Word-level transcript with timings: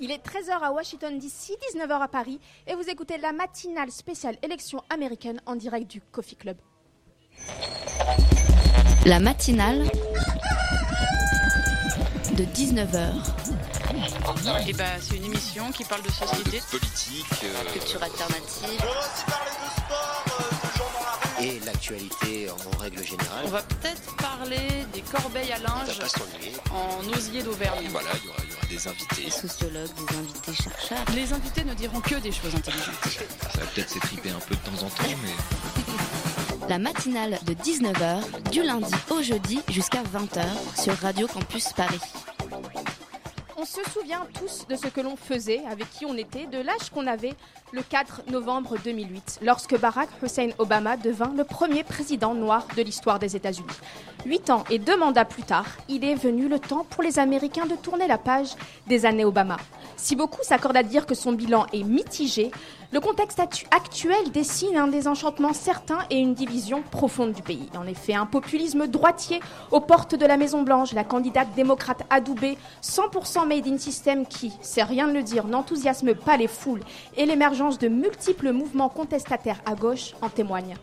Il 0.00 0.10
est 0.10 0.22
13h 0.24 0.50
à 0.62 0.72
Washington 0.72 1.18
DC, 1.18 1.52
19h 1.74 2.00
à 2.02 2.08
Paris, 2.08 2.38
et 2.66 2.74
vous 2.74 2.88
écoutez 2.88 3.16
la 3.16 3.32
matinale 3.32 3.90
spéciale 3.90 4.36
élection 4.42 4.82
américaine 4.90 5.40
en 5.46 5.56
direct 5.56 5.90
du 5.90 6.00
Coffee 6.00 6.36
Club. 6.36 6.56
La 9.06 9.20
matinale 9.20 9.84
de 12.34 12.44
19h. 12.44 13.12
Et 14.68 14.72
bah, 14.74 14.84
c'est 15.00 15.16
une 15.16 15.24
émission 15.24 15.70
qui 15.72 15.84
parle 15.84 16.02
de 16.02 16.10
société, 16.10 16.60
politique, 16.70 17.24
euh, 17.44 17.72
Culture 17.72 18.02
alternative. 18.02 18.82
et 21.40 21.60
l'actualité 21.64 22.48
en 22.50 22.78
règle 22.78 23.02
générale. 23.02 23.44
On 23.44 23.48
va 23.50 23.62
peut-être 23.62 24.16
parler 24.16 24.84
des 24.92 25.00
corbeilles 25.02 25.52
à 25.52 25.56
On 25.58 25.84
va 25.84 25.86
linge 25.86 25.98
en 26.72 27.16
osier 27.16 27.42
d'Auvergne. 27.42 27.88
voilà, 27.90 28.08
il 28.22 28.26
y 28.26 28.28
aura, 28.28 28.38
il 28.44 28.45
y 28.45 28.45
aura 28.45 28.45
des 28.68 28.88
invités. 28.88 29.30
Sociologues, 29.30 29.88
des 29.94 30.16
invités 30.16 30.62
chercheurs. 30.62 31.04
Les 31.14 31.32
invités 31.32 31.64
ne 31.64 31.74
diront 31.74 32.00
que 32.00 32.16
des 32.16 32.32
choses 32.32 32.54
intelligentes. 32.54 32.94
Ça 33.52 33.60
va 33.60 33.66
peut-être 33.66 33.90
s'étriper 33.90 34.30
un 34.30 34.38
peu 34.40 34.54
de 34.54 34.60
temps 34.60 34.84
en 34.84 34.88
temps, 34.88 35.16
mais 35.22 36.68
La 36.68 36.78
matinale 36.78 37.38
de 37.46 37.54
19h, 37.54 38.50
du 38.50 38.62
lundi 38.62 38.92
au 39.10 39.22
jeudi 39.22 39.60
jusqu'à 39.68 40.02
20h 40.02 40.82
sur 40.82 40.94
Radio 40.94 41.28
Campus 41.28 41.72
Paris. 41.72 42.00
On 43.58 43.64
se 43.64 43.80
souvient 43.90 44.26
tous 44.34 44.66
de 44.68 44.76
ce 44.76 44.86
que 44.88 45.00
l'on 45.00 45.16
faisait, 45.16 45.62
avec 45.70 45.90
qui 45.90 46.04
on 46.04 46.14
était, 46.14 46.44
de 46.44 46.58
l'âge 46.58 46.90
qu'on 46.92 47.06
avait 47.06 47.32
le 47.72 47.80
4 47.82 48.24
novembre 48.30 48.76
2008, 48.84 49.38
lorsque 49.40 49.80
Barack 49.80 50.10
Hussein 50.22 50.50
Obama 50.58 50.98
devint 50.98 51.32
le 51.34 51.42
premier 51.42 51.82
président 51.82 52.34
noir 52.34 52.66
de 52.76 52.82
l'histoire 52.82 53.18
des 53.18 53.34
États-Unis. 53.34 53.66
Huit 54.26 54.50
ans 54.50 54.64
et 54.68 54.78
deux 54.78 54.98
mandats 54.98 55.24
plus 55.24 55.42
tard, 55.42 55.64
il 55.88 56.04
est 56.04 56.16
venu 56.16 56.48
le 56.48 56.58
temps 56.58 56.84
pour 56.84 57.02
les 57.02 57.18
Américains 57.18 57.64
de 57.64 57.76
tourner 57.76 58.06
la 58.06 58.18
page 58.18 58.50
des 58.88 59.06
années 59.06 59.24
Obama. 59.24 59.56
Si 59.96 60.14
beaucoup 60.14 60.42
s'accordent 60.42 60.76
à 60.76 60.82
dire 60.82 61.06
que 61.06 61.14
son 61.14 61.32
bilan 61.32 61.66
est 61.72 61.82
mitigé, 61.82 62.50
le 62.92 63.00
contexte 63.00 63.40
actu- 63.40 63.66
actuel 63.70 64.30
dessine 64.30 64.76
un 64.76 64.86
désenchantement 64.88 65.52
certain 65.54 65.98
et 66.10 66.18
une 66.18 66.34
division 66.34 66.82
profonde 66.82 67.32
du 67.32 67.42
pays. 67.42 67.68
En 67.76 67.86
effet, 67.86 68.14
un 68.14 68.26
populisme 68.26 68.86
droitier 68.86 69.40
aux 69.70 69.80
portes 69.80 70.14
de 70.14 70.26
la 70.26 70.36
Maison-Blanche, 70.36 70.92
la 70.92 71.02
candidate 71.02 71.48
démocrate 71.56 72.02
adoubée, 72.10 72.58
100% 72.82 73.46
made 73.46 73.66
in 73.66 73.78
system 73.78 74.26
qui, 74.26 74.52
c'est 74.60 74.82
rien 74.82 75.08
de 75.08 75.12
le 75.14 75.22
dire, 75.22 75.46
n'enthousiasme 75.46 76.14
pas 76.14 76.36
les 76.36 76.46
foules, 76.46 76.82
et 77.16 77.26
l'émergence 77.26 77.78
de 77.78 77.88
multiples 77.88 78.52
mouvements 78.52 78.90
contestataires 78.90 79.60
à 79.64 79.74
gauche 79.74 80.12
en 80.20 80.28
témoignent. 80.28 80.76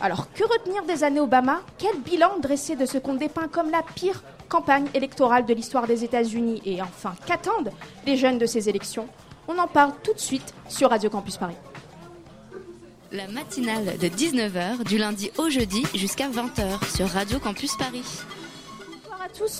Alors, 0.00 0.32
que 0.32 0.44
retenir 0.44 0.84
des 0.84 1.02
années 1.02 1.20
Obama? 1.20 1.60
Quel 1.76 1.98
bilan 2.00 2.38
dresser 2.40 2.76
de 2.76 2.86
ce 2.86 2.98
qu'on 2.98 3.14
dépeint 3.14 3.48
comme 3.48 3.70
la 3.70 3.82
pire 3.82 4.22
campagne 4.48 4.86
électorale 4.94 5.44
de 5.44 5.52
l'histoire 5.52 5.86
des 5.86 6.04
États-Unis? 6.04 6.62
Et 6.64 6.80
enfin, 6.80 7.14
qu'attendent 7.26 7.72
les 8.06 8.16
jeunes 8.16 8.38
de 8.38 8.46
ces 8.46 8.68
élections? 8.68 9.08
On 9.48 9.58
en 9.58 9.66
parle 9.66 9.92
tout 10.04 10.12
de 10.12 10.20
suite 10.20 10.54
sur 10.68 10.90
Radio 10.90 11.10
Campus 11.10 11.36
Paris. 11.36 11.56
La 13.10 13.26
matinale 13.26 13.96
de 13.98 14.06
19h, 14.06 14.84
du 14.84 14.98
lundi 14.98 15.30
au 15.38 15.48
jeudi 15.48 15.82
jusqu'à 15.94 16.28
20h 16.28 16.94
sur 16.94 17.08
Radio 17.08 17.38
Campus 17.38 17.74
Paris. 17.76 18.04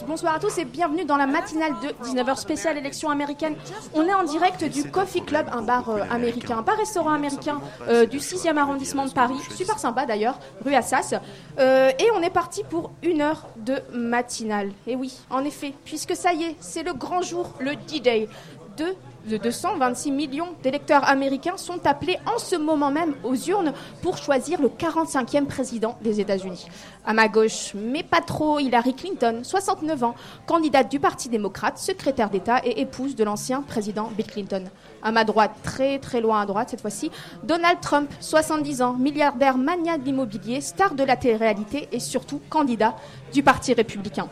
Bonsoir 0.06 0.34
à 0.34 0.38
tous, 0.38 0.58
et 0.58 0.64
bienvenue 0.64 1.04
dans 1.04 1.16
la 1.16 1.26
matinale 1.26 1.72
de 1.82 1.88
19h 2.06 2.36
spéciale 2.36 2.78
élection 2.78 3.10
américaine. 3.10 3.54
On 3.94 4.02
est 4.02 4.14
en 4.14 4.24
direct 4.24 4.64
du 4.64 4.90
Coffee 4.90 5.22
Club, 5.22 5.46
un 5.52 5.62
bar 5.62 5.90
euh, 5.90 6.00
américain, 6.10 6.58
un 6.58 6.62
bar-restaurant 6.62 7.12
américain 7.12 7.60
euh, 7.86 8.06
du 8.06 8.18
6e 8.18 8.56
arrondissement 8.56 9.04
de 9.04 9.12
Paris, 9.12 9.38
super 9.54 9.78
sympa 9.78 10.06
d'ailleurs, 10.06 10.38
rue 10.64 10.74
Assas. 10.74 11.14
Euh, 11.58 11.90
et 11.98 12.10
on 12.16 12.22
est 12.22 12.30
parti 12.30 12.64
pour 12.64 12.92
une 13.02 13.20
heure 13.20 13.46
de 13.56 13.76
matinale. 13.92 14.72
Et 14.86 14.96
oui, 14.96 15.18
en 15.30 15.44
effet, 15.44 15.74
puisque 15.84 16.16
ça 16.16 16.32
y 16.32 16.44
est, 16.44 16.56
c'est 16.60 16.82
le 16.82 16.94
grand 16.94 17.22
jour, 17.22 17.52
le 17.58 17.76
D-Day. 17.76 18.28
De 18.76 18.94
de 19.28 19.36
226 19.36 20.10
millions 20.10 20.48
d'électeurs 20.62 21.08
américains 21.08 21.56
sont 21.56 21.86
appelés 21.86 22.18
en 22.26 22.38
ce 22.38 22.56
moment 22.56 22.90
même 22.90 23.14
aux 23.22 23.34
urnes 23.34 23.72
pour 24.02 24.16
choisir 24.16 24.60
le 24.60 24.68
45e 24.68 25.46
président 25.46 25.96
des 26.02 26.20
États-Unis. 26.20 26.66
À 27.04 27.12
ma 27.12 27.28
gauche, 27.28 27.72
mais 27.74 28.02
pas 28.02 28.20
trop, 28.20 28.58
Hillary 28.58 28.94
Clinton, 28.94 29.40
69 29.42 30.02
ans, 30.02 30.14
candidate 30.46 30.90
du 30.90 30.98
Parti 30.98 31.28
démocrate, 31.28 31.78
secrétaire 31.78 32.30
d'État 32.30 32.60
et 32.64 32.80
épouse 32.80 33.14
de 33.14 33.24
l'ancien 33.24 33.62
président 33.62 34.10
Bill 34.16 34.26
Clinton. 34.26 34.64
À 35.02 35.12
ma 35.12 35.24
droite, 35.24 35.52
très 35.62 35.98
très 35.98 36.20
loin 36.20 36.40
à 36.40 36.46
droite 36.46 36.70
cette 36.70 36.80
fois-ci, 36.80 37.10
Donald 37.44 37.80
Trump, 37.80 38.10
70 38.20 38.82
ans, 38.82 38.94
milliardaire 38.94 39.58
mania 39.58 39.98
de 39.98 40.04
l'immobilier, 40.04 40.60
star 40.60 40.94
de 40.94 41.04
la 41.04 41.16
télé-réalité 41.16 41.88
et 41.92 42.00
surtout 42.00 42.40
candidat 42.48 42.96
du 43.32 43.42
Parti 43.42 43.74
républicain. 43.74 44.28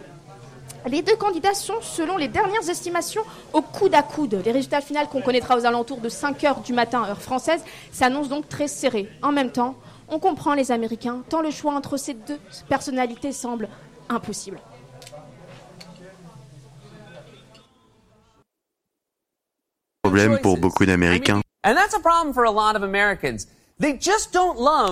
Les 0.86 1.02
deux 1.02 1.16
candidats 1.16 1.54
sont, 1.54 1.80
selon 1.80 2.16
les 2.16 2.28
dernières 2.28 2.68
estimations, 2.68 3.22
au 3.52 3.60
coude 3.60 3.94
à 3.94 4.02
coude. 4.02 4.40
Les 4.44 4.52
résultats 4.52 4.80
finaux 4.80 5.00
qu'on 5.10 5.20
connaîtra 5.20 5.56
aux 5.56 5.66
alentours 5.66 6.00
de 6.00 6.08
5 6.08 6.44
heures 6.44 6.60
du 6.60 6.72
matin, 6.72 7.04
heure 7.04 7.20
française, 7.20 7.64
s'annoncent 7.90 8.28
donc 8.28 8.48
très 8.48 8.68
serrés. 8.68 9.08
En 9.20 9.32
même 9.32 9.50
temps, 9.50 9.74
on 10.08 10.20
comprend 10.20 10.54
les 10.54 10.70
Américains, 10.70 11.24
tant 11.28 11.42
le 11.42 11.50
choix 11.50 11.74
entre 11.74 11.96
ces 11.96 12.14
deux 12.14 12.38
personnalités 12.68 13.32
semble 13.32 13.68
impossible. 14.08 14.60
problème 20.02 20.38
pour 20.38 20.56
beaucoup 20.56 20.86
d'Américains. 20.86 21.40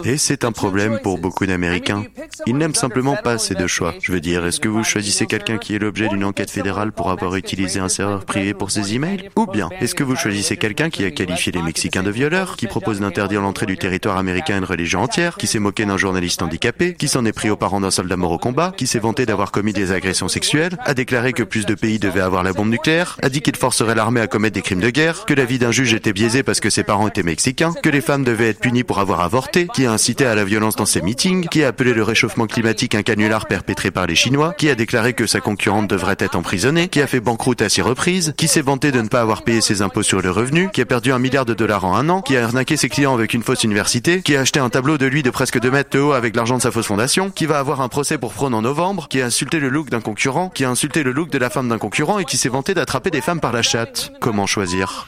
Et 0.05 0.19
c'est 0.19 0.45
un 0.45 0.53
problème 0.53 0.99
pour 1.03 1.17
beaucoup 1.17 1.47
d'Américains. 1.47 2.05
Ils 2.47 2.55
n'aiment 2.55 2.75
simplement 2.75 3.17
pas 3.17 3.39
ces 3.39 3.55
deux 3.55 3.67
choix. 3.67 3.95
Je 4.03 4.13
veux 4.13 4.21
dire, 4.21 4.45
est-ce 4.45 4.61
que 4.61 4.69
vous 4.69 4.85
choisissez 4.85 5.25
quelqu'un 5.25 5.57
qui 5.57 5.75
est 5.75 5.79
l'objet 5.79 6.07
d'une 6.09 6.23
enquête 6.23 6.51
fédérale 6.51 6.93
pour 6.93 7.11
avoir 7.11 7.35
utilisé 7.35 7.81
un 7.81 7.89
serveur 7.89 8.27
privé 8.27 8.53
pour 8.53 8.71
ses 8.71 8.95
emails? 8.95 9.31
Ou 9.37 9.47
bien, 9.47 9.71
est-ce 9.81 9.95
que 9.95 10.05
vous 10.05 10.17
choisissez 10.17 10.59
quelqu'un 10.59 10.91
qui 10.91 11.03
a 11.07 11.11
qualifié 11.11 11.51
les 11.51 11.63
Mexicains 11.63 12.03
de 12.03 12.11
violeurs, 12.11 12.57
qui 12.57 12.67
propose 12.67 13.01
d'interdire 13.01 13.41
l'entrée 13.41 13.65
du 13.65 13.79
territoire 13.79 14.19
américain 14.19 14.57
à 14.57 14.59
une 14.59 14.65
religion 14.65 15.01
entière, 15.01 15.39
qui 15.39 15.47
s'est 15.47 15.59
moqué 15.59 15.87
d'un 15.87 15.97
journaliste 15.97 16.43
handicapé, 16.43 16.93
qui 16.93 17.09
s'en 17.09 17.25
est 17.25 17.33
pris 17.33 17.49
aux 17.49 17.57
parents 17.57 17.81
d'un 17.81 17.91
soldat 17.91 18.19
mort 18.19 18.33
au 18.33 18.39
combat, 18.39 18.75
qui 18.77 18.87
s'est 18.87 18.99
vanté 18.99 19.25
d'avoir 19.25 19.51
commis 19.51 19.73
des 19.73 19.93
agressions 19.93 20.29
sexuelles, 20.29 20.77
a 20.85 20.93
déclaré 20.93 21.33
que 21.33 21.43
plus 21.43 21.65
de 21.65 21.75
pays 21.75 21.99
devaient 21.99 22.21
avoir 22.21 22.43
la 22.43 22.53
bombe 22.53 22.69
nucléaire, 22.69 23.17
a 23.23 23.31
dit 23.31 23.41
qu'il 23.41 23.57
forcerait 23.57 23.95
l'armée 23.95 24.21
à 24.21 24.27
commettre 24.27 24.55
des 24.55 24.63
crimes 24.63 24.83
de 24.83 24.91
guerre, 24.91 25.25
que 25.25 25.33
la 25.33 25.47
vie 25.47 25.59
d'un 25.59 25.73
juge 25.73 25.95
était 25.95 26.13
biaisée 26.13 26.43
parce 26.43 26.61
que 26.61 26.69
ses 26.69 26.85
parents 26.85 27.09
étaient 27.09 27.23
mexicains, 27.23 27.73
que 27.83 27.89
les 27.89 28.03
femmes 28.03 28.25
devaient 28.25 28.51
être 28.51 28.61
punies 28.61 28.74
pour 28.83 28.99
avoir 28.99 29.21
avorté, 29.21 29.69
qui 29.73 29.87
a 29.87 29.93
incité 29.93 30.27
à 30.27 30.35
la 30.35 30.45
violence 30.45 30.75
dans 30.75 30.87
ses 30.87 31.03
meetings, 31.03 31.47
qui 31.49 31.63
a 31.63 31.69
appelé 31.69 31.95
le 31.95 32.03
réchauffement 32.03 32.47
climatique 32.47 32.95
un 32.95 33.03
canular 33.03 33.47
perpétré 33.47 33.91
par 33.91 34.07
les 34.07 34.15
Chinois, 34.17 34.55
qui 34.59 34.69
a 34.69 34.75
déclaré 34.75 35.13
que 35.13 35.27
sa 35.27 35.41
concurrente 35.41 35.89
devrait 35.89 36.17
être 36.19 36.35
emprisonnée, 36.35 36.89
qui 36.89 37.01
a 37.01 37.07
fait 37.07 37.21
banqueroute 37.21 37.63
à 37.63 37.69
six 37.69 37.83
reprises, 37.83 38.35
qui 38.37 38.49
s'est 38.49 38.63
vanté 38.63 38.91
de 38.91 39.01
ne 39.01 39.09
pas 39.09 39.21
avoir 39.21 39.43
payé 39.43 39.61
ses 39.61 39.83
impôts 39.83 40.03
sur 40.03 40.23
le 40.23 40.31
revenu, 40.31 40.71
qui 40.71 40.81
a 40.81 40.87
perdu 40.87 41.13
un 41.13 41.19
milliard 41.19 41.45
de 41.45 41.55
dollars 41.55 41.85
en 41.85 41.95
un 41.97 42.09
an, 42.09 42.23
qui 42.23 42.37
a 42.37 42.45
arnaqué 42.45 42.77
ses 42.77 42.89
clients 42.89 43.15
avec 43.15 43.35
une 43.35 43.43
fausse 43.43 43.65
université, 43.65 44.23
qui 44.23 44.35
a 44.35 44.41
acheté 44.41 44.59
un 44.59 44.71
tableau 44.71 44.99
de 44.99 45.07
lui 45.07 45.23
de 45.23 45.31
presque 45.31 45.61
2 45.61 45.71
mètres 45.71 45.91
de 45.91 46.01
haut 46.01 46.13
avec 46.13 46.35
l'argent 46.35 46.57
de 46.57 46.63
sa 46.63 46.71
fausse 46.71 46.87
fondation, 46.87 47.31
qui 47.31 47.47
va 47.47 47.59
avoir 47.59 47.81
un 47.81 47.89
procès 47.89 48.19
pour 48.19 48.33
fraude 48.33 48.55
en 48.55 48.63
novembre, 48.63 49.09
qui 49.09 49.21
a 49.21 49.27
insulté 49.27 49.61
le 49.61 49.69
look 49.69 49.91
d'un 49.91 50.01
concurrent, 50.01 50.49
qui 50.49 50.65
a 50.65 50.71
insulté 50.71 51.03
le 51.03 51.13
look 51.13 51.31
de 51.31 51.39
la 51.39 51.51
femme 51.51 51.69
d'un 51.69 51.79
concurrent 51.79 52.19
et 52.19 52.25
qui 52.25 52.37
s'est 52.37 52.49
vanté 52.49 52.75
d'attraper 52.75 53.11
des 53.11 53.21
femmes 53.21 53.41
par 53.41 53.53
la 53.53 53.63
chatte. 53.63 54.13
Comment 54.21 54.47
choisir? 54.47 55.07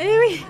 Eh 0.00 0.18
oui 0.18 0.44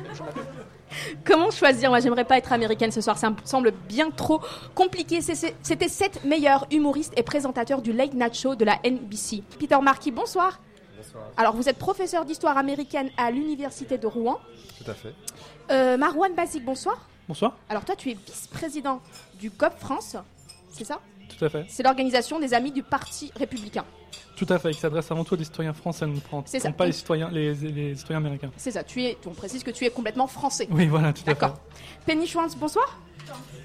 Comment 1.24 1.50
choisir 1.50 1.90
Moi, 1.90 2.00
j'aimerais 2.00 2.24
pas 2.24 2.38
être 2.38 2.52
américaine 2.52 2.90
ce 2.90 3.00
soir. 3.00 3.18
Ça 3.18 3.30
me 3.30 3.36
semble 3.44 3.72
bien 3.88 4.10
trop 4.10 4.40
compliqué. 4.74 5.20
C'était 5.20 5.88
sept 5.88 6.24
meilleurs 6.24 6.66
humoristes 6.70 7.12
et 7.16 7.22
présentateurs 7.22 7.82
du 7.82 7.92
Late 7.92 8.14
Night 8.14 8.34
Show 8.34 8.54
de 8.54 8.64
la 8.64 8.78
NBC. 8.84 9.42
Peter 9.58 9.78
Markey, 9.82 10.10
bonsoir. 10.10 10.60
Alors, 11.36 11.54
vous 11.54 11.68
êtes 11.68 11.78
professeur 11.78 12.24
d'histoire 12.24 12.56
américaine 12.56 13.10
à 13.16 13.30
l'université 13.30 13.98
de 13.98 14.06
Rouen. 14.06 14.40
Tout 14.82 14.90
à 14.90 14.94
fait. 14.94 15.14
Euh, 15.70 15.96
Marwan 15.96 16.34
Bazik, 16.34 16.64
bonsoir. 16.64 17.08
Bonsoir. 17.28 17.56
Alors, 17.68 17.84
toi, 17.84 17.96
tu 17.96 18.10
es 18.10 18.14
vice-président 18.14 19.00
du 19.38 19.50
GOP 19.50 19.78
France. 19.78 20.16
C'est 20.70 20.84
ça? 20.84 21.00
Tout 21.38 21.44
à 21.44 21.48
fait. 21.48 21.64
C'est 21.68 21.82
l'organisation 21.82 22.38
des 22.38 22.54
Amis 22.54 22.72
du 22.72 22.82
Parti 22.82 23.32
républicain. 23.36 23.84
Tout 24.36 24.46
à 24.48 24.58
fait. 24.58 24.72
Qui 24.72 24.80
s'adresse 24.80 25.10
avant 25.10 25.24
tout 25.24 25.34
aux 25.34 25.42
citoyens 25.44 25.72
français, 25.72 26.06
ne 26.06 26.18
prend 26.20 26.42
C'est 26.46 26.60
ça. 26.60 26.70
pas 26.72 26.86
les 26.86 26.92
citoyens, 26.92 27.28
les, 27.30 27.54
les 27.54 27.94
citoyens 27.94 28.18
américains. 28.18 28.50
C'est 28.56 28.70
ça. 28.72 28.82
Tu 28.84 29.02
es, 29.02 29.16
on 29.26 29.30
précise 29.30 29.62
que 29.64 29.70
tu 29.70 29.84
es 29.84 29.90
complètement 29.90 30.26
français. 30.26 30.68
Oui, 30.70 30.86
voilà, 30.86 31.12
tout 31.12 31.22
à 31.22 31.24
fait. 31.24 31.40
D'accord. 31.40 31.58
Penny 32.06 32.26
Schwantz, 32.26 32.56
bonsoir. 32.56 32.98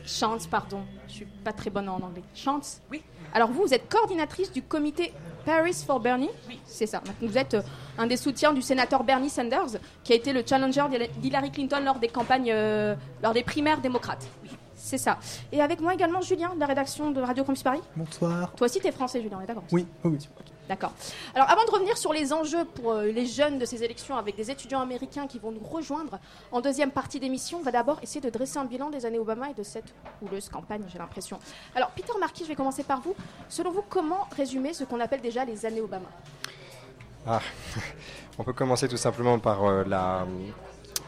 Chance, 0.05 0.47
pardon. 0.47 0.81
Je 1.07 1.13
suis 1.13 1.25
pas 1.43 1.53
très 1.53 1.69
bonne 1.69 1.89
en 1.89 1.97
anglais. 1.97 2.23
Chance 2.33 2.81
Oui. 2.91 3.01
Alors 3.33 3.51
vous, 3.51 3.63
vous 3.63 3.73
êtes 3.73 3.87
coordinatrice 3.89 4.51
du 4.51 4.61
comité 4.63 5.13
Paris 5.45 5.83
for 5.85 5.99
Bernie 5.99 6.29
Oui. 6.47 6.59
C'est 6.65 6.87
ça. 6.87 6.99
Donc, 7.05 7.15
Vous 7.29 7.37
êtes 7.37 7.53
euh, 7.55 7.61
un 7.97 8.07
des 8.07 8.17
soutiens 8.17 8.53
du 8.53 8.61
sénateur 8.61 9.03
Bernie 9.03 9.29
Sanders, 9.29 9.77
qui 10.03 10.13
a 10.13 10.15
été 10.15 10.33
le 10.33 10.43
challenger 10.47 10.83
d'Hillary 11.17 11.51
Clinton 11.51 11.81
lors 11.83 11.99
des 11.99 12.07
campagnes, 12.07 12.51
euh, 12.51 12.95
lors 13.21 13.33
des 13.33 13.43
primaires 13.43 13.81
démocrates. 13.81 14.25
Oui. 14.43 14.49
C'est 14.79 14.97
ça. 14.97 15.17
Et 15.51 15.61
avec 15.61 15.81
moi 15.81 15.93
également 15.93 16.21
Julien, 16.21 16.55
de 16.55 16.59
la 16.59 16.65
rédaction 16.65 17.11
de 17.11 17.21
Radio 17.21 17.43
Campus 17.43 17.63
Paris. 17.63 17.81
Bonsoir. 17.95 18.53
Toi 18.53 18.65
aussi, 18.65 18.79
t'es 18.79 18.91
français, 18.91 19.21
Julien, 19.21 19.37
on 19.39 19.43
est 19.43 19.45
d'accord 19.45 19.63
Oui, 19.71 19.85
oui, 20.05 20.11
oui. 20.13 20.27
D'accord. 20.69 20.93
Alors 21.33 21.49
avant 21.49 21.65
de 21.65 21.71
revenir 21.71 21.97
sur 21.97 22.13
les 22.13 22.31
enjeux 22.31 22.63
pour 22.63 22.91
euh, 22.91 23.05
les 23.05 23.25
jeunes 23.25 23.57
de 23.57 23.65
ces 23.65 23.83
élections 23.83 24.15
avec 24.17 24.35
des 24.35 24.51
étudiants 24.51 24.79
américains 24.79 25.25
qui 25.25 25.39
vont 25.39 25.51
nous 25.51 25.63
rejoindre 25.63 26.19
en 26.51 26.61
deuxième 26.61 26.91
partie 26.91 27.19
d'émission, 27.19 27.57
on 27.59 27.63
va 27.63 27.71
d'abord 27.71 27.99
essayer 28.03 28.21
de 28.21 28.29
dresser 28.29 28.59
un 28.59 28.65
bilan 28.65 28.91
des 28.91 29.03
années 29.05 29.17
Obama 29.17 29.49
et 29.49 29.55
de 29.55 29.63
cette 29.63 29.95
houleuse 30.21 30.47
campagne, 30.47 30.83
j'ai 30.87 30.99
l'impression. 30.99 31.39
Alors 31.75 31.89
Peter 31.89 32.13
Marquis, 32.19 32.43
je 32.43 32.49
vais 32.49 32.55
commencer 32.55 32.83
par 32.83 33.01
vous. 33.01 33.15
Selon 33.49 33.71
vous, 33.71 33.83
comment 33.89 34.27
résumer 34.37 34.73
ce 34.73 34.83
qu'on 34.83 34.99
appelle 34.99 35.21
déjà 35.21 35.43
les 35.43 35.65
années 35.65 35.81
Obama? 35.81 36.07
Ah. 37.25 37.41
On 38.37 38.43
peut 38.43 38.53
commencer 38.53 38.87
tout 38.87 38.95
simplement 38.95 39.39
par 39.39 39.65
euh, 39.65 39.83
la... 39.85 40.25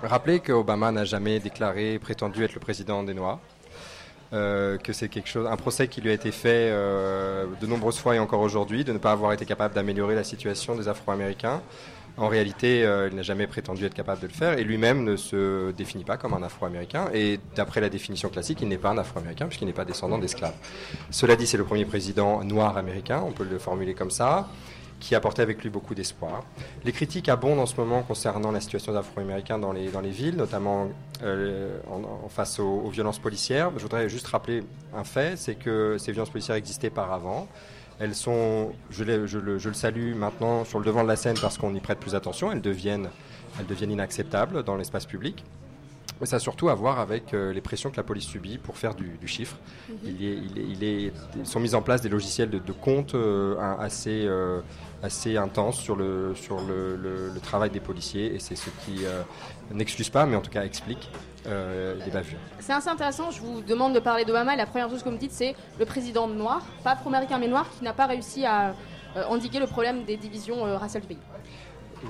rappeler 0.02 0.40
qu'Obama 0.40 0.92
n'a 0.92 1.06
jamais 1.06 1.40
déclaré 1.40 2.00
prétendu 2.00 2.44
être 2.44 2.56
le 2.56 2.60
président 2.60 3.04
des 3.04 3.14
Noirs. 3.14 3.40
Euh, 4.34 4.78
que 4.78 4.94
c'est 4.94 5.10
quelque 5.10 5.28
chose, 5.28 5.46
un 5.46 5.58
procès 5.58 5.90
qui 5.90 6.00
lui 6.00 6.10
a 6.10 6.14
été 6.14 6.32
fait 6.32 6.70
euh, 6.72 7.48
de 7.60 7.68
nombreuses 7.68 7.98
fois 7.98 8.16
et 8.16 8.20
encore 8.20 8.40
aujourd'hui, 8.40 8.86
de 8.86 8.94
ne 8.94 8.98
pas 8.98 9.12
avoir 9.12 9.34
été 9.34 9.46
capable 9.46 9.76
d'améliorer 9.76 10.16
la 10.16 10.24
situation 10.24 10.74
des 10.76 10.88
Afro-Américains. 10.88 11.62
En 12.16 12.30
réalité, 12.30 12.86
euh, 12.86 13.10
il 13.10 13.16
n'a 13.18 13.24
jamais 13.24 13.46
prétendu 13.46 13.86
être 13.86 13.94
capable 13.94 14.22
de 14.22 14.28
le 14.28 14.34
faire 14.34 14.58
et 14.58 14.64
lui-même 14.64 15.04
ne 15.04 15.18
se 15.18 15.72
définit 15.72 16.06
pas 16.06 16.16
comme 16.16 16.34
un 16.34 16.44
Afro-Américain. 16.44 17.10
Et 17.14 17.42
d'après 17.56 17.82
la 17.82 17.90
définition 17.90 18.30
classique, 18.30 18.60
il 18.62 18.70
n'est 18.70 18.78
pas 18.78 18.92
un 18.92 18.98
Afro-Américain 18.98 19.48
puisqu'il 19.48 19.66
n'est 19.66 19.74
pas 19.74 19.86
descendant 19.86 20.18
d'esclaves. 20.18 20.56
Cela 21.10 21.36
dit, 21.36 21.46
c'est 21.46 21.58
le 21.58 21.66
premier 21.66 21.86
président 21.86 22.42
noir 22.46 22.78
américain, 22.78 23.22
on 23.26 23.34
peut 23.34 23.48
le 23.50 23.60
formuler 23.60 23.96
comme 23.96 24.12
ça 24.12 24.48
qui 25.02 25.16
apportait 25.16 25.42
avec 25.42 25.62
lui 25.62 25.70
beaucoup 25.70 25.96
d'espoir. 25.96 26.46
Les 26.86 26.94
critiques 26.94 27.28
abondent 27.28 27.60
en 27.60 27.66
ce 27.66 27.76
moment 27.76 28.04
concernant 28.04 28.52
la 28.52 28.62
situation 28.62 28.94
des 28.94 29.00
Afro-Américains 29.00 29.60
dans 29.60 29.74
les, 29.74 29.90
dans 29.90 30.00
les 30.00 30.12
villes, 30.12 30.38
notamment 30.38 30.90
euh, 31.24 31.80
en, 31.90 32.30
face 32.30 32.60
aux, 32.60 32.88
violences 32.90 33.20
policières. 33.20 33.72
Je 33.76 33.82
voudrais 33.82 34.08
juste 34.08 34.28
rappeler 34.28 34.64
un 34.96 35.04
fait, 35.04 35.38
c'est 35.38 35.56
que 35.56 35.98
ces 35.98 36.12
violences 36.12 36.30
policières 36.30 36.56
existaient 36.56 36.92
par 36.92 37.12
avant. 37.12 37.48
Elles 38.00 38.16
sont, 38.16 38.72
je, 38.92 39.04
je, 39.04 39.38
le, 39.40 39.58
je, 39.58 39.70
le, 39.70 39.74
salue 39.74 40.16
maintenant 40.16 40.64
sur 40.66 40.80
le 40.80 40.86
devant 40.86 41.04
de 41.04 41.08
la 41.08 41.16
scène 41.16 41.36
parce 41.42 41.58
qu'on 41.58 41.74
y 41.76 41.80
prête 41.80 42.00
plus 42.00 42.16
attention. 42.16 42.52
Elles 42.52 42.62
deviennent, 42.62 43.10
elles 43.60 43.66
deviennent 43.66 43.92
inacceptables 43.92 44.64
dans 44.64 44.76
l'espace 44.76 45.08
public. 45.08 45.44
Mais 46.22 46.28
ça 46.28 46.36
a 46.36 46.40
surtout 46.40 46.70
à 46.70 46.76
voir 46.76 47.00
avec 47.00 47.34
euh, 47.34 47.52
les 47.52 47.62
pressions 47.62 47.90
que 47.90 47.98
la 47.98 48.04
police 48.04 48.26
subit 48.26 48.60
pour 48.60 48.78
faire 48.78 48.94
du, 48.94 49.18
du 49.20 49.28
chiffre. 49.28 49.58
Mm 49.90 49.94
-hmm. 49.94 49.98
il, 50.06 50.26
est, 50.28 50.38
il, 50.48 50.60
est, 50.60 50.68
il, 50.74 50.84
est, 50.84 51.14
ils 51.40 51.48
sont 51.48 51.60
mis 51.60 51.74
en 51.74 51.82
place 51.82 52.02
des 52.02 52.10
logiciels 52.10 52.52
de, 52.56 52.60
de 52.60 52.74
compte 52.88 53.16
euh, 53.16 53.56
assez, 53.88 54.20
euh, 54.28 54.62
assez 55.10 55.36
intenses 55.46 55.78
sur, 55.86 55.96
le, 55.96 56.36
sur 56.36 56.58
le, 56.70 56.80
le, 57.06 57.14
le 57.36 57.40
travail 57.50 57.72
des 57.78 57.84
policiers 57.90 58.28
et 58.36 58.40
c'est 58.46 58.56
ce 58.66 58.70
qui 58.82 58.96
n'excuse 59.80 60.10
pas, 60.18 60.24
mais 60.28 60.36
en 60.40 60.44
tout 60.46 60.54
cas 60.58 60.64
explique 60.72 61.06
les 62.06 62.12
bavures. 62.18 62.44
C'est 62.66 62.76
assez 62.80 62.92
intéressant. 62.98 63.28
Je 63.38 63.42
vous 63.46 63.58
demande 63.74 63.94
de 64.00 64.02
parler 64.10 64.24
d'Obama. 64.28 64.54
La 64.56 64.68
première 64.72 64.90
chose 64.92 65.02
que 65.04 65.10
vous 65.10 65.18
me 65.20 65.24
dites, 65.26 65.36
c'est 65.42 65.54
le 65.82 65.86
président 65.94 66.26
noir, 66.44 66.60
pas 66.86 66.92
afro-américain 66.96 67.38
mais 67.44 67.52
noir, 67.56 67.66
qui 67.74 67.82
n'a 67.88 67.96
pas 68.02 68.08
réussi 68.14 68.42
à 68.56 68.58
endiguer 69.34 69.60
le 69.66 69.70
problème 69.76 69.98
des 70.10 70.18
divisions 70.26 70.60
raciales 70.84 71.04
du 71.06 71.10
pays. 71.14 71.24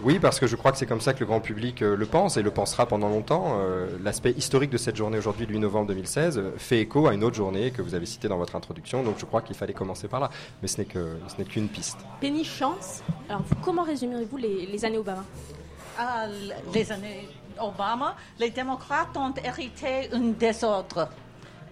Oui, 0.04 0.20
parce 0.20 0.40
que 0.40 0.48
je 0.48 0.56
crois 0.56 0.72
que 0.72 0.78
c'est 0.78 0.86
comme 0.86 1.02
ça 1.02 1.14
que 1.14 1.20
le 1.20 1.26
grand 1.26 1.42
public 1.42 1.82
euh, 1.82 1.96
le 1.96 2.06
pense 2.06 2.38
et 2.38 2.42
le 2.42 2.52
pensera 2.52 2.86
pendant 2.86 3.10
longtemps. 3.10 3.58
Euh, 3.60 3.98
L'aspect 4.02 4.32
historique 4.32 4.70
de 4.70 4.78
cette 4.78 4.96
journée 4.96 5.18
aujourd'hui, 5.18 5.46
le 5.46 5.54
8 5.54 5.60
novembre 5.60 5.88
2016, 5.88 6.38
euh, 6.38 6.52
fait 6.58 6.80
écho 6.80 7.08
à 7.08 7.14
une 7.14 7.24
autre 7.24 7.36
journée 7.36 7.72
que 7.72 7.82
vous 7.82 7.94
avez 7.94 8.06
citée 8.06 8.28
dans 8.28 8.38
votre 8.38 8.56
introduction. 8.56 9.04
Donc 9.04 9.16
je 9.20 9.26
crois 9.26 9.42
qu'il 9.42 9.56
fallait 9.56 9.74
commencer 9.74 10.08
par 10.08 10.20
là. 10.22 10.30
Mais 10.62 10.68
ce 10.68 10.80
n'est 10.80 10.86
qu'une 10.86 11.68
qu 11.68 11.74
piste. 11.74 11.98
Penny 12.22 12.46
Chance, 12.46 13.04
alors 13.28 13.44
comment 13.62 13.84
résumerez-vous 13.84 14.38
les, 14.38 14.66
les, 14.66 14.86
années 14.86 14.98
Obama? 14.98 15.26
Ah, 16.00 16.26
Les 16.74 16.92
années 16.92 17.28
Obama, 17.60 18.16
les 18.40 18.50
démocrates 18.50 19.16
ont 19.18 19.34
hérité 19.44 20.10
un 20.14 20.32
désordre. 20.40 21.10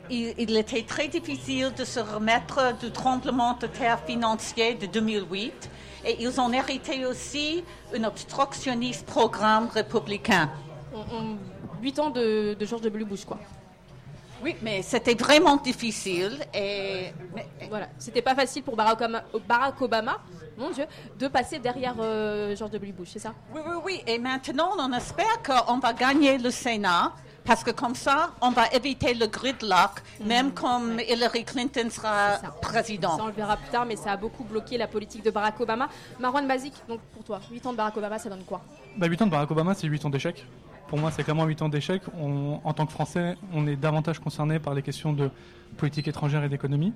Il, 0.10 0.34
il, 0.38 0.58
était 0.58 0.84
très 0.84 1.08
difficile 1.08 1.72
de 1.78 1.86
se 1.86 2.00
remettre 2.00 2.78
du 2.80 2.92
tremblement 2.92 3.58
de 3.62 3.68
terre 3.68 4.00
financier 4.06 4.74
de 4.74 4.88
2008 4.88 5.70
et 6.06 6.22
ils 6.22 6.40
ont 6.40 6.52
hérité 6.52 7.06
aussi 7.06 7.64
un 7.96 8.04
obstructionniste 8.04 9.06
programme 9.06 9.68
républicain. 9.74 10.50
Huit 11.82 12.00
ans 12.00 12.10
de, 12.10 12.56
de 12.60 12.66
George 12.66 12.82
W. 12.82 13.06
Bush, 13.06 13.26
quoi. 13.26 13.40
Oui, 14.42 14.56
mais 14.62 14.82
c'était 14.82 15.16
vraiment 15.16 15.58
difficile 15.58 16.40
et 16.54 17.12
mais, 17.36 17.46
voilà, 17.70 17.90
c'était 17.98 18.22
pas 18.22 18.36
facile 18.36 18.64
pour 18.64 18.76
Barack 18.76 19.02
Obama, 19.02 19.24
Barack 19.46 19.82
Obama, 19.82 20.18
mon 20.58 20.70
Dieu, 20.70 20.86
de 21.18 21.28
passer 21.28 21.60
derrière 21.60 21.96
euh, 22.00 22.56
George 22.56 22.72
W. 22.72 22.94
Bush, 22.94 23.10
c'est 23.14 23.20
ça? 23.20 23.34
Oui, 23.54 23.62
oui, 23.66 23.76
oui. 23.84 24.04
Et 24.08 24.18
maintenant, 24.18 24.72
on 24.78 24.94
espère 24.94 25.42
qu'on 25.46 25.80
va 25.80 25.92
gagner 25.92 26.38
le 26.38 26.52
Sénat. 26.52 27.12
Parce 27.50 27.64
que 27.64 27.72
comme 27.72 27.96
ça, 27.96 28.30
on 28.42 28.52
va 28.52 28.68
éviter 28.74 29.16
le 29.16 29.26
gridlock, 29.26 30.04
mmh. 30.22 30.28
même 30.28 30.52
comme 30.52 30.98
ouais. 30.98 31.12
Hillary 31.12 31.44
Clinton 31.44 31.90
sera 31.90 32.38
président. 32.62 33.18
Ça, 33.18 33.24
on 33.24 33.26
le 33.26 33.34
verra 33.34 33.58
plus 33.58 33.72
tard, 33.72 33.88
mais 33.88 33.96
ça 33.96 34.12
a 34.12 34.18
beaucoup 34.18 34.44
bloqué 34.44 34.78
la 34.78 34.86
politique 34.86 35.26
de 35.26 35.32
Barack 35.32 35.60
Obama. 35.60 35.90
Marwan 36.20 36.48
Bazik, 36.48 36.76
donc 36.88 37.00
pour 37.12 37.24
toi, 37.24 37.40
8 37.52 37.66
ans 37.66 37.72
de 37.72 37.78
Barack 37.78 37.98
Obama, 37.98 38.20
ça 38.20 38.30
donne 38.30 38.44
quoi? 38.44 38.62
Bah, 38.98 39.08
8 39.08 39.24
ans 39.24 39.26
de 39.26 39.32
Barack 39.32 39.50
Obama, 39.50 39.74
c'est 39.74 39.88
8 39.88 40.06
ans 40.06 40.12
d'échec. 40.12 40.46
Pour 40.90 41.00
moi, 41.00 41.10
c'est 41.10 41.24
clairement 41.24 41.46
8 41.46 41.64
ans 41.64 41.70
d'échec. 41.70 42.04
En 42.64 42.74
tant 42.74 42.86
que 42.86 42.92
Français, 42.92 43.36
on 43.52 43.66
est 43.66 43.76
davantage 43.76 44.20
concerné 44.20 44.60
par 44.60 44.76
les 44.76 44.84
questions 44.84 45.12
de 45.12 45.32
politique 45.76 46.08
étrangère 46.08 46.44
et 46.44 46.50
d'économie. 46.50 46.94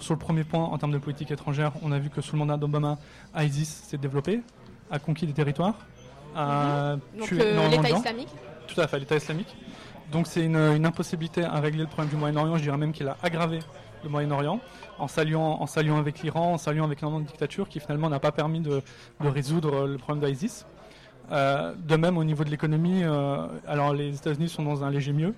Sur 0.00 0.12
le 0.12 0.18
premier 0.18 0.44
point, 0.44 0.64
en 0.64 0.76
termes 0.76 0.92
de 0.92 0.98
politique 0.98 1.30
étrangère, 1.30 1.72
on 1.82 1.92
a 1.92 1.98
vu 1.98 2.10
que 2.10 2.20
sous 2.20 2.34
le 2.34 2.40
mandat 2.40 2.58
d'Obama, 2.58 2.98
ISIS 3.38 3.64
s'est 3.64 3.96
développé, 3.96 4.42
a 4.90 4.98
conquis 4.98 5.26
des 5.26 5.32
territoires, 5.32 5.76
a 6.36 6.96
mmh. 6.96 7.20
tué 7.22 7.38
euh, 7.40 7.68
l'État 7.68 7.88
islamique 7.88 8.28
Tout 8.66 8.78
à 8.82 8.86
fait, 8.86 8.98
l'État 8.98 9.16
islamique. 9.16 9.56
Donc 10.12 10.26
c'est 10.26 10.44
une, 10.44 10.56
une, 10.56 10.86
impossibilité 10.86 11.44
à 11.44 11.60
régler 11.60 11.82
le 11.82 11.86
problème 11.86 12.10
du 12.10 12.16
Moyen-Orient. 12.16 12.56
Je 12.56 12.62
dirais 12.62 12.76
même 12.76 12.92
qu'il 12.92 13.08
a 13.08 13.16
aggravé 13.22 13.60
le 14.04 14.10
Moyen-Orient 14.10 14.60
en 14.98 15.08
s'alliant 15.08 15.58
en 15.60 15.66
s'alliant 15.66 15.98
avec 15.98 16.22
l'Iran, 16.22 16.52
en 16.52 16.58
s'alliant 16.58 16.84
avec 16.84 17.02
un 17.02 17.20
de 17.20 17.24
dictature 17.24 17.68
qui 17.68 17.80
finalement 17.80 18.08
n'a 18.08 18.20
pas 18.20 18.32
permis 18.32 18.60
de, 18.60 18.82
de, 19.20 19.28
résoudre 19.28 19.86
le 19.86 19.98
problème 19.98 20.30
d'ISIS. 20.30 20.64
Euh, 21.32 21.74
de 21.74 21.96
même 21.96 22.18
au 22.18 22.24
niveau 22.24 22.44
de 22.44 22.50
l'économie, 22.50 23.02
euh, 23.02 23.46
alors 23.66 23.94
les 23.94 24.14
États-Unis 24.14 24.48
sont 24.48 24.62
dans 24.62 24.84
un 24.84 24.90
léger 24.90 25.12
mieux 25.12 25.34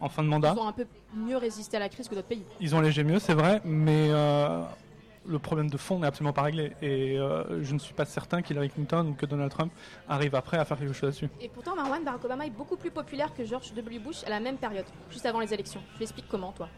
en 0.00 0.08
fin 0.08 0.22
de 0.22 0.28
mandat. 0.28 0.54
Ils 0.56 0.60
ont 0.60 0.68
un 0.68 0.72
peu 0.72 0.86
mieux 1.14 1.36
résisté 1.36 1.76
à 1.76 1.80
la 1.80 1.88
crise 1.88 2.08
que 2.08 2.14
d'autres 2.14 2.26
pays. 2.26 2.44
Ils 2.60 2.74
ont 2.74 2.80
léger 2.80 3.04
mieux, 3.04 3.18
c'est 3.18 3.34
vrai, 3.34 3.60
mais 3.64 4.08
euh, 4.10 4.62
le 5.26 5.38
problème 5.38 5.70
de 5.70 5.76
fond 5.76 5.98
n'est 5.98 6.06
absolument 6.06 6.32
pas 6.32 6.42
réglé. 6.42 6.72
Et 6.82 7.18
euh, 7.18 7.62
je 7.62 7.74
ne 7.74 7.78
suis 7.78 7.94
pas 7.94 8.04
certain 8.04 8.42
qu'Hillary 8.42 8.70
Clinton 8.70 9.06
ou 9.10 9.14
que 9.14 9.26
Donald 9.26 9.50
Trump 9.50 9.72
arrive 10.08 10.34
après 10.34 10.58
à 10.58 10.64
faire 10.64 10.78
quelque 10.78 10.92
chose 10.92 11.02
là-dessus. 11.02 11.28
Et 11.40 11.48
pourtant, 11.48 11.74
Marwan, 11.76 12.02
Barack 12.04 12.24
Obama 12.24 12.46
est 12.46 12.50
beaucoup 12.50 12.76
plus 12.76 12.90
populaire 12.90 13.34
que 13.34 13.44
George 13.44 13.72
W. 13.74 13.98
Bush 13.98 14.24
à 14.24 14.30
la 14.30 14.40
même 14.40 14.56
période, 14.56 14.86
juste 15.10 15.26
avant 15.26 15.40
les 15.40 15.52
élections. 15.52 15.82
Je 15.94 16.00
l'explique 16.00 16.26
comment, 16.28 16.52
toi 16.52 16.68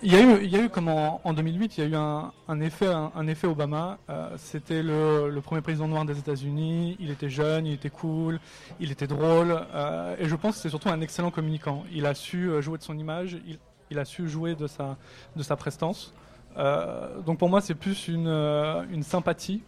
il 0.00 0.12
y, 0.12 0.16
a 0.16 0.22
eu, 0.22 0.44
il 0.44 0.50
y 0.50 0.54
a 0.54 0.62
eu, 0.62 0.68
comme 0.68 0.86
en, 0.86 1.20
en 1.24 1.32
2008, 1.32 1.76
il 1.76 1.80
y 1.80 1.86
a 1.86 1.90
eu 1.90 1.96
un, 1.96 2.32
un 2.46 2.60
effet, 2.60 2.86
un, 2.86 3.10
un, 3.16 3.26
effet 3.26 3.48
Obama. 3.48 3.98
Euh, 4.08 4.30
C'était 4.36 4.80
le, 4.80 5.28
le, 5.28 5.40
premier 5.40 5.60
président 5.60 5.88
noir 5.88 6.04
des 6.04 6.16
États-Unis. 6.16 6.96
Il 7.00 7.10
était 7.10 7.28
jeune, 7.28 7.66
il 7.66 7.72
était 7.72 7.90
cool, 7.90 8.38
il 8.78 8.92
était 8.92 9.08
drôle. 9.08 9.60
Euh, 9.74 10.14
et 10.20 10.28
je 10.28 10.36
pense 10.36 10.54
que 10.54 10.62
c'est 10.62 10.68
surtout 10.68 10.88
un 10.88 11.00
excellent 11.00 11.32
communicant. 11.32 11.82
Il 11.92 12.06
a 12.06 12.14
su 12.14 12.48
jouer 12.62 12.78
de 12.78 12.84
son 12.84 12.96
image, 12.96 13.38
il, 13.44 13.58
il 13.90 13.98
a 13.98 14.04
su 14.04 14.28
jouer 14.28 14.54
de 14.54 14.68
sa, 14.68 14.96
de 15.34 15.42
sa 15.42 15.56
prestance. 15.56 16.14
Euh, 16.56 17.20
donc 17.20 17.38
pour 17.38 17.48
moi, 17.48 17.60
c'est 17.60 17.74
plus 17.74 18.08
une, 18.08 18.26
euh, 18.28 18.84
une 18.90 19.02
sympathie 19.02 19.62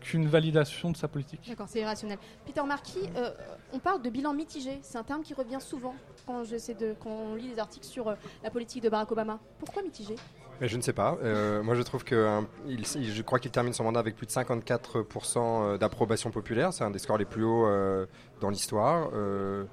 qu'une 0.00 0.28
validation 0.28 0.90
de 0.90 0.96
sa 0.96 1.08
politique. 1.08 1.40
D'accord, 1.48 1.66
c'est 1.68 1.80
irrationnel. 1.80 2.18
Peter 2.44 2.62
Markey, 2.62 3.00
euh, 3.16 3.30
on 3.72 3.78
parle 3.78 4.02
de 4.02 4.10
bilan 4.10 4.32
mitigé. 4.34 4.78
C'est 4.82 4.98
un 4.98 5.02
terme 5.02 5.22
qui 5.22 5.34
revient 5.34 5.60
souvent 5.60 5.94
quand, 6.26 6.42
de, 6.42 6.94
quand 7.02 7.10
on 7.10 7.34
lit 7.34 7.48
des 7.48 7.58
articles 7.58 7.86
sur 7.86 8.08
euh, 8.08 8.14
la 8.44 8.50
politique 8.50 8.82
de 8.82 8.88
Barack 8.88 9.10
Obama. 9.10 9.38
Pourquoi 9.58 9.82
mitigé? 9.82 10.14
Mais 10.60 10.68
je 10.68 10.76
ne 10.76 10.82
sais 10.82 10.92
pas. 10.92 11.18
Euh, 11.22 11.62
moi, 11.62 11.74
je 11.74 11.82
trouve 11.82 12.04
que 12.04 12.42
il, 12.66 12.86
je 12.86 13.22
crois 13.22 13.38
qu'il 13.38 13.50
termine 13.50 13.72
son 13.72 13.84
mandat 13.84 14.00
avec 14.00 14.16
plus 14.16 14.26
de 14.26 14.32
54% 14.32 15.76
d'approbation 15.78 16.30
populaire. 16.30 16.72
C'est 16.72 16.84
un 16.84 16.90
des 16.90 16.98
scores 16.98 17.18
les 17.18 17.24
plus 17.26 17.44
hauts 17.44 17.66
euh, 17.66 18.06
dans 18.40 18.48
l'histoire. 18.48 19.10
Euh, 19.12 19.64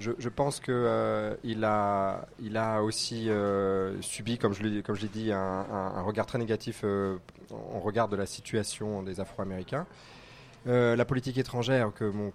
je, 0.00 0.28
pense 0.28 0.60
que 0.60 0.72
euh, 0.72 1.34
a, 1.62 2.26
il 2.40 2.56
a 2.56 2.82
aussi 2.82 3.28
euh, 3.28 4.00
subi, 4.00 4.38
comme 4.38 4.54
je 4.54 4.62
l'ai, 4.62 5.08
dit, 5.08 5.32
un, 5.32 6.02
regard 6.02 6.26
très 6.26 6.38
négatif 6.38 6.82
euh, 6.84 7.16
en 7.50 7.80
regard 7.80 8.08
de 8.08 8.16
la 8.16 8.26
situation 8.26 9.02
des 9.02 9.20
Afro-Américains. 9.20 9.86
La 10.66 11.04
politique 11.06 11.38
étrangère 11.38 11.90
que 11.94 12.04
mon, 12.04 12.30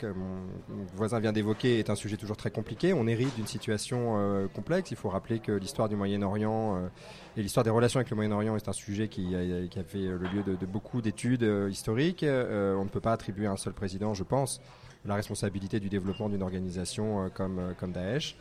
voisin 0.95 1.19
vient 1.19 1.31
d'évoquer 1.31 1.77
est 1.77 1.91
un 1.91 1.95
sujet 1.95 2.17
toujours 2.17 2.38
très 2.38 2.50
compliqué. 2.50 2.91
On 2.91 3.05
hérite 3.05 3.36
d'une 3.36 3.45
situation 3.45 4.48
complexe. 4.55 4.89
Il 4.89 4.98
faut 4.98 5.10
rappeler 5.10 5.38
que 5.38 5.51
l'histoire 5.51 5.89
du 5.89 5.95
Moyen-Orient 5.95 6.89
et 7.38 7.43
l'histoire 7.43 7.63
des 7.63 7.69
relations 7.69 8.00
avec 8.00 8.10
le 8.10 8.15
Moyen-Orient 8.15 8.55
est 8.55 8.67
un 8.67 8.74
sujet 8.74 9.10
qui 9.10 9.36
a, 9.36 9.84
fait 9.84 10.00
le 10.00 10.27
lieu 10.34 10.41
de, 10.41 10.55
de 10.55 10.65
beaucoup 10.65 11.03
d'études 11.03 11.48
historiques. 11.69 12.25
on 12.27 12.84
ne 12.84 12.89
peut 12.89 13.00
pas 13.00 13.13
attribuer 13.13 13.45
un 13.45 13.57
seul 13.57 13.74
président, 13.74 14.15
je 14.15 14.24
pense, 14.24 14.60
la 15.05 15.15
responsabilité 15.15 15.79
du 15.79 15.89
développement 15.89 16.29
d'une 16.29 16.41
organisation 16.41 17.25
euh, 17.25 17.29
comme, 17.29 17.59
euh, 17.59 17.74
comme 17.79 17.91
Daesh. 17.91 18.35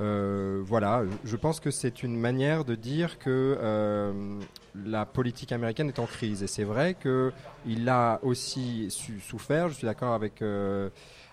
Euh, 0.00 0.62
voilà, 0.64 1.02
je 1.24 1.36
pense 1.36 1.60
que 1.60 1.70
c'est 1.70 2.02
une 2.02 2.16
manière 2.16 2.64
de 2.64 2.74
dire 2.74 3.18
que 3.18 3.58
la 4.84 5.06
politique 5.06 5.52
américaine 5.52 5.88
est 5.88 5.98
en 5.98 6.06
crise. 6.06 6.42
Et 6.42 6.46
c'est 6.46 6.64
vrai 6.64 6.94
qu'il 6.94 7.88
a 7.88 8.20
aussi 8.22 8.90
su, 8.90 9.20
souffert, 9.20 9.68
je 9.68 9.74
suis 9.74 9.86
d'accord 9.86 10.14
avec... 10.14 10.42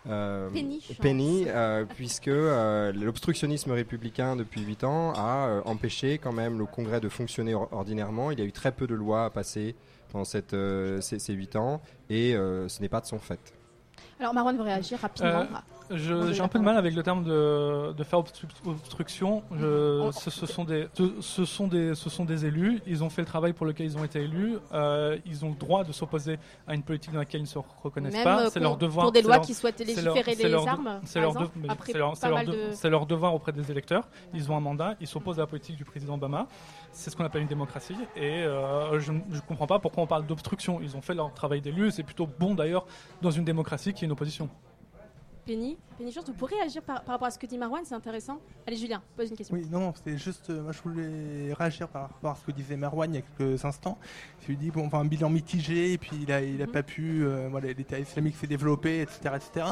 Euh, 0.07 0.49
Penny, 0.51 0.81
Penny 1.01 1.45
euh, 1.47 1.83
puisque 1.83 2.27
euh, 2.27 2.91
l'obstructionnisme 2.93 3.71
républicain 3.71 4.35
depuis 4.35 4.61
8 4.61 4.83
ans 4.83 5.13
a 5.15 5.63
empêché 5.65 6.19
quand 6.19 6.31
même 6.31 6.59
le 6.59 6.65
Congrès 6.65 7.01
de 7.01 7.09
fonctionner 7.09 7.55
ordinairement. 7.55 8.29
Il 8.29 8.39
y 8.39 8.41
a 8.43 8.45
eu 8.45 8.51
très 8.51 8.71
peu 8.71 8.85
de 8.85 8.93
lois 8.93 9.25
à 9.25 9.29
passer 9.31 9.75
pendant 10.11 10.25
cette, 10.25 10.55
ces, 11.01 11.19
ces 11.19 11.33
8 11.33 11.55
ans 11.55 11.81
et 12.09 12.33
ce 12.33 12.81
n'est 12.81 12.89
pas 12.89 13.01
de 13.01 13.07
son 13.07 13.19
fait. 13.19 13.54
Alors 14.19 14.33
Marwan 14.33 14.55
veut 14.55 14.63
réagir 14.63 14.99
rapidement. 14.99 15.45
Euh, 15.91 16.31
J'ai 16.33 16.41
un 16.41 16.47
peu 16.47 16.57
de 16.57 16.63
mal 16.63 16.77
avec 16.77 16.95
le 16.95 17.03
terme 17.03 17.23
de, 17.23 17.91
de 17.93 18.03
faire 18.03 18.17
obstru- 18.19 18.47
obstruction. 18.65 19.43
Je- 19.55 20.09
ce, 20.13 20.29
ce 20.31 20.45
sont 20.47 20.63
des, 20.63 20.87
ce, 21.21 21.45
sont 21.45 21.67
des, 21.67 21.93
ce 21.93 22.09
sont 22.09 22.25
des 22.25 22.45
élus. 22.45 22.81
Ils 22.87 23.03
ont 23.03 23.09
fait 23.11 23.21
le 23.21 23.27
travail 23.27 23.53
pour 23.53 23.65
lequel 23.67 23.85
ils 23.85 23.95
ont 23.97 24.03
été 24.03 24.21
élus. 24.21 24.57
Euh, 24.73 25.17
ils 25.27 25.45
ont 25.45 25.49
le 25.49 25.55
droit 25.55 25.83
de 25.83 25.91
s'opposer 25.91 26.39
à 26.67 26.73
une 26.73 26.81
politique 26.81 27.11
dans 27.13 27.19
laquelle 27.19 27.41
ils 27.41 27.43
ne 27.43 27.47
se 27.49 27.59
reconnaissent 27.83 28.13
Même, 28.15 28.23
pas. 28.23 28.49
C'est 28.49 28.59
leur 28.61 28.77
devoir. 28.77 29.05
pour 29.05 29.11
des 29.11 29.21
lois 29.21 29.35
leur- 29.35 29.45
qui 29.45 29.53
souhaitent 29.53 29.79
légiférer 29.79 30.33
c'est 30.35 30.43
les 30.43 30.49
leur 30.49 30.63
de- 30.63 30.69
armes, 30.69 31.01
leur, 31.19 31.33
de- 31.33 31.39
leur- 32.29 32.43
de- 32.45 32.71
c'est 32.73 32.89
leur 32.89 33.05
devoir 33.05 33.35
auprès 33.35 33.51
des 33.51 33.69
électeurs. 33.69 34.07
Ils 34.33 34.49
ont 34.51 34.57
un 34.57 34.61
mandat. 34.61 34.95
Ils 35.01 35.07
s'opposent 35.07 35.37
à 35.37 35.41
la 35.43 35.47
politique 35.47 35.75
du 35.75 35.85
président 35.85 36.15
Obama. 36.15 36.47
C'est 36.95 37.09
ce 37.09 37.15
qu'on 37.17 37.25
appelle 37.25 37.41
une 37.41 37.47
démocratie. 37.49 37.97
Et 38.15 38.43
euh, 38.43 38.99
je 39.01 39.11
ne 39.11 39.39
comprends 39.45 39.67
pas 39.67 39.79
pourquoi 39.79 40.03
on 40.03 40.07
parle 40.07 40.25
d'obstruction. 40.25 40.79
Ils 40.81 40.95
ont 40.95 41.01
fait 41.01 41.13
leur 41.13 41.33
travail 41.33 41.59
d'élu. 41.59 41.91
C'est 41.91 42.03
plutôt 42.03 42.25
bon 42.25 42.55
d'ailleurs 42.55 42.87
dans 43.21 43.31
une 43.31 43.43
démocratie 43.43 43.93
qui 43.93 44.05
est 44.05 44.07
une 44.07 44.13
opposition. 44.13 44.49
Penny, 45.45 45.77
Vous 45.99 46.33
pourrez 46.33 46.55
réagir 46.55 46.81
par, 46.81 47.01
par 47.03 47.13
rapport 47.13 47.27
à 47.27 47.31
ce 47.31 47.39
que 47.39 47.45
dit 47.45 47.57
Marwan, 47.57 47.81
c'est 47.85 47.95
intéressant. 47.95 48.39
Allez 48.67 48.75
Julien, 48.75 49.01
pose 49.15 49.29
une 49.29 49.37
question. 49.37 49.55
Oui, 49.55 49.65
non, 49.71 49.79
non, 49.79 49.93
c'était 49.95 50.17
juste, 50.17 50.49
euh, 50.49 50.61
moi 50.61 50.71
je 50.73 50.81
voulais 50.81 51.53
réagir 51.53 51.87
par 51.87 52.03
rapport 52.03 52.31
à 52.31 52.35
ce 52.35 52.41
que 52.45 52.51
disait 52.51 52.75
Marwan 52.75 53.09
il 53.13 53.15
y 53.15 53.19
a 53.19 53.21
quelques 53.21 53.63
instants. 53.63 53.97
Il 54.43 54.49
lui 54.49 54.57
dit, 54.57 54.71
bon, 54.71 54.85
enfin, 54.87 54.99
un 54.99 55.05
bilan 55.05 55.29
mitigé, 55.29 55.93
et 55.93 55.97
puis 55.97 56.11
il 56.21 56.31
a, 56.31 56.41
il 56.41 56.61
a 56.61 56.67
pas 56.67 56.83
pu, 56.83 57.23
euh, 57.25 57.47
voilà, 57.49 57.71
l'État 57.71 57.97
islamique 57.97 58.35
s'est 58.35 58.45
développé, 58.47 59.01
etc., 59.01 59.19
etc. 59.35 59.65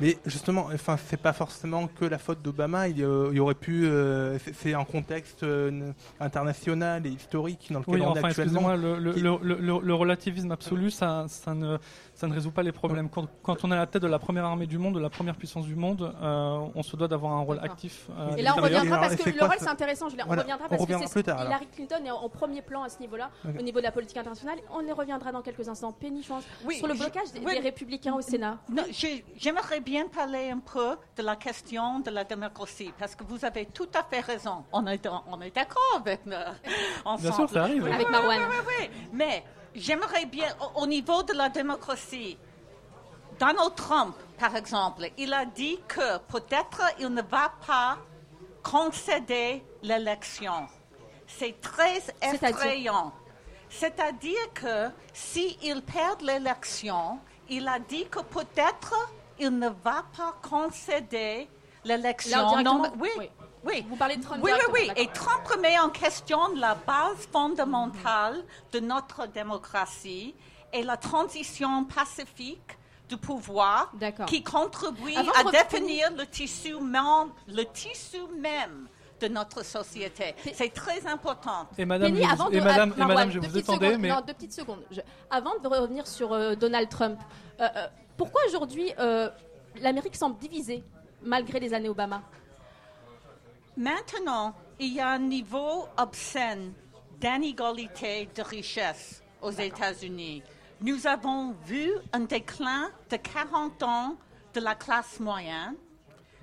Mais 0.00 0.16
justement, 0.26 0.68
enfin, 0.72 0.96
c'est 0.96 1.20
pas 1.20 1.32
forcément 1.32 1.88
que 1.88 2.04
la 2.04 2.18
faute 2.18 2.40
d'Obama, 2.40 2.88
il, 2.88 2.98
y 2.98 3.04
aurait 3.04 3.54
pu, 3.54 3.86
euh, 3.86 4.38
c'est- 4.38 4.54
c'est 4.54 4.74
un 4.74 4.84
contexte 4.84 5.42
euh, 5.42 5.92
international 6.20 7.06
et 7.06 7.10
historique 7.10 7.68
dans 7.72 7.80
lequel 7.80 7.94
Oui, 7.96 8.00
on 8.02 8.10
enfin, 8.10 8.20
est 8.20 8.24
actuellement. 8.26 8.70
excusez-moi, 8.72 8.76
le, 8.76 8.98
le, 8.98 9.12
qui- 9.12 9.20
le- 9.20 9.38
le- 9.42 9.58
le- 9.60 9.80
le 9.80 9.94
relativisme 9.94 10.52
absolu, 10.52 10.90
ça, 10.90 11.26
ça, 11.28 11.52
ne, 11.54 11.76
ça 12.14 12.26
ne 12.26 12.32
résout 12.34 12.50
pas 12.52 12.62
les 12.62 12.72
problèmes. 12.72 13.08
Quand, 13.10 13.26
quand 13.42 13.64
on 13.64 13.70
est 13.70 13.74
à 13.74 13.78
la 13.78 13.86
tête 13.86 14.02
de 14.02 14.06
la 14.08 14.18
première 14.18 14.44
armée 14.44 14.66
du 14.66 14.78
monde, 14.78 14.94
de 14.94 15.00
la 15.00 15.10
première 15.10 15.36
puissance 15.36 15.63
du 15.64 15.74
monde, 15.74 16.14
euh, 16.22 16.66
on 16.74 16.82
se 16.82 16.96
doit 16.96 17.08
d'avoir 17.08 17.32
un 17.32 17.40
rôle 17.42 17.58
actif. 17.62 18.06
euh, 18.10 18.36
Et 18.36 18.42
là, 18.42 18.54
on 18.56 18.62
reviendra 18.62 18.98
parce 19.00 19.16
que 19.16 19.30
le 19.30 19.40
rôle, 19.44 19.54
ce- 19.58 19.64
c'est 19.64 19.70
intéressant. 19.70 20.06
Voilà, 20.08 20.24
on 20.26 20.30
reviendra 20.42 20.66
on 20.66 20.68
parce 20.68 20.80
reviendra 20.80 21.06
que 21.06 21.12
plus 21.12 21.22
tard. 21.24 21.44
Hillary 21.44 21.66
Clinton 21.74 22.04
est 22.04 22.10
en 22.10 22.28
premier 22.28 22.62
plan 22.62 22.82
à 22.82 22.88
ce 22.88 22.98
niveau-là, 23.00 23.30
au 23.46 23.62
niveau 23.62 23.78
de 23.80 23.84
la 23.84 23.92
politique 23.92 24.16
internationale. 24.16 24.58
On 24.72 24.86
y 24.86 24.92
reviendra 24.92 25.32
dans 25.32 25.42
quelques 25.42 25.68
instants. 25.68 25.92
Penny 25.92 26.22
Chance, 26.22 26.44
Oui, 26.64 26.76
sur 26.76 26.86
le 26.86 26.94
je- 26.94 27.00
blocage 27.00 27.32
des, 27.32 27.40
oui. 27.40 27.54
des 27.54 27.60
républicains 27.60 28.14
au 28.14 28.20
Sénat. 28.20 28.58
J'aimerais 29.36 29.80
bien 29.80 30.06
parler 30.08 30.50
un 30.50 30.58
peu 30.58 30.96
de 31.16 31.22
la 31.22 31.36
question 31.36 32.00
de 32.00 32.10
la 32.10 32.24
démocratie, 32.24 32.92
parce 32.98 33.14
que 33.14 33.24
vous 33.24 33.44
avez 33.44 33.66
tout 33.66 33.88
à 33.94 34.02
fait 34.02 34.20
raison. 34.20 34.64
On 34.72 34.86
est, 34.86 35.06
on 35.30 35.40
est 35.40 35.54
d'accord 35.54 35.96
avec 35.96 36.20
euh, 36.26 36.44
ensemble. 37.04 37.34
sûr, 37.34 37.50
ça 37.50 37.62
arrive. 37.62 37.84
Oui, 37.84 37.92
Avec 37.92 38.06
oui, 38.06 38.12
Marwan. 38.12 38.38
Oui, 38.48 38.56
oui, 38.66 38.74
oui. 38.80 38.90
Mais 39.12 39.44
j'aimerais 39.74 40.26
bien, 40.26 40.48
au, 40.76 40.82
au 40.82 40.86
niveau 40.86 41.22
de 41.22 41.32
la 41.32 41.48
démocratie, 41.48 42.38
Donald 43.38 43.74
Trump, 43.74 44.14
par 44.38 44.54
exemple, 44.56 45.10
il 45.16 45.32
a 45.32 45.44
dit 45.44 45.78
que 45.88 46.18
peut-être 46.28 46.82
il 46.98 47.08
ne 47.08 47.22
va 47.22 47.52
pas 47.66 47.98
concéder 48.62 49.62
l'élection. 49.82 50.66
C'est 51.26 51.60
très 51.60 52.02
effrayant. 52.22 53.12
C'est-à-dire 53.68 54.52
que 54.54 54.88
s'il 55.12 55.82
perd 55.82 56.20
l'élection, 56.22 57.18
il 57.48 57.66
a 57.66 57.78
dit 57.78 58.06
que 58.06 58.20
peut-être 58.20 58.94
il 59.38 59.50
ne 59.58 59.68
va 59.68 60.04
pas 60.16 60.34
concéder 60.48 61.48
l'élection. 61.84 62.52
Oui, 62.98 63.10
Oui. 63.18 63.30
oui. 63.64 63.86
Vous 63.88 63.96
parlez 63.96 64.16
de 64.16 64.22
Trump 64.22 64.40
Oui, 64.44 64.52
oui, 64.54 64.72
oui. 64.72 64.92
Et 64.96 65.08
Trump 65.08 65.46
remet 65.48 65.78
en 65.78 65.90
question 65.90 66.54
la 66.54 66.74
base 66.76 67.26
fondamentale 67.32 68.44
de 68.72 68.80
notre 68.80 69.26
démocratie 69.26 70.34
et 70.72 70.82
la 70.82 70.96
transition 70.96 71.84
pacifique 71.84 72.78
du 73.08 73.16
pouvoir 73.16 73.92
qui 74.26 74.42
contribue 74.42 75.14
Avant 75.14 75.48
à 75.48 75.50
définir 75.50 76.10
le 76.16 76.26
tissu, 76.26 76.74
même, 76.80 77.30
le 77.48 77.64
tissu 77.64 78.18
même 78.38 78.88
de 79.20 79.28
notre 79.28 79.64
société. 79.64 80.34
C'est 80.54 80.72
très 80.72 81.06
important. 81.06 81.68
Et 81.78 81.84
madame, 81.84 82.12
Penny, 82.12 82.24
avant 82.26 82.48
et 82.50 82.58
de, 82.58 82.64
madame, 82.64 82.94
ah, 82.98 83.24
et 83.26 83.30
je 83.30 83.38
deux 83.38 83.46
vous 83.46 83.52
petites 83.52 83.68
attendais, 83.68 83.86
secondes. 83.88 84.00
mais 84.00 84.08
Non, 84.08 84.20
deux 84.26 84.34
petites 84.34 84.52
secondes. 84.52 84.82
Je- 84.90 85.00
avant 85.30 85.52
de 85.62 85.68
revenir 85.68 86.06
sur 86.06 86.32
euh, 86.32 86.54
Donald 86.56 86.88
Trump, 86.88 87.20
euh, 87.60 87.68
euh, 87.76 87.86
pourquoi 88.16 88.40
aujourd'hui 88.48 88.92
euh, 88.98 89.28
l'Amérique 89.80 90.16
semble 90.16 90.38
divisée 90.38 90.82
malgré 91.22 91.60
les 91.60 91.72
années 91.74 91.88
Obama? 91.88 92.22
Maintenant, 93.76 94.54
il 94.78 94.94
y 94.94 95.00
a 95.00 95.08
un 95.08 95.18
niveau 95.18 95.86
obscène 95.96 96.72
d'inégalité 97.20 98.28
de 98.34 98.42
richesse 98.42 99.22
aux 99.42 99.50
États-Unis. 99.50 100.42
Nous 100.80 101.06
avons 101.06 101.52
vu 101.64 101.92
un 102.12 102.20
déclin 102.20 102.90
de 103.10 103.16
40 103.16 103.82
ans 103.84 104.16
de 104.52 104.60
la 104.60 104.74
classe 104.74 105.20
moyenne. 105.20 105.76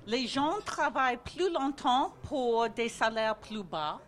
Les 0.06 0.26
gens 0.26 0.54
travaillent 0.64 1.18
plus 1.18 1.52
longtemps 1.52 2.14
pour 2.28 2.68
des 2.70 2.88
salaires 2.88 3.36
plus 3.36 3.62
bas. 3.62 4.00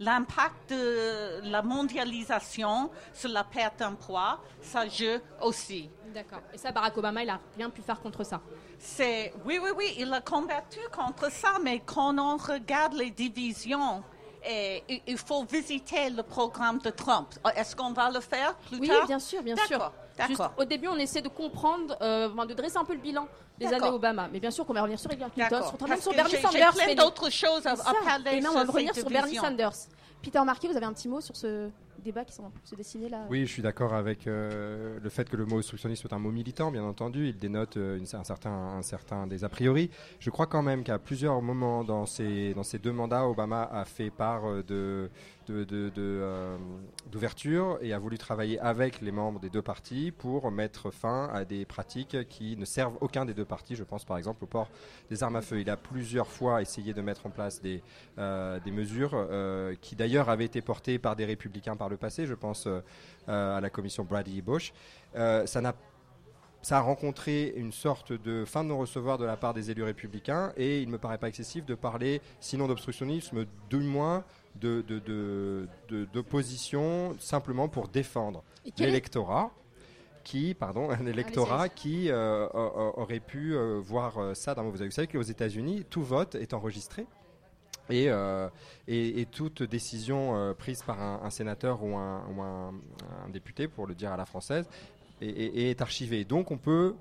L'impact 0.00 0.70
de 0.70 1.40
la 1.50 1.62
mondialisation 1.62 2.90
sur 3.12 3.30
la 3.30 3.44
perte 3.44 3.78
d'emploi, 3.78 4.40
ça 4.60 4.88
joue 4.88 5.20
aussi. 5.40 5.88
D'accord. 6.12 6.40
Et 6.52 6.58
ça, 6.58 6.72
Barack 6.72 6.96
Obama, 6.96 7.22
il 7.22 7.30
a 7.30 7.38
rien 7.56 7.70
pu 7.70 7.82
faire 7.82 8.00
contre 8.00 8.24
ça. 8.24 8.40
C'est 8.78 9.32
oui, 9.44 9.58
oui, 9.62 9.70
oui, 9.76 9.94
il 9.98 10.12
a 10.12 10.20
combattu 10.20 10.80
contre 10.92 11.30
ça, 11.30 11.58
mais 11.62 11.80
quand 11.80 12.18
on 12.18 12.36
regarde 12.36 12.94
les 12.94 13.10
divisions, 13.10 14.02
il- 15.06 15.18
faut 15.18 15.44
visiter 15.44 16.10
le 16.10 16.22
programme 16.22 16.78
de 16.78 16.90
Trump. 16.90 17.28
Est-ce 17.54 17.74
qu'on 17.76 17.92
va 17.92 18.10
le 18.10 18.20
faire 18.20 18.54
plus 18.68 18.78
Oui, 18.78 18.88
tard? 18.88 19.06
bien 19.06 19.18
sûr, 19.18 19.42
bien 19.42 19.56
sûr. 19.56 19.90
Juste, 20.28 20.42
au 20.56 20.64
début, 20.64 20.88
on 20.88 20.96
essaie 20.96 21.20
de 21.20 21.28
comprendre, 21.28 21.96
euh, 22.00 22.28
de 22.46 22.54
dresser 22.54 22.78
un 22.78 22.84
peu 22.84 22.94
le 22.94 23.00
bilan 23.00 23.26
des 23.58 23.66
années 23.66 23.88
Obama. 23.88 24.28
Mais 24.32 24.40
bien 24.40 24.50
sûr 24.50 24.64
qu'on 24.64 24.72
va 24.72 24.80
revenir 24.82 24.98
sur 24.98 25.12
Hillary 25.12 25.30
Clinton, 25.32 25.62
sur, 25.62 25.76
Parce 25.76 26.00
sur 26.02 26.12
Bernie 26.12 26.36
Sanders. 26.40 26.72
plein 26.74 26.94
d'autres 26.94 27.30
choses 27.30 27.66
à- 27.66 27.72
à 27.72 27.94
parler 28.04 28.36
Et 28.38 28.40
là, 28.40 28.48
on 28.50 28.54
va 28.54 28.64
revenir 28.64 28.94
sur 28.94 29.08
Bernie. 29.10 29.36
Sanders. 29.36 29.72
Peter 30.22 30.40
Marquet, 30.42 30.68
vous 30.68 30.76
avez 30.76 30.86
un 30.86 30.92
petit 30.92 31.08
mot 31.08 31.20
sur 31.20 31.36
ce 31.36 31.68
Oui, 33.30 33.46
je 33.46 33.52
suis 33.52 33.62
d'accord 33.62 33.94
avec 33.94 34.26
euh, 34.26 34.98
le 35.02 35.08
fait 35.10 35.28
que 35.28 35.36
le 35.36 35.46
mot 35.46 35.56
obstructionniste 35.56 36.02
soit 36.02 36.12
un 36.12 36.18
mot 36.18 36.30
militant, 36.30 36.70
bien 36.70 36.84
entendu. 36.84 37.28
Il 37.28 37.38
dénote 37.38 37.76
euh, 37.76 37.98
un, 38.12 38.82
certain, 38.82 39.26
des 39.26 39.44
a 39.44 39.48
priori. 39.48 39.90
Je 40.20 40.30
crois 40.30 40.46
quand 40.46 40.62
même 40.62 40.84
qu'à 40.84 40.98
plusieurs 40.98 41.40
moments 41.42 41.84
dans 41.84 42.06
ces, 42.06 42.54
dans 42.54 42.62
ces 42.62 42.78
deux 42.78 42.92
mandats, 42.92 43.26
Obama 43.26 43.68
a 43.72 43.84
fait 43.84 44.10
part 44.10 44.46
euh, 44.46 44.62
de 44.62 45.10
euh, 45.50 46.56
d'ouverture 47.10 47.78
et 47.80 47.92
a 47.92 47.98
voulu 47.98 48.18
travailler 48.18 48.58
avec 48.60 49.00
les 49.00 49.12
membres 49.12 49.40
des 49.40 49.50
deux 49.50 49.62
partis 49.62 50.12
pour 50.12 50.50
mettre 50.50 50.90
fin 50.90 51.28
à 51.32 51.44
des 51.44 51.64
pratiques 51.64 52.28
qui 52.28 52.56
ne 52.56 52.64
servent 52.64 52.96
aucun 53.00 53.24
des 53.24 53.34
deux 53.34 53.44
partis. 53.44 53.76
Je 53.76 53.84
pense 53.84 54.04
par 54.04 54.18
exemple 54.18 54.44
au 54.44 54.46
port 54.46 54.68
des 55.10 55.22
armes 55.22 55.36
à 55.36 55.42
feu. 55.42 55.60
Il 55.60 55.70
a 55.70 55.76
plusieurs 55.76 56.28
fois 56.28 56.62
essayé 56.62 56.94
de 56.94 57.00
mettre 57.00 57.26
en 57.26 57.30
place 57.30 57.60
des, 57.60 57.82
euh, 58.18 58.58
mesures 58.66 59.12
euh, 59.14 59.74
qui 59.80 59.96
d'ailleurs 59.96 60.28
avaient 60.28 60.44
été 60.44 60.60
portées 60.60 60.98
par 60.98 61.16
des 61.16 61.24
républicains 61.24 61.76
par 61.76 61.88
le 61.88 61.96
passé. 61.96 62.26
Je 62.26 62.34
pense 62.34 62.68
à 63.26 63.60
la 63.60 63.70
commission 63.70 64.04
Brady 64.04 64.42
Bush. 64.42 64.72
Euh, 65.16 65.46
ça 65.46 65.60
n'a 65.60 65.74
ça 66.62 66.78
a 66.78 66.80
rencontré 66.80 67.52
une 67.54 67.70
sorte 67.70 68.12
de 68.12 68.44
fin 68.44 68.64
de 68.64 68.70
non-recevoir 68.70 69.18
de 69.18 69.24
la 69.24 69.36
part 69.36 69.54
des 69.54 69.70
élus 69.70 69.84
républicains 69.84 70.52
et 70.56 70.80
il 70.80 70.88
ne 70.88 70.92
me 70.94 70.98
paraît 70.98 71.18
pas 71.18 71.28
excessif 71.28 71.64
de 71.64 71.76
parler, 71.76 72.20
sinon 72.40 72.66
d'obstructionnisme, 72.66 73.46
du 73.70 73.76
moins 73.76 74.24
de, 74.60 74.82
de, 74.82 74.98
de- 75.00 75.68
de- 75.88 76.04
d'opposition 76.06 77.16
simplement 77.18 77.68
pour 77.68 77.88
défendre 77.88 78.42
l'électorat 78.86 79.50
qui, 80.24 80.54
pardon, 80.54 80.90
un 80.90 81.06
électorat 81.06 81.68
qui 81.68 82.10
euh, 82.10 82.48
aurait 82.52 83.20
pu 83.20 83.54
euh, 83.54 83.78
voir 83.80 84.18
euh, 84.18 84.34
ça 84.34 84.54
d'un 84.54 84.62
mauvais 84.64 84.80
œil. 84.82 84.88
Vous 84.88 84.94
savez 84.94 85.06
qu'aux 85.06 85.22
États-Unis, 85.22 85.84
tout 85.88 86.02
vote 86.02 86.34
est 86.34 86.52
enregistré. 86.52 87.06
Et, 87.88 88.06
euh, 88.10 88.48
et, 88.88 89.20
et 89.20 89.26
toute 89.26 89.62
décision 89.62 90.52
prise 90.58 90.82
par 90.82 91.00
un, 91.00 91.20
un 91.22 91.30
sénateur 91.30 91.84
ou, 91.84 91.96
un, 91.96 92.26
ou 92.36 92.42
un- 92.42 92.74
un 93.24 93.28
député, 93.28 93.68
pour 93.68 93.86
le 93.86 93.94
dire 93.94 94.10
à 94.12 94.16
la 94.16 94.24
française, 94.24 94.68
est, 95.20 95.28
est- 95.28 95.70
est 95.70 95.80
archivée. 95.80 96.24
Donc 96.24 96.50
on 96.50 96.58
peut, 96.58 96.96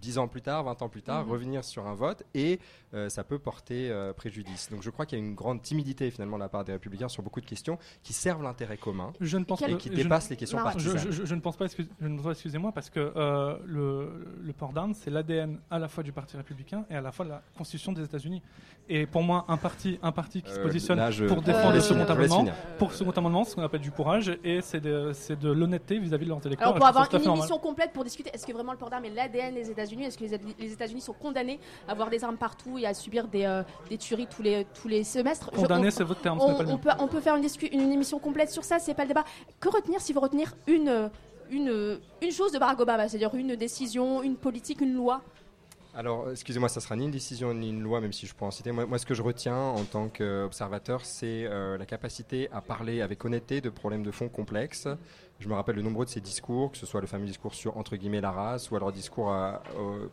10 0.00 0.18
ans 0.18 0.28
plus 0.28 0.42
tard, 0.42 0.64
20 0.64 0.82
ans 0.82 0.88
plus 0.88 1.02
tard, 1.02 1.24
Mhm. 1.24 1.30
revenir 1.32 1.64
sur 1.64 1.86
un 1.86 1.94
vote 1.94 2.22
et 2.34 2.58
euh, 2.94 3.08
ça 3.08 3.22
peut 3.24 3.38
porter 3.38 3.90
euh, 3.90 4.12
préjudice. 4.12 4.68
Donc 4.70 4.82
je 4.82 4.90
crois 4.90 5.06
qu'il 5.06 5.18
y 5.18 5.22
a 5.22 5.24
une 5.24 5.34
grande 5.34 5.62
timidité 5.62 6.10
finalement 6.10 6.36
de 6.36 6.42
la 6.42 6.48
part 6.48 6.64
des 6.64 6.72
républicains 6.72 7.08
sur 7.08 7.22
beaucoup 7.22 7.40
de 7.40 7.46
questions 7.46 7.78
qui 8.02 8.12
servent 8.12 8.42
l'intérêt 8.42 8.76
commun 8.76 9.12
Je 9.20 9.36
ne 9.38 9.44
pense 9.44 9.62
et 9.62 9.66
que- 9.66 9.74
qui 9.76 9.90
je- 9.90 9.94
dépassent 9.94 10.30
les 10.30 10.36
questions. 10.36 10.58
Je, 10.58 10.64
partisanes. 10.64 10.98
je- 11.12 11.24
je 11.26 11.34
ne 11.34 11.40
pense 11.40 11.56
pas, 11.56 11.66
excuse- 11.66 11.88
je 12.00 12.06
ne 12.08 12.16
pense 12.16 12.24
pas, 12.24 12.30
excusez-moi, 12.32 12.72
parce 12.72 12.90
que 12.90 13.12
euh, 13.16 13.56
le, 13.66 14.26
le 14.42 14.52
port 14.52 14.72
d'armes, 14.72 14.94
c'est 14.94 15.10
l'ADN 15.10 15.58
à 15.70 15.78
la 15.78 15.88
fois 15.88 16.02
du 16.02 16.12
Parti 16.12 16.36
républicain 16.36 16.84
et 16.90 16.96
à 16.96 17.00
la 17.00 17.12
fois 17.12 17.24
de 17.24 17.30
la 17.30 17.42
Constitution 17.56 17.92
des 17.92 18.02
États-Unis. 18.02 18.42
Et 18.88 19.06
pour 19.06 19.22
moi, 19.22 19.44
un 19.48 19.56
parti, 19.56 19.98
un 20.02 20.10
parti 20.12 20.42
qui 20.42 20.50
se 20.50 20.58
positionne 20.58 20.98
là, 20.98 21.10
je- 21.12 21.26
pour 21.26 21.42
défendre 21.42 21.74
le 21.74 21.80
second 21.80 22.00
amendement, 22.04 22.46
pour 22.78 22.92
second 22.92 23.10
amendement, 23.12 23.44
c'est 23.44 23.50
ce 23.52 23.56
qu'on 23.56 23.62
appelle 23.62 23.80
du 23.80 23.92
courage, 23.92 24.36
et 24.42 24.60
c'est 24.62 24.80
de, 24.80 25.12
l'honnêteté 25.52 25.98
vis-à-vis 25.98 26.24
de 26.24 26.30
leurs 26.30 26.44
électeurs. 26.46 26.68
Alors 26.68 26.76
et 26.76 26.80
pour 26.80 26.86
avoir 26.88 27.06
une 27.12 27.18
normal. 27.18 27.38
émission 27.38 27.58
complète 27.58 27.92
pour 27.92 28.02
discuter, 28.04 28.30
est-ce 28.34 28.46
que 28.46 28.52
vraiment 28.52 28.72
le 28.72 28.78
port 28.78 28.90
d'armes 28.90 29.04
est 29.04 29.10
l'ADN 29.10 29.54
des 29.54 29.70
États-Unis? 29.70 29.89
Est-ce 29.98 30.16
que 30.18 30.24
les, 30.24 30.38
les 30.58 30.72
États-Unis 30.72 31.00
sont 31.00 31.12
condamnés 31.12 31.58
à 31.88 31.92
avoir 31.92 32.10
des 32.10 32.22
armes 32.24 32.36
partout 32.36 32.78
et 32.78 32.86
à 32.86 32.94
subir 32.94 33.26
des, 33.28 33.44
euh, 33.44 33.62
des 33.88 33.98
tueries 33.98 34.26
tous 34.28 34.42
les, 34.42 34.66
tous 34.80 34.88
les 34.88 35.04
semestres? 35.04 35.50
Je- 35.52 35.60
Condamné, 35.60 35.88
on- 35.88 35.90
c'est 35.90 36.04
votre 36.04 36.20
terme, 36.20 36.38
ce 36.38 36.44
on, 36.44 36.48
n'est 36.52 36.56
pas 36.58 36.62
le 36.64 36.70
on 36.70 36.78
peut, 36.78 36.90
on 37.00 37.08
peut 37.08 37.20
faire 37.20 37.36
une, 37.36 37.44
discu- 37.44 37.68
une 37.72 37.92
émission 37.92 38.18
complète 38.18 38.50
sur 38.50 38.64
ça, 38.64 38.78
c'est 38.78 38.94
pas 38.94 39.02
le 39.02 39.08
débat. 39.08 39.24
Que 39.58 39.68
retenir 39.68 40.00
si 40.00 40.12
vous 40.12 40.20
retenir 40.20 40.54
une, 40.66 40.88
euh, 40.88 41.08
une, 41.50 41.98
une 42.22 42.30
chose 42.32 42.52
de 42.52 42.58
Barack 42.58 42.78
Obama, 42.80 43.08
c'est-à-dire 43.08 43.34
une 43.34 43.56
décision, 43.56 44.22
une 44.22 44.36
politique, 44.36 44.80
une 44.80 44.94
loi? 44.94 45.20
Alors, 45.92 46.30
excusez-moi, 46.30 46.68
ça 46.68 46.80
sera 46.80 46.94
ni 46.94 47.04
une 47.06 47.10
décision 47.10 47.52
ni 47.52 47.70
une 47.70 47.82
loi, 47.82 48.00
même 48.00 48.12
si 48.12 48.24
je 48.24 48.32
peux 48.32 48.44
en 48.44 48.52
citer. 48.52 48.70
Moi, 48.70 48.86
moi 48.86 48.96
ce 48.98 49.04
que 49.04 49.12
je 49.14 49.22
retiens 49.22 49.56
en 49.58 49.82
tant 49.82 50.08
qu'observateur, 50.08 51.04
c'est 51.04 51.46
euh, 51.46 51.76
la 51.76 51.84
capacité 51.84 52.48
à 52.52 52.60
parler 52.60 53.00
avec 53.02 53.24
honnêteté 53.24 53.60
de 53.60 53.70
problèmes 53.70 54.04
de 54.04 54.12
fond 54.12 54.28
complexes. 54.28 54.86
Je 55.40 55.48
me 55.48 55.54
rappelle 55.54 55.76
de 55.76 55.80
nombreux 55.80 56.04
de 56.04 56.10
ses 56.10 56.20
discours, 56.20 56.70
que 56.70 56.76
ce 56.76 56.84
soit 56.84 57.00
le 57.00 57.06
fameux 57.06 57.24
discours 57.24 57.54
sur, 57.54 57.78
entre 57.78 57.96
guillemets, 57.96 58.20
la 58.20 58.30
race, 58.30 58.70
ou 58.70 58.76
alors 58.76 58.92
discours 58.92 59.34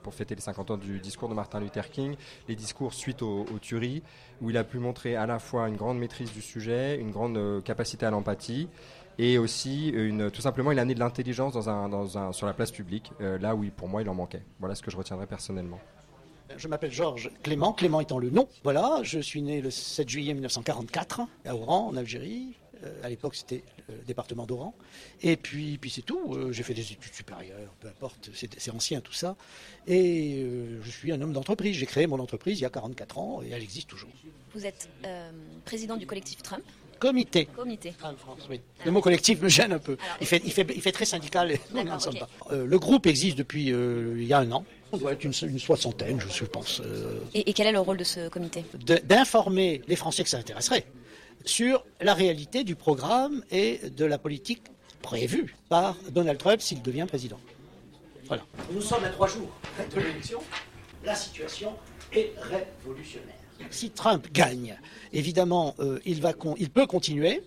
pour 0.01 0.13
fêter 0.13 0.36
les 0.36 0.41
50 0.41 0.72
ans 0.72 0.77
du 0.77 1.00
discours 1.00 1.27
de 1.27 1.34
Martin 1.34 1.60
Luther 1.60 1.89
King, 1.89 2.15
les 2.48 2.55
discours 2.55 2.93
suite 2.93 3.22
aux, 3.22 3.46
tueries, 3.62 4.03
où 4.41 4.50
il 4.50 4.57
a 4.57 4.63
pu 4.63 4.79
montrer 4.79 5.17
à 5.17 5.25
la 5.25 5.39
fois 5.39 5.67
une 5.67 5.75
grande 5.75 6.00
maîtrise 6.00 6.31
du 6.31 6.41
sujet, 6.41 6.98
une 6.98 7.12
grande 7.12 7.38
euh, 7.38 7.60
capacité 7.60 8.05
à 8.05 8.10
l'empathie, 8.10 8.69
et 9.19 9.38
aussi 9.38 9.89
une, 9.89 10.31
tout 10.31 10.41
simplement 10.41 10.72
il 10.72 10.79
a 10.79 10.84
amené 10.84 10.93
de 10.93 11.00
l'intelligence 11.00 11.53
sur 12.31 12.48
la 12.48 12.53
place 12.53 12.72
publique, 12.72 13.12
euh, 13.19 13.38
là 13.38 13.53
où 13.53 13.65
pour 13.75 13.89
moi 13.89 14.01
il 14.01 14.10
en 14.10 14.13
manquait. 14.13 14.43
Voilà 14.60 14.75
ce 14.75 14.81
que 14.81 14.91
je 14.91 14.96
retiendrai 14.96 15.27
personnellement. 15.27 15.79
Je 16.55 16.69
m'appelle 16.69 16.91
Georges 16.91 17.29
Clément, 17.43 17.74
Clément 17.74 18.00
étant 18.00 18.19
le 18.19 18.29
nom. 18.29 18.48
Voilà, 18.63 19.00
je 19.03 19.19
suis 19.19 19.41
né 19.41 19.60
le 19.60 19.69
7 19.69 20.07
juillet 20.07 20.34
1944 20.34 21.22
à 21.46 21.55
Oran, 21.55 21.89
en 21.89 21.98
Algérie. 21.98 22.55
Euh, 22.84 23.03
à 23.03 23.10
l'époque, 23.10 23.36
c'était 23.36 23.63
le 23.89 23.96
département 24.05 24.46
d'Oran. 24.46 24.74
Et 25.22 25.38
puis, 25.38 25.77
puis 25.77 25.89
c'est 25.89 26.01
tout. 26.01 26.34
Euh, 26.34 26.51
j'ai 26.51 26.63
fait 26.63 26.74
des 26.74 26.91
études 26.91 27.13
supérieures, 27.13 27.74
peu 27.79 27.88
importe, 27.88 28.29
c'est 28.34 28.72
ancien 28.72 29.01
tout 29.01 29.13
ça. 29.13 29.36
Et 29.88 30.46
je 30.81 30.89
suis 30.89 31.12
un 31.12 31.22
homme 31.22 31.34
d'entreprise. 31.34 31.75
J'ai 31.75 31.86
créé 31.86 32.07
mon 32.07 32.19
entreprise 32.19 32.60
il 32.60 32.63
y 32.63 32.65
a 32.65 32.69
44 32.69 33.17
ans 33.17 33.41
et 33.41 33.50
elle 33.50 33.63
existe 33.63 33.89
toujours. 33.89 34.10
Vous 34.53 34.65
êtes 34.65 34.89
président 35.65 35.98
du 35.98 36.05
collectif 36.05 36.41
Trump 36.41 36.63
Comité. 37.00 37.46
Comité. 37.55 37.93
Ah, 38.03 38.13
Le 38.86 38.91
mot 38.91 39.01
collectif 39.01 39.41
me 39.41 39.50
gêne 39.50 39.74
un 39.74 39.79
peu. 39.79 39.98
il, 40.19 40.27
fait, 40.27 40.41
il, 40.43 40.51
fait, 40.51 40.65
il 40.74 40.81
fait 40.81 40.91
très 40.91 41.05
syndical. 41.05 41.53
Euh, 42.51 42.65
le 42.65 42.79
groupe 42.79 43.05
existe 43.07 43.38
depuis 43.38 43.72
euh, 43.72 44.15
il 44.17 44.25
y 44.25 44.34
a 44.34 44.39
un 44.39 44.51
an. 44.51 44.65
On 44.91 44.98
doit 44.98 45.13
être 45.13 45.24
une, 45.24 45.34
soixantaine, 45.34 46.19
je 46.19 46.46
pense. 46.46 46.81
Euh. 46.84 47.19
Et, 47.34 47.53
quel 47.53 47.67
est 47.67 47.72
le 47.72 47.79
rôle 47.79 47.98
de 47.98 48.03
ce 48.03 48.29
comité? 48.29 48.63
D'informer 49.03 49.81
les 49.88 49.96
Français 49.96 50.24
que 50.24 50.29
ça 50.29 50.38
intéresserait 50.38 50.86
sur 51.46 51.86
la 52.01 52.13
réalité 52.13 52.63
du 52.63 52.75
programme 52.75 53.44
et 53.51 53.79
de 53.89 54.06
la 54.06 54.17
politique 54.17 54.63
prévue 55.01 55.56
par 55.70 55.96
Donald 56.12 56.38
Trump 56.38 56.62
s'il 56.62 56.82
devient 56.82 57.06
président. 57.08 57.39
Voilà. 58.25 58.44
Nous 58.72 58.82
sommes 58.82 59.03
à 59.06 59.10
trois 59.10 59.27
jours 59.27 59.50
de 59.96 60.00
l'élection. 60.01 60.39
La 61.03 61.15
situation 61.15 61.74
est 62.12 62.34
révolutionnaire 62.38 63.38
si 63.70 63.89
Trump 63.89 64.27
gagne, 64.32 64.77
évidemment, 65.13 65.75
euh, 65.79 66.00
il, 66.06 66.22
va 66.22 66.34
il 66.58 66.70
peut 66.70 66.88
continuer. 66.88 67.44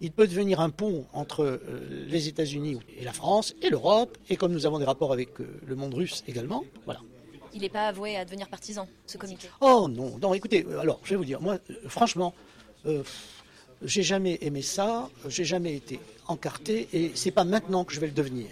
Il 0.00 0.12
peut 0.12 0.28
devenir 0.28 0.60
un 0.60 0.70
pont 0.70 1.06
entre 1.12 1.42
euh, 1.42 2.06
les 2.06 2.28
États-Unis 2.28 2.78
et 2.96 3.04
la 3.04 3.12
France 3.12 3.54
et 3.62 3.68
l'Europe, 3.68 4.16
et 4.28 4.36
comme 4.36 4.52
nous 4.52 4.64
avons 4.64 4.78
des 4.78 4.84
rapports 4.84 5.12
avec 5.12 5.40
euh, 5.40 5.60
le 5.66 5.74
monde 5.74 5.94
russe 5.94 6.22
également, 6.28 6.64
voilà. 6.84 7.00
Il 7.52 7.62
n'est 7.62 7.68
pas 7.68 7.88
avoué 7.88 8.16
à 8.16 8.24
devenir 8.24 8.46
partisan, 8.48 8.86
ce 9.06 9.18
comité. 9.18 9.48
Oh 9.60 9.88
non, 9.90 10.16
non. 10.22 10.34
Écoutez, 10.34 10.64
alors 10.78 11.00
je 11.02 11.10
vais 11.10 11.16
vous 11.16 11.24
dire, 11.24 11.40
moi, 11.40 11.58
franchement, 11.88 12.32
j'ai 13.82 14.02
jamais 14.02 14.38
aimé 14.40 14.62
ça, 14.62 15.08
j'ai 15.28 15.44
jamais 15.44 15.74
été 15.74 16.00
encarté, 16.26 16.88
et 16.92 17.12
c'est 17.14 17.30
pas 17.30 17.44
maintenant 17.44 17.84
que 17.84 17.92
je 17.92 18.00
vais 18.00 18.06
le 18.06 18.12
devenir. 18.12 18.48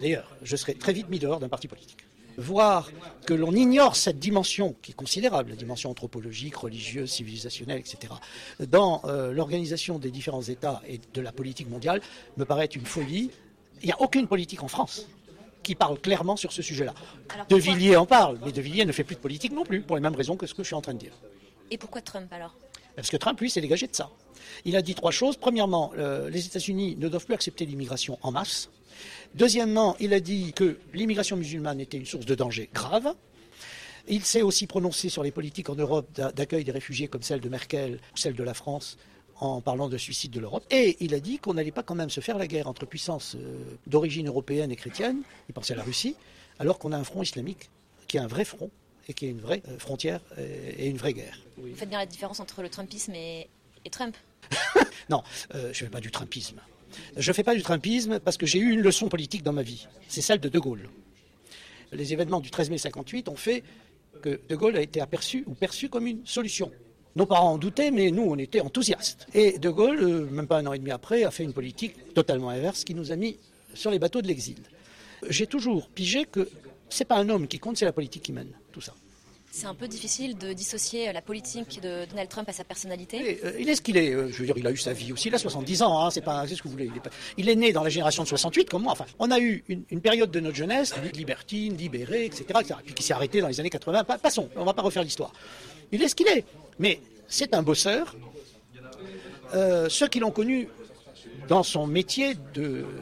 D'ailleurs, 0.00 0.30
je 0.42 0.56
serai 0.56 0.74
très 0.74 0.92
vite 0.92 1.08
mis 1.08 1.18
dehors 1.18 1.40
d'un 1.40 1.48
parti 1.48 1.68
politique 1.68 2.06
voir 2.38 2.90
que 3.24 3.34
l'on 3.34 3.52
ignore 3.52 3.96
cette 3.96 4.18
dimension 4.18 4.74
qui 4.82 4.92
est 4.92 4.94
considérable, 4.94 5.50
la 5.50 5.56
dimension 5.56 5.90
anthropologique, 5.90 6.56
religieuse, 6.56 7.10
civilisationnelle, 7.10 7.78
etc., 7.78 8.12
dans 8.68 9.02
euh, 9.04 9.32
l'organisation 9.32 9.98
des 9.98 10.10
différents 10.10 10.42
États 10.42 10.82
et 10.86 11.00
de 11.14 11.20
la 11.20 11.32
politique 11.32 11.68
mondiale, 11.68 12.00
me 12.36 12.44
paraît 12.44 12.66
une 12.66 12.86
folie. 12.86 13.30
Il 13.82 13.86
n'y 13.86 13.92
a 13.92 14.00
aucune 14.00 14.26
politique 14.26 14.62
en 14.62 14.68
France 14.68 15.06
qui 15.62 15.74
parle 15.74 15.98
clairement 15.98 16.36
sur 16.36 16.52
ce 16.52 16.62
sujet-là. 16.62 16.94
De 17.48 17.56
Villiers 17.56 17.96
en 17.96 18.06
parle, 18.06 18.38
mais 18.44 18.52
De 18.52 18.60
Villiers 18.60 18.84
ne 18.84 18.92
fait 18.92 19.04
plus 19.04 19.16
de 19.16 19.20
politique 19.20 19.52
non 19.52 19.64
plus, 19.64 19.80
pour 19.80 19.96
les 19.96 20.02
mêmes 20.02 20.14
raisons 20.14 20.36
que 20.36 20.46
ce 20.46 20.54
que 20.54 20.62
je 20.62 20.68
suis 20.68 20.76
en 20.76 20.80
train 20.80 20.94
de 20.94 20.98
dire. 20.98 21.12
Et 21.70 21.78
pourquoi 21.78 22.00
Trump 22.00 22.32
alors? 22.32 22.54
Parce 22.96 23.10
que 23.10 23.16
Trump, 23.16 23.38
lui, 23.40 23.50
s'est 23.50 23.60
dégagé 23.60 23.86
de 23.86 23.94
ça. 23.94 24.10
Il 24.64 24.74
a 24.74 24.82
dit 24.82 24.94
trois 24.94 25.10
choses. 25.10 25.36
Premièrement, 25.36 25.92
euh, 25.98 26.30
les 26.30 26.46
États-Unis 26.46 26.96
ne 26.98 27.08
doivent 27.08 27.26
plus 27.26 27.34
accepter 27.34 27.66
l'immigration 27.66 28.18
en 28.22 28.32
masse. 28.32 28.70
Deuxièmement, 29.34 29.96
il 30.00 30.14
a 30.14 30.20
dit 30.20 30.52
que 30.54 30.78
l'immigration 30.94 31.36
musulmane 31.36 31.80
était 31.80 31.98
une 31.98 32.06
source 32.06 32.24
de 32.24 32.34
danger 32.34 32.70
grave. 32.72 33.14
Il 34.08 34.24
s'est 34.24 34.42
aussi 34.42 34.66
prononcé 34.66 35.08
sur 35.08 35.22
les 35.22 35.30
politiques 35.30 35.68
en 35.68 35.74
Europe 35.74 36.08
d'accueil 36.34 36.64
des 36.64 36.72
réfugiés 36.72 37.08
comme 37.08 37.22
celle 37.22 37.40
de 37.40 37.48
Merkel 37.48 37.98
ou 38.14 38.16
celle 38.16 38.34
de 38.34 38.42
la 38.42 38.54
France 38.54 38.96
en 39.40 39.60
parlant 39.60 39.88
de 39.88 39.98
suicide 39.98 40.30
de 40.30 40.40
l'Europe. 40.40 40.64
Et 40.70 40.96
il 41.00 41.12
a 41.12 41.20
dit 41.20 41.38
qu'on 41.38 41.54
n'allait 41.54 41.72
pas 41.72 41.82
quand 41.82 41.94
même 41.94 42.08
se 42.08 42.20
faire 42.20 42.38
la 42.38 42.46
guerre 42.46 42.68
entre 42.68 42.86
puissances 42.86 43.34
euh, 43.34 43.58
d'origine 43.86 44.28
européenne 44.28 44.70
et 44.70 44.76
chrétienne, 44.76 45.22
il 45.48 45.52
pensait 45.52 45.74
à 45.74 45.76
la 45.76 45.82
Russie, 45.82 46.14
alors 46.58 46.78
qu'on 46.78 46.92
a 46.92 46.96
un 46.96 47.04
front 47.04 47.22
islamique 47.22 47.68
qui 48.08 48.16
est 48.16 48.20
un 48.20 48.26
vrai 48.26 48.44
front 48.44 48.70
et 49.08 49.14
qui 49.14 49.26
est 49.26 49.30
une 49.30 49.40
vraie 49.40 49.62
euh, 49.68 49.78
frontière 49.78 50.20
euh, 50.38 50.72
et 50.76 50.88
une 50.88 50.96
vraie 50.96 51.12
guerre. 51.12 51.38
Vous 51.56 51.74
faites 51.74 51.88
bien 51.88 51.98
la 51.98 52.06
différence 52.06 52.40
entre 52.40 52.62
le 52.62 52.68
Trumpisme 52.68 53.14
et, 53.14 53.48
Trump 53.90 54.16
Non, 55.10 55.22
je 55.54 55.68
ne 55.68 55.72
fais 55.72 55.88
pas 55.88 56.00
du 56.00 56.10
Trumpisme. 56.10 56.60
Je 57.16 57.30
ne 57.30 57.34
fais 57.34 57.42
pas 57.42 57.54
du 57.54 57.62
trumpisme 57.62 58.20
parce 58.20 58.36
que 58.36 58.46
j'ai 58.46 58.58
eu 58.58 58.70
une 58.70 58.80
leçon 58.80 59.08
politique 59.08 59.42
dans 59.42 59.52
ma 59.52 59.62
vie. 59.62 59.86
C'est 60.08 60.20
celle 60.20 60.40
de 60.40 60.48
De 60.48 60.58
Gaulle. 60.58 60.88
Les 61.92 62.12
événements 62.12 62.40
du 62.40 62.50
13 62.50 62.70
mai 62.70 62.78
58 62.78 63.28
ont 63.28 63.36
fait 63.36 63.62
que 64.22 64.40
De 64.48 64.56
Gaulle 64.56 64.76
a 64.76 64.82
été 64.82 65.00
aperçu 65.00 65.44
ou 65.46 65.54
perçu 65.54 65.88
comme 65.88 66.06
une 66.06 66.26
solution. 66.26 66.70
Nos 67.14 67.26
parents 67.26 67.52
en 67.52 67.58
doutaient, 67.58 67.90
mais 67.90 68.10
nous, 68.10 68.24
on 68.24 68.36
était 68.36 68.60
enthousiastes. 68.60 69.26
Et 69.34 69.58
De 69.58 69.70
Gaulle, 69.70 70.02
euh, 70.02 70.26
même 70.26 70.46
pas 70.46 70.58
un 70.58 70.66
an 70.66 70.72
et 70.72 70.78
demi 70.78 70.90
après, 70.90 71.24
a 71.24 71.30
fait 71.30 71.44
une 71.44 71.52
politique 71.52 72.12
totalement 72.12 72.50
inverse 72.50 72.84
qui 72.84 72.94
nous 72.94 73.12
a 73.12 73.16
mis 73.16 73.38
sur 73.72 73.90
les 73.90 73.98
bateaux 73.98 74.20
de 74.20 74.26
l'exil. 74.26 74.58
J'ai 75.28 75.46
toujours 75.46 75.88
pigé 75.88 76.26
que 76.26 76.48
c'est 76.88 77.04
pas 77.04 77.16
un 77.16 77.28
homme 77.28 77.48
qui 77.48 77.58
compte, 77.58 77.76
c'est 77.76 77.84
la 77.84 77.92
politique 77.92 78.22
qui 78.22 78.32
mène 78.32 78.52
tout 78.72 78.80
ça. 78.80 78.94
C'est 79.50 79.66
un 79.66 79.74
peu 79.74 79.88
difficile 79.88 80.36
de 80.36 80.52
dissocier 80.52 81.10
la 81.14 81.22
politique 81.22 81.80
de 81.80 82.04
Donald 82.10 82.28
Trump 82.28 82.46
à 82.46 82.52
sa 82.52 82.62
personnalité. 82.62 83.40
Euh, 83.42 83.52
il 83.58 83.70
est 83.70 83.76
ce 83.76 83.80
qu'il 83.80 83.96
est. 83.96 84.12
Euh, 84.12 84.28
je 84.30 84.40
veux 84.40 84.44
dire, 84.44 84.58
il 84.58 84.66
a 84.66 84.70
eu 84.70 84.76
sa 84.76 84.92
vie 84.92 85.14
aussi. 85.14 85.28
Il 85.28 85.34
a 85.34 85.38
70 85.38 85.80
ans. 85.82 86.04
Hein, 86.04 86.10
c'est 86.10 86.20
pas, 86.20 86.46
ce 86.46 86.56
que 86.56 86.64
vous 86.64 86.72
voulez. 86.72 86.90
Il 87.38 87.48
est, 87.48 87.56
né 87.56 87.72
dans 87.72 87.82
la 87.82 87.88
génération 87.88 88.22
de 88.22 88.28
68 88.28 88.68
comme 88.68 88.82
moi. 88.82 88.92
Enfin, 88.92 89.06
on 89.18 89.30
a 89.30 89.38
eu 89.38 89.64
une, 89.68 90.00
période 90.02 90.30
de 90.30 90.40
notre 90.40 90.56
jeunesse 90.56 90.94
libertine, 91.14 91.74
libérée, 91.74 92.26
etc., 92.26 92.44
puis 92.84 92.92
qui 92.92 93.02
s'est 93.02 93.14
arrêtée 93.14 93.40
dans 93.40 93.48
les 93.48 93.58
années 93.58 93.70
80. 93.70 94.04
Passons. 94.04 94.50
On 94.56 94.64
va 94.64 94.74
pas 94.74 94.82
refaire 94.82 95.02
l'histoire. 95.02 95.32
Il 95.90 96.02
est 96.02 96.08
ce 96.08 96.14
qu'il 96.14 96.28
est. 96.28 96.44
Mais 96.78 97.00
c'est 97.26 97.54
un 97.54 97.62
bosseur. 97.62 98.14
Euh, 99.54 99.88
ceux 99.88 100.08
qui 100.08 100.18
l'ont 100.18 100.32
connu 100.32 100.68
dans 101.48 101.62
son 101.62 101.86
métier 101.86 102.36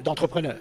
d'entrepreneur, 0.04 0.58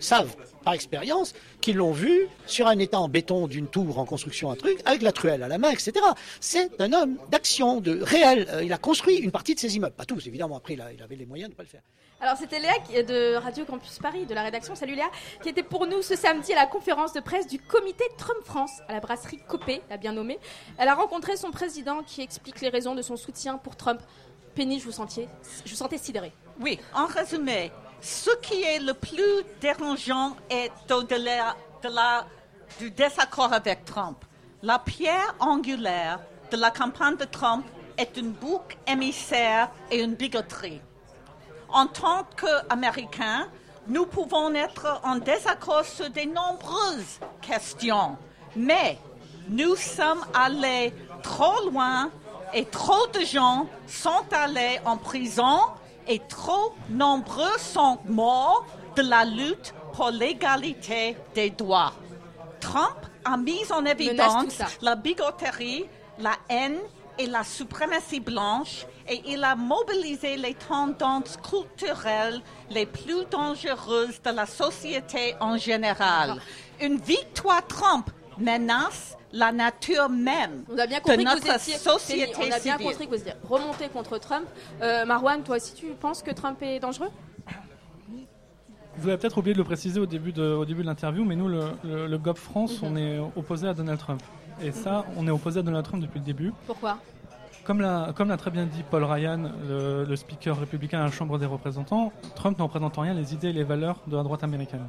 savent 0.00 0.34
par 0.64 0.74
expérience, 0.74 1.34
qui 1.60 1.72
l'ont 1.72 1.92
vu 1.92 2.28
sur 2.46 2.66
un 2.66 2.78
étang 2.78 3.04
en 3.04 3.08
béton 3.08 3.46
d'une 3.46 3.68
tour 3.68 3.98
en 3.98 4.04
construction, 4.04 4.50
un 4.50 4.56
truc, 4.56 4.80
avec 4.84 5.02
la 5.02 5.12
truelle 5.12 5.42
à 5.42 5.48
la 5.48 5.58
main, 5.58 5.70
etc. 5.70 5.92
C'est 6.40 6.80
un 6.80 6.92
homme 6.92 7.16
d'action, 7.30 7.80
de 7.80 8.00
réel. 8.02 8.48
Euh, 8.50 8.64
il 8.64 8.72
a 8.72 8.78
construit 8.78 9.16
une 9.16 9.30
partie 9.30 9.54
de 9.54 9.60
ses 9.60 9.76
immeubles. 9.76 9.94
Pas 9.94 10.04
tous, 10.04 10.26
évidemment. 10.26 10.56
Après, 10.56 10.74
il, 10.74 10.80
avait 10.80 11.16
les 11.16 11.26
moyens 11.26 11.50
de 11.50 11.54
ne 11.54 11.56
pas 11.56 11.62
le 11.62 11.68
faire. 11.68 11.82
Alors, 12.20 12.36
c'était 12.36 12.58
Léa 12.58 13.02
de 13.02 13.36
Radio 13.36 13.64
Campus 13.64 13.98
Paris, 13.98 14.24
de 14.24 14.34
la 14.34 14.42
rédaction. 14.42 14.74
Salut 14.74 14.94
Léa, 14.94 15.10
qui 15.42 15.50
était 15.50 15.62
pour 15.62 15.86
nous 15.86 16.00
ce 16.00 16.16
samedi 16.16 16.52
à 16.52 16.56
la 16.56 16.66
conférence 16.66 17.12
de 17.12 17.20
presse 17.20 17.46
du 17.46 17.58
comité 17.58 18.04
Trump 18.16 18.40
France, 18.44 18.80
à 18.88 18.92
la 18.92 19.00
brasserie 19.00 19.40
Copé, 19.46 19.82
la 19.90 19.98
bien 19.98 20.12
nommée. 20.12 20.38
Elle 20.78 20.88
a 20.88 20.94
rencontré 20.94 21.36
son 21.36 21.50
président 21.50 22.02
qui 22.02 22.22
explique 22.22 22.60
les 22.60 22.70
raisons 22.70 22.94
de 22.94 23.02
son 23.02 23.16
soutien 23.16 23.58
pour 23.58 23.76
Trump. 23.76 24.00
Penny, 24.54 24.78
je 24.78 24.84
vous 24.84 24.92
sentais, 24.92 25.28
je 25.64 25.70
vous 25.70 25.76
sentais 25.76 25.98
sidérée. 25.98 26.32
Oui, 26.60 26.78
en 26.94 27.06
résumé, 27.06 27.72
ce 28.04 28.30
qui 28.36 28.62
est 28.62 28.80
le 28.80 28.92
plus 28.92 29.44
dérangeant 29.62 30.36
est 30.50 30.70
au-delà 30.92 31.56
du 32.78 32.90
désaccord 32.90 33.52
avec 33.52 33.86
Trump. 33.86 34.18
La 34.62 34.78
pierre 34.78 35.34
angulaire 35.40 36.20
de 36.50 36.58
la 36.58 36.70
campagne 36.70 37.16
de 37.16 37.24
Trump 37.24 37.64
est 37.96 38.16
une 38.18 38.32
boucle 38.32 38.76
émissaire 38.86 39.70
et 39.90 40.02
une 40.02 40.14
bigoterie. 40.14 40.82
En 41.70 41.86
tant 41.86 42.24
qu'Américains, 42.36 43.48
nous 43.86 44.04
pouvons 44.04 44.54
être 44.54 45.00
en 45.02 45.16
désaccord 45.16 45.84
sur 45.84 46.10
de 46.10 46.20
nombreuses 46.22 47.20
questions, 47.40 48.18
mais 48.54 48.98
nous 49.48 49.76
sommes 49.76 50.24
allés 50.34 50.92
trop 51.22 51.70
loin 51.70 52.10
et 52.52 52.66
trop 52.66 53.06
de 53.14 53.20
gens 53.20 53.66
sont 53.86 54.24
allés 54.30 54.78
en 54.84 54.98
prison 54.98 55.58
et 56.06 56.20
trop 56.28 56.74
nombreux 56.88 57.58
sont 57.58 57.98
morts 58.06 58.64
de 58.96 59.02
la 59.02 59.24
lutte 59.24 59.74
pour 59.92 60.10
l'égalité 60.10 61.16
des 61.34 61.50
droits. 61.50 61.92
Trump 62.60 62.96
a 63.24 63.36
mis 63.36 63.70
en 63.72 63.84
évidence 63.84 64.58
la 64.80 64.96
bigoterie, 64.96 65.86
la 66.18 66.36
haine 66.48 66.78
et 67.18 67.26
la 67.26 67.44
suprématie 67.44 68.20
blanche 68.20 68.86
et 69.08 69.22
il 69.26 69.44
a 69.44 69.54
mobilisé 69.54 70.36
les 70.36 70.54
tendances 70.54 71.36
culturelles 71.36 72.40
les 72.70 72.86
plus 72.86 73.24
dangereuses 73.30 74.20
de 74.22 74.30
la 74.30 74.46
société 74.46 75.34
en 75.40 75.56
général. 75.56 76.40
Une 76.80 76.98
victoire 76.98 77.66
Trump 77.66 78.10
menace 78.38 79.16
la 79.34 79.50
nature 79.52 80.08
même 80.08 80.64
on 80.72 80.78
a 80.78 80.86
bien 80.86 81.00
compris 81.00 81.18
de 81.18 81.22
notre 81.24 81.40
que 81.42 81.48
vous 81.48 81.54
étiez, 81.54 81.74
société 81.74 82.32
On 82.38 82.50
a 82.52 82.60
bien 82.60 82.78
compris 82.78 83.06
que 83.06 83.10
vous 83.10 83.20
étiez 83.20 83.32
remonté 83.48 83.88
contre 83.88 84.18
Trump. 84.18 84.46
Euh, 84.80 85.04
Marwan, 85.04 85.42
toi 85.42 85.56
aussi, 85.56 85.74
tu 85.74 85.86
penses 86.00 86.22
que 86.22 86.30
Trump 86.30 86.62
est 86.62 86.78
dangereux? 86.78 87.10
Vous 88.96 89.08
avez 89.08 89.18
peut-être 89.18 89.36
oublié 89.38 89.54
de 89.54 89.58
le 89.58 89.64
préciser 89.64 89.98
au 89.98 90.06
début 90.06 90.32
de, 90.32 90.54
au 90.54 90.64
début 90.64 90.82
de 90.82 90.86
l'interview, 90.86 91.24
mais 91.24 91.34
nous, 91.34 91.48
le, 91.48 91.64
le, 91.82 92.06
le 92.06 92.18
GOP 92.18 92.38
France, 92.38 92.80
on 92.80 92.96
est 92.96 93.18
opposé 93.18 93.66
à 93.66 93.74
Donald 93.74 93.98
Trump. 93.98 94.22
Et 94.62 94.70
ça, 94.70 95.04
on 95.16 95.26
est 95.26 95.32
opposé 95.32 95.58
à 95.58 95.62
Donald 95.64 95.84
Trump 95.84 96.00
depuis 96.00 96.20
le 96.20 96.24
début. 96.24 96.52
Pourquoi? 96.64 96.98
Comme 97.64 97.80
l'a, 97.80 98.12
comme 98.14 98.28
l'a 98.28 98.36
très 98.36 98.52
bien 98.52 98.66
dit 98.66 98.84
Paul 98.88 99.02
Ryan, 99.02 99.50
le, 99.68 100.04
le 100.04 100.16
speaker 100.16 100.56
républicain 100.60 101.00
à 101.00 101.04
la 101.06 101.10
Chambre 101.10 101.38
des 101.38 101.46
représentants, 101.46 102.12
Trump 102.36 102.56
ne 102.56 102.62
représente 102.62 102.96
en 102.98 103.02
rien 103.02 103.14
les 103.14 103.34
idées 103.34 103.48
et 103.48 103.52
les 103.52 103.64
valeurs 103.64 103.98
de 104.06 104.16
la 104.16 104.22
droite 104.22 104.44
américaine. 104.44 104.86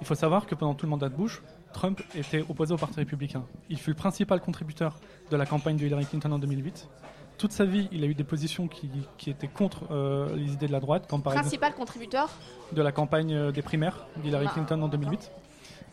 Il 0.00 0.06
faut 0.06 0.14
savoir 0.14 0.46
que 0.46 0.54
pendant 0.54 0.74
tout 0.74 0.86
le 0.86 0.90
mandat 0.90 1.08
de 1.08 1.14
Bush, 1.14 1.42
Trump 1.72 2.00
était 2.14 2.44
opposé 2.48 2.74
au 2.74 2.76
Parti 2.76 2.96
républicain. 2.96 3.44
Il 3.70 3.78
fut 3.78 3.90
le 3.90 3.96
principal 3.96 4.40
contributeur 4.40 4.98
de 5.30 5.36
la 5.36 5.46
campagne 5.46 5.76
de 5.76 5.86
Hillary 5.86 6.06
Clinton 6.06 6.32
en 6.32 6.38
2008. 6.38 6.88
Toute 7.38 7.52
sa 7.52 7.64
vie, 7.64 7.88
il 7.92 8.04
a 8.04 8.06
eu 8.06 8.14
des 8.14 8.24
positions 8.24 8.68
qui, 8.68 8.88
qui 9.18 9.30
étaient 9.30 9.48
contre 9.48 9.84
euh, 9.90 10.36
les 10.36 10.52
idées 10.52 10.66
de 10.68 10.72
la 10.72 10.80
droite, 10.80 11.06
comme 11.08 11.22
par 11.22 11.32
exemple 11.32 11.46
Principal 11.46 11.74
contributeur 11.74 12.30
de 12.72 12.82
la 12.82 12.92
campagne 12.92 13.34
euh, 13.34 13.50
des 13.52 13.62
primaires 13.62 14.06
d'Hillary 14.18 14.46
Ah. 14.48 14.52
Clinton 14.54 14.82
en 14.82 14.88
2008. 14.88 15.32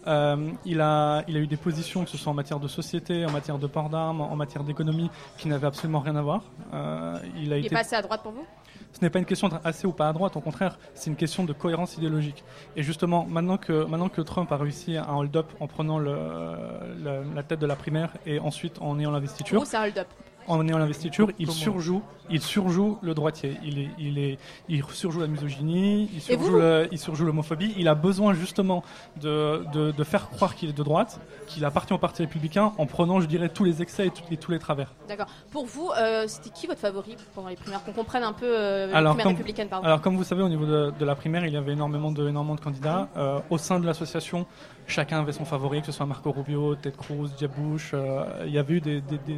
Euh, 0.07 0.51
il, 0.65 0.79
a, 0.81 1.23
il 1.27 1.35
a 1.35 1.39
eu 1.39 1.47
des 1.47 1.57
positions, 1.57 2.03
que 2.03 2.09
ce 2.09 2.17
soit 2.17 2.31
en 2.31 2.35
matière 2.35 2.59
de 2.59 2.67
société, 2.67 3.25
en 3.25 3.31
matière 3.31 3.57
de 3.57 3.67
port 3.67 3.89
d'armes, 3.89 4.21
en 4.21 4.35
matière 4.35 4.63
d'économie, 4.63 5.09
qui 5.37 5.47
n'avaient 5.47 5.67
absolument 5.67 5.99
rien 5.99 6.15
à 6.15 6.21
voir. 6.21 6.43
Euh, 6.73 7.17
il 7.35 7.51
a 7.51 7.57
Il 7.57 7.63
est 7.63 7.67
été 7.67 7.75
passé 7.75 7.95
à 7.95 8.01
droite 8.01 8.21
pour 8.23 8.31
vous? 8.31 8.45
Ce 8.91 9.01
n'est 9.01 9.09
pas 9.09 9.19
une 9.19 9.25
question 9.25 9.47
d'être 9.49 9.65
assez 9.65 9.87
ou 9.87 9.91
pas 9.91 10.09
à 10.09 10.13
droite, 10.13 10.35
au 10.35 10.41
contraire, 10.41 10.77
c'est 10.93 11.09
une 11.09 11.15
question 11.15 11.43
de 11.43 11.53
cohérence 11.53 11.97
idéologique. 11.97 12.43
Et 12.75 12.83
justement, 12.83 13.25
maintenant 13.25 13.57
que, 13.57 13.85
maintenant 13.85 14.09
que 14.09 14.21
Trump 14.21 14.51
a 14.51 14.57
réussi 14.57 14.97
à 14.97 15.13
hold-up 15.13 15.47
en 15.59 15.67
prenant 15.67 15.99
la, 15.99 17.43
tête 17.47 17.59
de 17.59 17.65
la 17.65 17.75
primaire 17.75 18.11
et 18.25 18.39
ensuite 18.39 18.81
en 18.81 18.99
ayant 18.99 19.11
l'investiture, 19.11 19.65
c'est 19.65 19.77
un 19.77 19.83
hold-up. 19.83 20.07
En 20.49 20.67
ayant 20.67 20.77
l'investiture, 20.79 21.29
il 21.39 21.49
surjoue, 21.51 22.01
il 22.29 22.41
surjoue 22.41 22.97
le 23.01 23.13
droitier. 23.13 23.55
Il, 23.63 23.79
est, 23.79 23.89
il, 23.99 24.17
est, 24.19 24.37
il 24.67 24.83
surjoue 24.83 25.19
la 25.21 25.27
misogynie, 25.27 26.09
il 26.13 26.21
surjoue, 26.21 26.43
vous 26.45 26.57
le- 26.57 26.87
il 26.91 26.97
surjoue 26.99 27.25
l'homophobie. 27.25 27.73
Il 27.77 27.87
a 27.87 27.95
besoin 27.95 28.33
justement 28.33 28.83
de, 29.21 29.63
de, 29.73 29.91
de 29.91 30.03
faire 30.03 30.29
croire 30.29 30.55
qu'il 30.55 30.69
est 30.69 30.73
de 30.77 30.83
droite, 30.83 31.19
qu'il 31.47 31.63
appartient 31.65 31.93
au 31.93 31.97
Parti 31.97 32.23
républicain, 32.23 32.73
en 32.77 32.85
prenant, 32.85 33.21
je 33.21 33.27
dirais, 33.27 33.49
tous 33.49 33.63
les 33.63 33.81
excès 33.81 34.07
et, 34.07 34.09
tous- 34.09 34.23
et 34.31 34.37
tous 34.37 34.51
les 34.51 34.59
travers. 34.59 34.91
D'accord. 35.07 35.27
Pour 35.51 35.65
vous, 35.65 35.91
euh, 35.97 36.25
c'était 36.27 36.49
qui 36.49 36.67
votre 36.67 36.79
favori 36.81 37.15
pendant 37.35 37.49
les 37.49 37.55
primaires? 37.55 37.83
Qu'on 37.83 37.93
comprenne 37.93 38.23
un 38.23 38.33
peu 38.33 38.45
euh, 38.47 38.87
les 38.87 38.93
Alors, 38.93 39.11
primaires 39.13 39.23
comme- 39.25 39.33
républicaines, 39.33 39.69
pardon. 39.69 39.85
Alors, 39.85 40.01
comme 40.01 40.17
vous 40.17 40.23
savez, 40.23 40.41
au 40.43 40.49
niveau 40.49 40.65
de, 40.65 40.91
de 40.99 41.05
la 41.05 41.15
primaire, 41.15 41.45
il 41.45 41.53
y 41.53 41.57
avait 41.57 41.73
énormément 41.73 42.11
de, 42.11 42.27
énormément 42.27 42.55
de 42.55 42.61
candidats. 42.61 43.07
Euh, 43.17 43.39
au 43.49 43.57
sein 43.57 43.79
de 43.79 43.85
l'association, 43.85 44.45
chacun 44.87 45.19
avait 45.19 45.31
son 45.31 45.45
favori, 45.45 45.79
que 45.81 45.85
ce 45.85 45.91
soit 45.91 46.05
Marco 46.07 46.31
Rubio, 46.31 46.75
Ted 46.75 46.95
Cruz, 46.97 47.29
Jeb 47.39 47.51
Bush. 47.57 47.91
euh, 47.93 48.23
il 48.47 48.51
y 48.53 48.57
avait 48.57 48.73
eu 48.75 48.81
des, 48.81 49.01
des- 49.01 49.17
des 49.19 49.37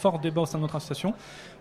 forts 0.00 0.18
débats 0.18 0.40
au 0.40 0.46
sein 0.46 0.58
de 0.58 0.62
notre 0.62 0.76
association. 0.76 1.14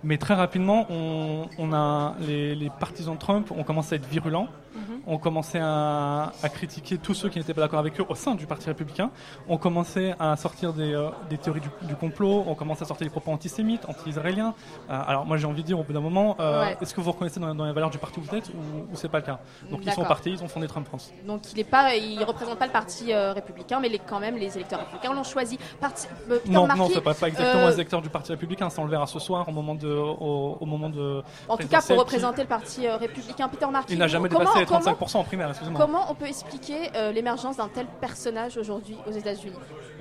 Mais 0.04 0.18
très 0.18 0.34
rapidement, 0.34 0.86
on, 0.90 1.48
on 1.58 1.74
a, 1.74 2.16
les, 2.22 2.56
les 2.56 2.70
partisans 2.70 3.16
de 3.16 3.20
Trump 3.20 3.52
ont 3.52 3.64
commencé 3.64 3.96
à 3.96 3.98
être 3.98 4.08
virulents. 4.08 4.48
Mhm. 4.76 5.00
ont 5.08 5.18
commencé 5.18 5.58
à, 5.60 6.32
à 6.44 6.50
critiquer 6.50 7.00
tous 7.00 7.16
ceux 7.16 7.28
qui 7.28 7.40
n'étaient 7.40 7.56
pas 7.56 7.62
d'accord 7.62 7.80
avec 7.80 8.00
eux 8.00 8.06
au 8.08 8.14
sein 8.14 8.36
du 8.36 8.46
Parti 8.46 8.68
républicain, 8.68 9.10
ont 9.50 9.58
commencé 9.58 10.14
à 10.20 10.36
sortir 10.36 10.74
des, 10.74 10.94
euh, 10.94 11.10
des 11.28 11.40
théories 11.40 11.60
du, 11.60 11.70
du 11.82 11.96
complot, 11.96 12.44
ont 12.48 12.54
commencé 12.54 12.84
à 12.84 12.86
sortir 12.86 13.08
des 13.08 13.10
propos 13.12 13.32
antisémites, 13.32 13.82
anti-israéliens. 13.90 14.54
Euh, 14.92 15.02
alors 15.08 15.26
moi 15.26 15.38
j'ai 15.38 15.48
envie 15.48 15.64
de 15.64 15.68
dire 15.68 15.80
au 15.80 15.84
bout 15.84 15.92
d'un 15.92 16.00
moment, 16.02 16.36
euh, 16.40 16.62
Ouais. 16.62 16.78
est-ce 16.82 16.94
que 16.94 17.02
vous 17.02 17.12
reconnaissez 17.12 17.40
dans, 17.40 17.56
dans 17.56 17.66
les 17.66 17.74
valeurs 17.74 17.90
du 17.90 17.98
parti 17.98 18.20
où 18.20 18.22
vous 18.24 18.36
êtes 18.36 18.50
ou, 18.50 18.94
ou 18.94 18.96
c'est 18.96 19.10
pas 19.10 19.18
le 19.18 19.26
cas? 19.26 19.40
Donc 19.72 19.82
ils 19.84 19.92
sont 19.92 20.04
partis, 20.06 20.30
ils 20.30 20.44
ont 20.44 20.48
fondé 20.48 20.68
Trump 20.68 20.86
France. 20.88 21.12
Donc 21.26 21.52
il 21.52 21.60
est 21.60 21.64
pas, 21.64 21.96
il 21.96 22.24
représente 22.24 22.60
pas 22.60 22.68
le 22.68 22.72
parti 22.72 23.12
républicain, 23.12 23.80
mais 23.82 23.90
les, 23.90 23.98
quand 24.00 24.20
même 24.20 24.38
les 24.38 24.56
électeurs 24.56 24.80
républicains 24.80 25.14
l'ont 25.16 25.24
choisi. 25.24 25.58
Parti, 25.82 26.08
Non, 26.46 26.68
non, 26.68 26.88
c'est 26.94 27.02
pas, 27.02 27.16
pas 27.16 27.28
exactement 27.28 27.68
les 27.68 27.74
électeurs 27.74 28.04
du 28.04 28.10
Parti 28.10 28.32
républicain, 28.32 28.70
ça 28.70 28.82
on 28.82 28.86
le 28.86 28.92
verra 28.92 29.08
ce 29.08 29.18
soir 29.20 29.50
au 29.50 29.52
moment 29.52 29.74
de, 29.74 29.89
au, 29.94 30.58
au 30.60 30.66
moment 30.66 30.90
de. 30.90 31.22
En 31.48 31.58
tout 31.58 31.68
cas, 31.68 31.82
pour 31.82 31.98
représenter 31.98 32.42
le 32.44 32.48
parti 32.48 32.88
euh, 32.88 32.98
républicain, 32.98 33.48
Peter 33.48 33.66
Markey. 33.72 33.94
Il 33.94 34.00
n'a 34.00 34.08
jamais 34.08 34.30
comment- 34.30 34.42
dépassé 34.42 34.60
les 34.60 34.66
comment- 34.66 34.80
35% 34.80 35.18
en 35.18 35.24
primaire, 35.24 35.50
excusez-moi. 35.50 35.80
Comment 35.80 36.12
on 36.12 36.16
peut 36.16 36.28
expliquer 36.28 36.90
euh, 36.96 37.12
l'émergence 37.12 37.58
d'un 37.58 37.68
tel 37.68 37.86
personnage 38.02 38.58
aujourd'hui 38.58 38.96
aux 39.08 39.12
États-Unis? 39.12 39.54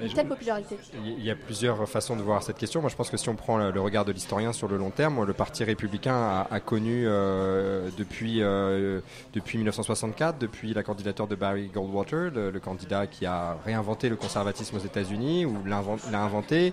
Une 0.02 0.12
telle 0.12 0.28
popularité 0.28 0.76
Il 1.04 1.24
y 1.24 1.30
a 1.30 1.34
plusieurs 1.34 1.88
façons 1.88 2.14
de 2.16 2.22
voir 2.22 2.42
cette 2.42 2.56
question. 2.58 2.80
Moi, 2.80 2.90
je 2.90 2.96
pense 2.96 3.10
que 3.10 3.16
si 3.16 3.28
on 3.28 3.34
prend 3.36 3.58
le 3.58 3.80
regard 3.80 4.04
de 4.04 4.12
l'historien 4.12 4.52
sur 4.52 4.68
le 4.68 4.76
long 4.76 4.90
terme, 4.90 5.24
le 5.24 5.32
Parti 5.32 5.64
républicain 5.64 6.14
a, 6.14 6.46
a 6.50 6.60
connu 6.60 7.04
euh, 7.06 7.88
depuis, 7.98 8.42
euh, 8.42 9.00
depuis 9.34 9.58
1964, 9.58 10.38
depuis 10.38 10.74
la 10.74 10.82
candidature 10.82 11.26
de 11.26 11.34
Barry 11.34 11.66
Goldwater, 11.68 12.30
le, 12.32 12.50
le 12.50 12.60
candidat 12.60 13.06
qui 13.06 13.26
a 13.26 13.56
réinventé 13.64 14.08
le 14.08 14.16
conservatisme 14.16 14.76
aux 14.76 14.80
États-Unis, 14.80 15.46
ou 15.46 15.56
l'a 15.66 15.78
inventé, 16.20 16.72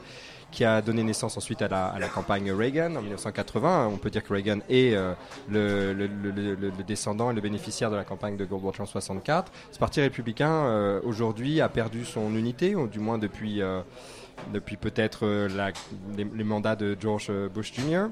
qui 0.56 0.64
a 0.64 0.82
donné 0.82 1.04
naissance 1.04 1.36
ensuite 1.36 1.62
à 1.62 1.68
la, 1.68 2.08
campagne 2.08 2.50
Reagan 2.52 2.96
en 2.96 3.02
1980. 3.02 3.90
On 3.94 3.98
peut 3.98 4.10
dire 4.10 4.24
que 4.24 4.32
Reagan 4.32 4.60
est 4.70 4.96
euh, 4.96 5.14
le, 5.52 6.84
descendant 6.88 7.30
et 7.30 7.36
le 7.36 7.42
bénéficiaire 7.42 7.92
de 7.92 7.98
la 7.98 8.06
campagne 8.06 8.38
de 8.38 8.46
Goldwater 8.46 8.82
en 8.82 8.86
64. 8.86 9.52
Ce 9.72 9.78
parti 9.78 10.00
républicain, 10.00 10.50
euh, 10.50 11.02
aujourd'hui, 11.04 11.60
a 11.60 11.68
perdu 11.68 12.06
son 12.06 12.34
unité, 12.36 12.74
du 12.90 13.00
moins 13.00 13.18
depuis, 13.18 13.62
euh, 13.62 13.82
depuis 14.54 14.78
peut-être 14.78 15.28
les, 16.16 16.44
mandats 16.46 16.78
de 16.78 16.96
George 16.98 17.30
Bush 17.54 17.74
Jr. 17.74 18.06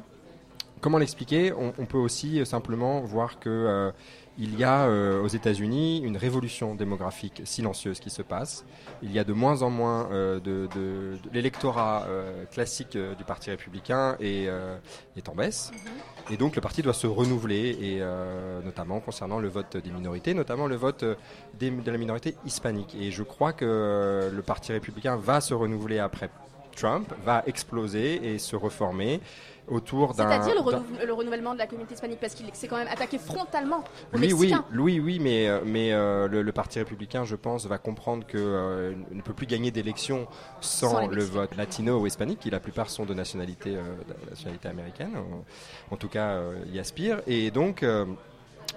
Comment 0.81 0.97
l'expliquer? 0.97 1.53
On, 1.53 1.85
peut 1.85 1.97
aussi 1.97 2.45
simplement 2.45 2.99
voir 2.99 3.39
que 3.39 3.93
il 4.37 4.57
y 4.57 4.63
a 4.63 4.85
euh, 4.85 5.21
aux 5.21 5.27
États-Unis 5.27 6.01
une 6.03 6.17
révolution 6.17 6.75
démographique 6.75 7.41
silencieuse 7.45 7.99
qui 7.99 8.09
se 8.09 8.21
passe. 8.21 8.65
Il 9.01 9.11
y 9.11 9.19
a 9.19 9.23
de 9.23 9.33
moins 9.33 9.61
en 9.61 9.69
moins 9.69 10.09
euh, 10.11 10.39
de, 10.39 11.17
l'électorat 11.31 12.05
euh, 12.07 12.45
classique 12.45 12.97
du 12.97 13.23
Parti 13.23 13.51
républicain 13.51 14.17
euh, 14.21 14.77
est 15.15 15.29
en 15.29 15.35
baisse. 15.35 15.71
Et 16.31 16.37
donc 16.37 16.55
le 16.55 16.61
parti 16.61 16.81
doit 16.81 16.93
se 16.93 17.05
renouveler, 17.05 17.77
et 17.81 18.01
notamment 18.63 19.01
concernant 19.01 19.39
le 19.39 19.49
vote 19.49 19.75
des 19.75 19.91
minorités, 19.91 20.33
notamment 20.33 20.67
le 20.67 20.75
vote 20.75 21.03
des- 21.59 21.69
de 21.69 21.91
la 21.91 21.97
minorité 21.97 22.35
hispanique. 22.45 22.95
Et 22.99 23.11
je 23.11 23.23
crois 23.23 23.51
que 23.51 24.31
le 24.33 24.41
parti 24.41 24.71
républicain 24.71 25.17
va 25.17 25.41
se 25.41 25.53
renouveler 25.53 25.99
après 25.99 26.29
Trump, 26.77 27.13
va 27.25 27.43
exploser 27.45 28.33
et 28.33 28.39
se 28.39 28.55
reformer 28.55 29.19
autour 29.67 30.13
d'un... 30.13 30.29
C'est-à-dire 30.29 30.55
le, 30.63 30.71
d'un- 30.71 30.77
renou- 30.77 31.05
le 31.05 31.13
renouvellement 31.13 31.53
de 31.53 31.59
la 31.59 31.67
communauté 31.67 31.93
hispanique, 31.93 32.19
parce 32.19 32.33
qu'il 32.35 32.45
s'est 32.53 32.67
quand 32.67 32.77
même 32.77 32.87
attaqué 32.89 33.17
frontalement 33.17 33.79
aux 34.13 34.17
oui, 34.17 34.33
oui, 34.33 34.47
Mexicains. 34.49 34.65
oui, 34.75 34.99
oui, 34.99 35.19
mais, 35.19 35.47
euh, 35.47 35.59
mais 35.65 35.93
euh, 35.93 36.27
le, 36.27 36.41
le 36.41 36.51
Parti 36.51 36.79
républicain, 36.79 37.23
je 37.23 37.35
pense, 37.35 37.65
va 37.65 37.77
comprendre 37.77 38.25
que 38.27 38.37
euh, 38.37 38.93
ne 39.11 39.21
peut 39.21 39.33
plus 39.33 39.47
gagner 39.47 39.71
d'élections 39.71 40.27
sans, 40.61 41.07
le 41.07 41.23
vote 41.23 41.55
latino 41.55 41.99
ou 41.99 42.07
hispanique, 42.07 42.39
qui 42.39 42.49
la 42.49 42.59
plupart 42.59 42.89
sont 42.89 43.05
de 43.05 43.13
nationalité, 43.13 43.75
euh, 43.75 43.81
de 44.25 44.29
nationalité 44.29 44.67
américaine, 44.67 45.13
en, 45.15 45.93
en 45.93 45.97
tout 45.97 46.09
cas 46.09 46.39
y 46.71 46.79
aspirent. 46.79 47.21
Et 47.27 47.51
donc, 47.51 47.85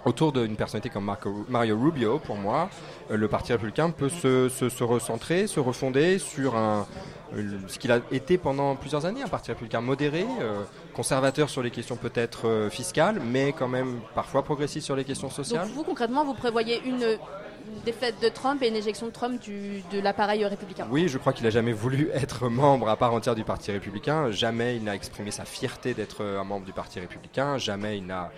autour 0.07 0.33
d'une 0.33 0.57
personnalité 0.57 0.89
comme 0.89 1.05
Marco- 1.05 1.45
Mario 1.49 1.77
Rubio, 1.79 2.19
pour 2.21 2.37
moi, 2.37 2.71
euh, 3.11 3.17
le 3.17 3.29
Parti 3.29 3.53
républicain 3.53 3.91
peut 3.91 4.09
se, 4.09 4.49
se- 4.49 4.69
se 4.69 4.85
recentrer, 4.85 5.47
se 5.49 5.59
refonder 5.61 6.19
sur 6.19 6.57
un, 6.57 6.87
euh, 7.35 7.59
ce 7.67 7.79
qu'il 7.79 7.91
a 7.91 7.99
été 8.13 8.39
pendant 8.39 8.77
plusieurs 8.77 9.05
années, 9.05 9.23
un 9.23 9.29
Parti 9.29 9.51
républicain 9.51 9.81
modéré, 9.81 10.25
euh, 10.41 10.63
conservateur 10.95 11.51
sur 11.51 11.61
les 11.63 11.73
questions 11.73 11.97
peut-être 11.97 12.47
euh, 12.49 12.71
fiscales, 12.71 13.21
mais 13.21 13.53
quand 13.53 13.69
même 13.69 13.99
parfois 14.15 14.43
progressiste 14.45 14.87
sur 14.87 14.95
les 14.97 15.05
questions 15.05 15.29
sociales. 15.29 15.67
Donc 15.67 15.75
vous, 15.75 15.83
concrètement, 15.85 16.25
vous 16.25 16.35
prévoyez 16.35 16.81
une, 16.85 17.03
une 17.03 17.81
défaite 17.85 18.15
de 18.23 18.29
Trump 18.29 18.63
et 18.63 18.69
une 18.69 18.77
éjection 18.77 19.07
de 19.07 19.11
Trump 19.13 19.41
du, 19.43 19.83
de 19.91 19.99
l'appareil 20.01 20.45
républicain? 20.47 20.87
Oui, 20.89 21.09
je 21.09 21.19
crois 21.19 21.33
qu'il 21.33 21.49
a 21.49 21.51
jamais 21.51 21.73
voulu 21.73 22.11
être 22.15 22.49
membre 22.49 22.89
à 22.89 22.97
part 22.97 23.13
entière 23.13 23.35
du 23.35 23.43
Parti 23.43 23.73
républicain. 23.73 24.31
Jamais 24.31 24.77
il 24.77 24.85
n'a 24.85 24.95
exprimé 24.95 25.33
sa 25.33 25.45
fierté 25.45 25.95
d'être 25.95 26.25
un 26.25 26.45
membre 26.45 26.65
du 26.65 26.73
Parti 26.73 27.01
républicain. 27.01 27.59
Jamais 27.59 27.99
il 27.99 28.07
n'a 28.07 28.31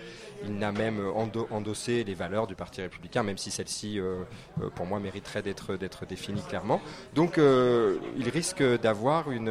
il 0.45 0.57
n'a 0.57 0.71
même 0.71 0.99
endo- 1.15 1.47
endossé 1.51 2.03
les 2.03 2.13
valeurs 2.13 2.47
du 2.47 2.55
Parti 2.55 2.81
républicain, 2.81 3.23
même 3.23 3.37
si 3.37 3.51
celles-ci, 3.51 3.99
euh, 3.99 4.23
euh, 4.61 4.69
pour 4.73 4.85
moi, 4.85 4.99
mériteraient 4.99 5.41
d'être 5.41 5.75
d'être 5.75 6.05
définies 6.05 6.41
clairement. 6.41 6.81
Donc, 7.13 7.37
euh, 7.37 7.97
il 8.17 8.29
risque 8.29 8.63
d'avoir 8.81 9.31
une, 9.31 9.49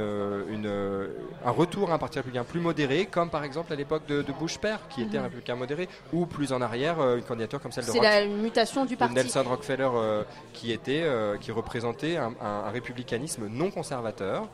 une- 0.49 1.09
un 1.45 1.51
retour 1.51 1.91
à 1.91 1.95
un 1.95 1.99
Parti 1.99 2.19
républicain 2.19 2.45
plus 2.45 2.61
modéré, 2.61 3.07
comme 3.07 3.31
par 3.31 3.45
exemple 3.45 3.73
à 3.73 3.77
l'époque 3.77 4.07
de, 4.07 4.23
de 4.23 4.33
Bush 4.33 4.59
père, 4.59 4.81
qui 4.89 5.03
était 5.03 5.17
un 5.17 5.21
Mhm. 5.21 5.25
républicain 5.27 5.57
modéré, 5.57 5.89
ou 6.13 6.27
plus 6.27 6.53
en 6.53 6.61
arrière, 6.61 7.01
euh, 7.01 7.17
une 7.17 7.25
candidature 7.25 7.61
comme 7.61 7.73
celle 7.73 7.85
de 7.87 7.91
Rock- 7.91 8.03
la 8.03 8.27
mutation 8.27 8.85
du 8.85 8.95
de 8.95 8.99
parti. 8.99 9.15
Nelson 9.15 9.45
Rockefeller 9.47 9.89
euh, 9.95 10.25
qui 10.53 10.73
était 10.73 11.03
euh, 11.05 11.37
qui 11.37 11.53
représentait 11.53 12.17
un, 12.17 12.33
un- 12.41 12.65
un 12.67 12.71
républicanisme 12.71 13.47
non 13.49 13.71
conservateur 13.71 14.49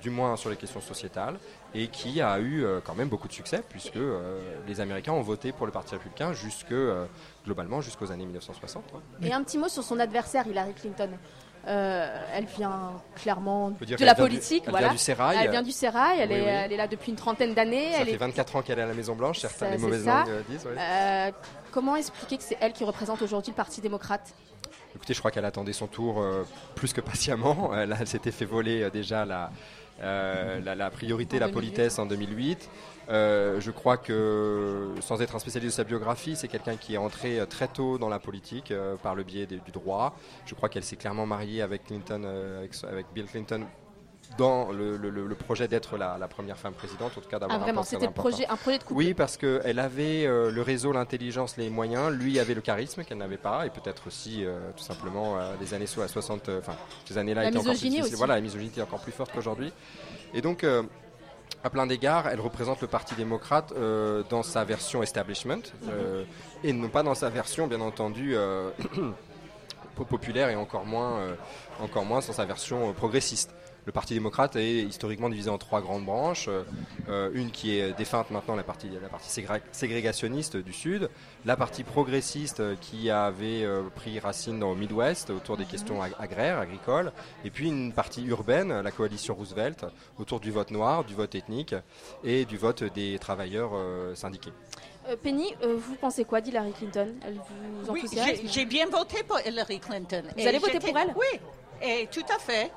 du 0.00 0.10
moins 0.10 0.36
sur 0.36 0.50
les 0.50 0.56
questions 0.56 0.80
sociétales 0.80 1.38
et 1.74 1.88
qui 1.88 2.20
a 2.20 2.38
eu 2.38 2.64
euh, 2.64 2.80
quand 2.82 2.94
même 2.94 3.08
beaucoup 3.08 3.28
de 3.28 3.32
succès 3.32 3.62
puisque 3.68 3.96
euh, 3.96 4.40
les 4.66 4.80
Américains 4.80 5.12
ont 5.12 5.22
voté 5.22 5.52
pour 5.52 5.66
le 5.66 5.72
Parti 5.72 5.94
républicain 5.94 6.32
jusque 6.32 6.72
euh, 6.72 7.06
globalement 7.44 7.80
jusqu'aux 7.80 8.10
années 8.10 8.24
1960 8.24 8.84
hein. 8.94 8.98
Et 9.22 9.32
un 9.32 9.42
petit 9.42 9.58
mot 9.58 9.68
sur 9.68 9.82
son 9.82 9.98
adversaire, 9.98 10.46
Hillary 10.46 10.74
Clinton. 10.74 11.10
Elle 11.66 12.46
vient 12.56 12.92
clairement 13.16 13.70
de 13.72 14.04
la 14.04 14.14
du- 14.14 14.20
politique. 14.22 14.62
elle 14.64 14.70
voilà. 14.70 14.86
vient 14.86 14.94
du 14.94 15.02
sérail. 15.02 15.38
Elle 15.42 15.50
vient 15.50 15.62
du 15.62 15.72
sérail. 15.72 16.18
Elle, 16.20 16.30
Oui, 16.30 16.36
est, 16.36 16.40
oui. 16.40 16.46
elle 16.48 16.72
est 16.72 16.76
là 16.78 16.88
depuis 16.88 17.10
une 17.10 17.16
trentaine 17.16 17.52
d'années. 17.52 17.92
ça 17.92 17.98
Elle 18.00 18.06
fait 18.06 18.12
est 18.14 18.16
24 18.16 18.56
ans 18.56 18.62
qu'elle 18.62 18.78
est 18.78 18.82
à 18.82 18.86
la 18.86 18.94
Maison 18.94 19.14
Blanche 19.14 19.40
certains 19.40 19.70
les 19.72 19.76
mauvaises 19.78 20.06
langues 20.06 20.30
disent 20.48 20.64
ouais. 20.64 21.34
Comment 21.70 21.96
expliquer 21.96 22.38
que 22.38 22.42
c'est 22.44 22.56
elle 22.60 22.72
qui 22.72 22.84
représente 22.84 23.20
aujourd'hui 23.20 23.50
le 23.52 23.56
Parti 23.56 23.82
démocrate? 23.82 24.32
Écoutez, 24.96 25.12
je 25.12 25.18
crois 25.18 25.30
qu'elle 25.30 25.44
attendait 25.44 25.74
son 25.74 25.88
tour 25.88 26.24
plus 26.74 26.94
que 26.94 27.02
patiemment. 27.02 27.70
Elle, 27.74 27.94
elle 28.00 28.06
s'était 28.06 28.32
fait 28.32 28.46
voler 28.46 28.88
déjà 28.90 29.26
la, 29.26 29.50
euh, 30.00 30.60
la, 30.60 30.74
la 30.74 30.90
priorité, 30.90 31.38
la 31.38 31.46
2008. 31.46 31.54
politesse 31.54 31.98
en 31.98 32.06
2008. 32.06 32.68
Euh, 33.10 33.58
je 33.60 33.70
crois 33.70 33.96
que, 33.96 34.92
sans 35.00 35.22
être 35.22 35.34
un 35.34 35.38
spécialiste 35.38 35.72
de 35.78 35.82
sa 35.82 35.84
biographie, 35.84 36.36
c'est 36.36 36.48
quelqu'un 36.48 36.76
qui 36.76 36.94
est 36.94 36.98
entré 36.98 37.40
euh, 37.40 37.46
très 37.46 37.66
tôt 37.68 37.96
dans 37.96 38.10
la 38.10 38.18
politique 38.18 38.70
euh, 38.70 38.96
par 38.96 39.14
le 39.14 39.22
biais 39.22 39.46
des- 39.46 39.60
du 39.60 39.70
droit. 39.70 40.14
Je 40.44 40.54
crois 40.54 40.68
qu'elle 40.68 40.84
s'est 40.84 40.96
clairement 40.96 41.24
mariée 41.24 41.62
avec 41.62 41.84
Clinton, 41.84 42.22
avec, 42.58 42.72
avec 42.84 43.06
Bill 43.14 43.24
Clinton, 43.26 43.64
dans 44.36 44.70
le, 44.70 44.96
le- 44.96 45.10
le- 45.10 45.26
le 45.26 45.34
projet 45.34 45.66
d'être 45.68 45.96
la, 45.96 46.16
la 46.18 46.28
première 46.28 46.58
femme 46.58 46.74
présidente, 46.74 47.12
en 47.16 47.20
tout 47.20 47.28
cas 47.28 47.38
d'avoir 47.38 47.58
Ah 47.58 47.62
un 47.62 47.64
vraiment, 47.64 47.82
c'était 47.82 48.08
projet, 48.08 48.46
un 48.46 48.56
projet 48.56 48.78
de 48.78 48.84
couple. 48.84 48.98
Oui, 48.98 49.14
parce 49.14 49.36
qu'elle 49.36 49.78
avait 49.78 50.26
euh, 50.26 50.50
le 50.50 50.62
réseau, 50.62 50.92
l'intelligence, 50.92 51.56
les 51.56 51.70
moyens. 51.70 52.12
Lui 52.12 52.38
avait 52.38 52.54
le 52.54 52.60
charisme 52.60 53.04
qu'elle 53.04 53.18
n'avait 53.18 53.36
pas, 53.38 53.66
et 53.66 53.70
peut-être 53.70 54.06
aussi, 54.06 54.44
euh, 54.44 54.58
tout 54.76 54.84
simplement, 54.84 55.38
euh, 55.38 55.54
les 55.60 55.72
années 55.74 55.86
so- 55.86 56.06
60, 56.06 56.48
euh, 56.48 56.58
enfin, 56.60 56.74
ces 57.06 57.16
années-là 57.18 57.42
étaient 57.48 57.58
encore 57.58 57.72
plus 57.80 58.02
aussi. 58.02 58.14
Voilà, 58.16 58.34
la 58.34 58.40
misogynie 58.40 58.70
était 58.70 58.82
encore 58.82 59.00
plus 59.00 59.12
forte 59.12 59.32
qu'aujourd'hui. 59.32 59.72
Et 60.34 60.42
donc, 60.42 60.62
à 61.64 61.70
plein 61.70 61.86
d'égards, 61.86 62.28
elle 62.28 62.40
représente 62.40 62.80
le 62.82 62.86
Parti 62.86 63.14
démocrate 63.16 63.72
euh, 63.72 64.22
dans 64.30 64.42
sa 64.44 64.62
version 64.64 65.02
establishment, 65.02 65.62
euh, 65.88 66.24
et 66.62 66.72
non 66.72 66.88
pas 66.90 67.02
dans 67.02 67.14
sa 67.14 67.30
version, 67.30 67.66
bien 67.66 67.80
entendu, 67.80 68.36
euh, 68.36 68.70
po- 69.96 70.04
populaire 70.04 70.50
et 70.50 70.54
encore 70.56 70.84
moins, 70.84 71.18
encore 71.80 72.04
moins 72.04 72.20
dans 72.20 72.32
sa 72.32 72.44
version 72.44 72.92
progressiste. 72.92 73.52
Le 73.86 73.92
Parti 73.92 74.12
démocrate 74.12 74.54
est 74.56 74.82
historiquement 74.82 75.30
divisé 75.30 75.48
en 75.48 75.56
trois 75.56 75.80
grandes 75.80 76.04
branches. 76.04 76.48
euh, 77.08 77.30
une 77.32 77.50
qui 77.50 77.78
est 77.78 77.96
défunte 77.96 78.30
maintenant, 78.30 78.54
la 78.54 78.62
partie, 78.62 78.90
la 78.90 79.08
partie 79.08 79.30
ségré- 79.30 79.62
ségrégationniste 79.72 80.58
du 80.58 80.74
Sud. 80.74 81.08
La 81.46 81.56
partie 81.56 81.84
progressiste 81.84 82.60
euh, 82.60 82.74
qui 82.82 83.08
avait 83.10 83.64
euh, 83.64 83.84
pris 83.94 84.18
racine 84.18 84.58
dans 84.58 84.72
le 84.72 84.76
Midwest 84.76 85.30
autour 85.30 85.56
des 85.56 85.64
questions 85.64 86.02
ag- 86.02 86.12
agraires, 86.18 86.58
agricoles. 86.58 87.12
Et 87.46 87.50
puis 87.50 87.68
une 87.68 87.94
partie 87.94 88.24
urbaine, 88.26 88.78
la 88.82 88.90
coalition 88.90 89.34
Roosevelt, 89.34 89.86
autour 90.18 90.40
du 90.40 90.50
vote 90.50 90.70
noir, 90.70 91.02
du 91.04 91.14
vote 91.14 91.34
ethnique 91.34 91.74
et 92.24 92.44
du 92.44 92.58
vote 92.58 92.84
des 92.92 93.18
travailleurs 93.18 93.70
euh, 93.74 94.14
syndiqués. 94.14 94.52
Penny, 95.22 95.54
euh, 95.62 95.76
vous 95.78 95.94
pensez 95.94 96.24
quoi 96.26 96.42
d'Hillary 96.42 96.72
Clinton? 96.72 97.14
Elle 97.26 97.34
vous 97.86 97.90
Oui, 97.92 98.02
j'ai- 98.12 98.46
j'ai 98.46 98.66
bien 98.66 98.84
voté 98.86 99.22
pour 99.22 99.40
Hillary 99.40 99.80
Clinton. 99.80 100.22
Vous 100.36 100.42
Et 100.42 100.46
allez 100.46 100.58
voter 100.58 100.78
pour 100.78 100.98
elle? 100.98 101.14
Oui, 101.16 101.40
et 101.80 102.06
tout 102.12 102.26
à 102.28 102.38
fait. 102.38 102.70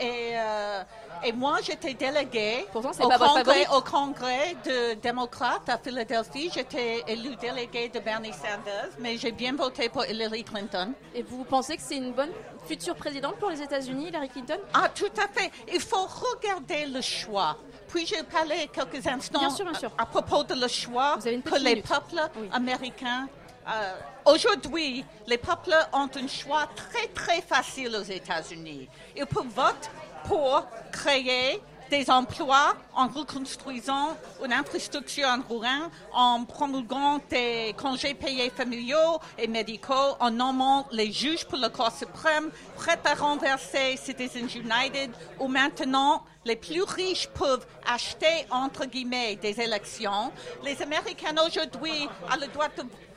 Et, 0.00 0.32
euh, 0.34 0.82
et 1.24 1.32
moi, 1.32 1.58
j'étais 1.62 1.94
déléguée 1.94 2.66
Pourtant, 2.72 2.90
au, 3.02 3.08
pas 3.08 3.18
congrès, 3.18 3.66
au 3.74 3.80
congrès 3.80 4.56
de 4.64 4.94
démocrates 4.94 5.68
à 5.68 5.78
Philadelphie. 5.78 6.50
J'étais 6.54 7.02
élue 7.06 7.36
déléguée 7.36 7.88
de 7.88 7.98
Bernie 7.98 8.32
Sanders, 8.32 8.90
mais 8.98 9.16
j'ai 9.16 9.32
bien 9.32 9.54
voté 9.54 9.88
pour 9.88 10.04
Hillary 10.04 10.44
Clinton. 10.44 10.92
Et 11.14 11.22
vous 11.22 11.44
pensez 11.44 11.76
que 11.76 11.82
c'est 11.82 11.96
une 11.96 12.12
bonne 12.12 12.32
future 12.66 12.94
présidente 12.94 13.36
pour 13.36 13.50
les 13.50 13.60
États-Unis, 13.62 14.08
Hillary 14.08 14.28
Clinton? 14.28 14.58
Ah, 14.74 14.88
tout 14.94 15.06
à 15.16 15.26
fait. 15.28 15.50
Il 15.72 15.80
faut 15.80 16.06
regarder 16.06 16.86
le 16.86 17.00
choix. 17.00 17.56
Puis 17.88 18.06
j'ai 18.06 18.22
parlé 18.22 18.68
quelques 18.72 19.06
instants 19.06 19.38
Bien 19.40 19.50
sûr, 19.50 19.64
bien 19.64 19.78
sûr. 19.78 19.90
À, 19.98 20.02
à 20.02 20.06
propos 20.06 20.44
de 20.44 20.54
le 20.54 20.68
choix 20.68 21.16
que 21.22 21.58
les 21.58 21.82
peuples 21.82 22.20
américains. 22.52 23.28
Euh, 23.70 23.94
Aujourd'hui, 24.26 25.04
les 25.26 25.38
peuples 25.38 25.74
ont 25.92 26.08
un 26.14 26.28
choix 26.28 26.68
très 26.76 27.08
très 27.08 27.40
facile 27.40 27.96
aux 27.96 28.02
États-Unis. 28.02 28.88
Ils 29.16 29.26
peuvent 29.26 29.46
voter 29.54 29.88
pour 30.26 30.66
créer 30.92 31.60
des 31.90 32.10
emplois 32.10 32.74
en 32.94 33.08
reconstruisant 33.08 34.16
une 34.44 34.52
infrastructure 34.52 35.28
en 35.28 35.40
rural, 35.48 35.90
en 36.12 36.44
promulguant 36.44 37.20
des 37.30 37.74
congés 37.76 38.14
payés 38.14 38.50
familiaux 38.50 39.20
et 39.38 39.46
médicaux, 39.46 40.16
en 40.20 40.30
nommant 40.30 40.86
les 40.92 41.10
juges 41.12 41.44
pour 41.46 41.58
le 41.58 41.68
Cour 41.68 41.90
suprême, 41.90 42.50
prêts 42.76 43.00
à 43.04 43.14
renverser 43.14 43.96
Citizens 43.96 44.54
United, 44.54 45.10
où 45.38 45.48
maintenant 45.48 46.22
les 46.44 46.56
plus 46.56 46.82
riches 46.82 47.28
peuvent 47.28 47.66
acheter, 47.86 48.46
entre 48.50 48.86
guillemets, 48.86 49.36
des 49.36 49.60
élections. 49.60 50.32
Les 50.64 50.80
Américains 50.80 51.34
aujourd'hui 51.46 52.08
ont 52.24 52.40
le 52.40 52.46
droit 52.48 52.68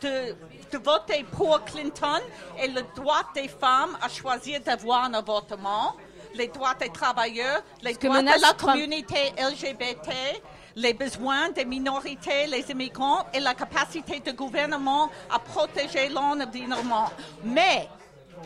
de, 0.02 0.36
voter 0.78 1.26
pour 1.32 1.64
Clinton 1.66 2.22
et 2.62 2.68
le 2.68 2.82
droit 2.96 3.24
des 3.36 3.48
femmes 3.48 3.98
à 4.02 4.10
choisir 4.10 4.60
d'avoir 4.62 5.04
un 5.04 5.14
avortement 5.14 5.96
les 6.36 6.48
droits 6.48 6.74
des 6.76 6.90
travailleurs, 6.90 7.62
les 7.82 7.96
que 7.96 8.08
droits 8.08 8.22
de 8.22 8.28
la 8.28 8.54
Trump. 8.54 8.74
communauté 8.74 9.34
LGBT, 9.38 10.42
les 10.76 10.94
besoins 10.94 11.50
des 11.50 11.66
minorités, 11.66 12.48
les 12.48 12.70
immigrants 12.72 13.26
et 13.34 13.40
la 13.40 13.54
capacité 13.54 14.20
du 14.20 14.34
gouvernement 14.34 15.10
à 15.30 15.40
protéger 15.40 16.10
l'environnement. 16.10 17.10
Mais 17.44 17.88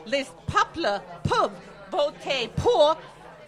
les 0.06 0.26
peuples 0.48 1.02
peuvent 1.24 1.52
voter 1.92 2.50
pour 2.58 2.98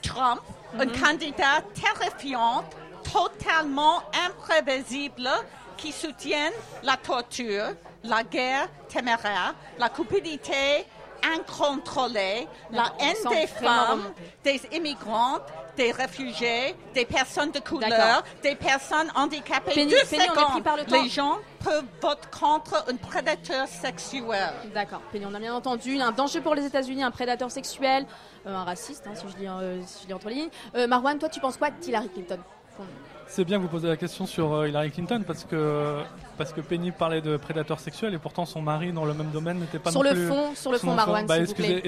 Trump, 0.02 0.42
un 0.78 0.88
candidat 0.88 1.62
terrifiant, 1.74 2.64
totalement 3.04 4.04
imprévisible, 4.28 5.30
qui 5.76 5.92
soutient 5.92 6.52
la 6.84 6.98
torture, 6.98 7.76
la 8.04 8.24
guerre 8.24 8.68
téméraire, 8.90 9.54
la 9.78 9.90
cupidité 9.90 10.86
incontrôlée, 11.36 12.48
la 12.72 12.92
haine 13.00 13.30
des 13.32 13.48
femmes, 13.48 14.04
des 14.44 14.62
immigrants, 14.72 15.40
des 15.76 15.92
réfugiés, 15.92 16.76
des 16.94 17.06
personnes 17.06 17.52
de 17.52 17.60
couleur, 17.60 18.24
des 18.42 18.56
personnes 18.56 19.12
handicapées. 19.16 19.74
Penny- 19.74 19.92
Deux 19.92 19.98
Penny, 20.10 20.24
on 20.24 20.26
est 20.26 20.36
secondes. 20.36 20.52
pris 20.52 20.62
par 20.62 20.78
le 20.78 20.86
temps. 20.86 21.04
Les 21.04 21.10
gens 21.10 21.38
peuvent 21.64 21.86
voter 22.02 22.28
contre 22.40 22.86
un 22.90 22.96
prédateur 22.96 23.68
sexuel. 23.68 24.54
D'accord, 24.74 25.02
Penny, 25.12 25.26
on 25.30 25.34
a 25.34 25.40
bien 25.40 25.54
entendu. 25.54 26.00
Un 26.00 26.12
danger 26.12 26.42
pour 26.42 26.56
les 26.56 26.66
États-Unis, 26.66 27.04
un 27.04 27.12
prédateur 27.12 27.52
sexuel, 27.52 28.06
euh, 28.46 28.56
un 28.56 28.64
raciste, 28.64 29.06
hein, 29.08 29.12
si, 29.16 29.26
je 29.32 29.38
lis, 29.42 29.48
euh, 29.48 29.82
si 29.86 30.04
je 30.04 30.08
lis 30.08 30.14
entre 30.14 30.30
lignes. 30.30 30.50
Euh, 30.76 30.88
Marwan, 30.88 31.18
toi, 31.20 31.30
tu 31.30 31.40
penses 31.40 31.58
quoi 31.58 31.70
d'Hillary 31.70 32.10
Clinton? 32.10 32.40
C'est 33.28 33.44
bien 33.44 33.58
que 33.58 33.64
vous 33.64 33.68
posez 33.70 33.88
la 33.88 33.98
question 33.98 34.26
sur 34.26 34.54
euh, 34.54 34.68
Hillary 34.70 34.90
Clinton 34.92 35.24
parce 35.28 35.44
que 35.44 36.02
parce 36.38 36.54
que 36.54 36.62
Penny 36.62 36.92
parlait 36.92 37.22
de 37.22 37.38
prédateur 37.38 37.80
sexuel 37.80 38.14
et 38.14 38.18
pourtant 38.18 38.46
son 38.46 38.62
mari 38.62 38.92
dans 38.92 39.06
le 39.06 39.14
même 39.14 39.32
domaine 39.32 39.60
n'était 39.60 39.80
pas 39.80 39.92
Sur 39.92 40.04
non 40.04 40.10
le 40.10 40.16
plus- 40.16 40.28
fond, 40.28 40.56
sur 40.56 40.72
le 40.72 40.78
fond, 40.78 40.94
Marwan, 40.94 41.26
Bah. 41.26 41.36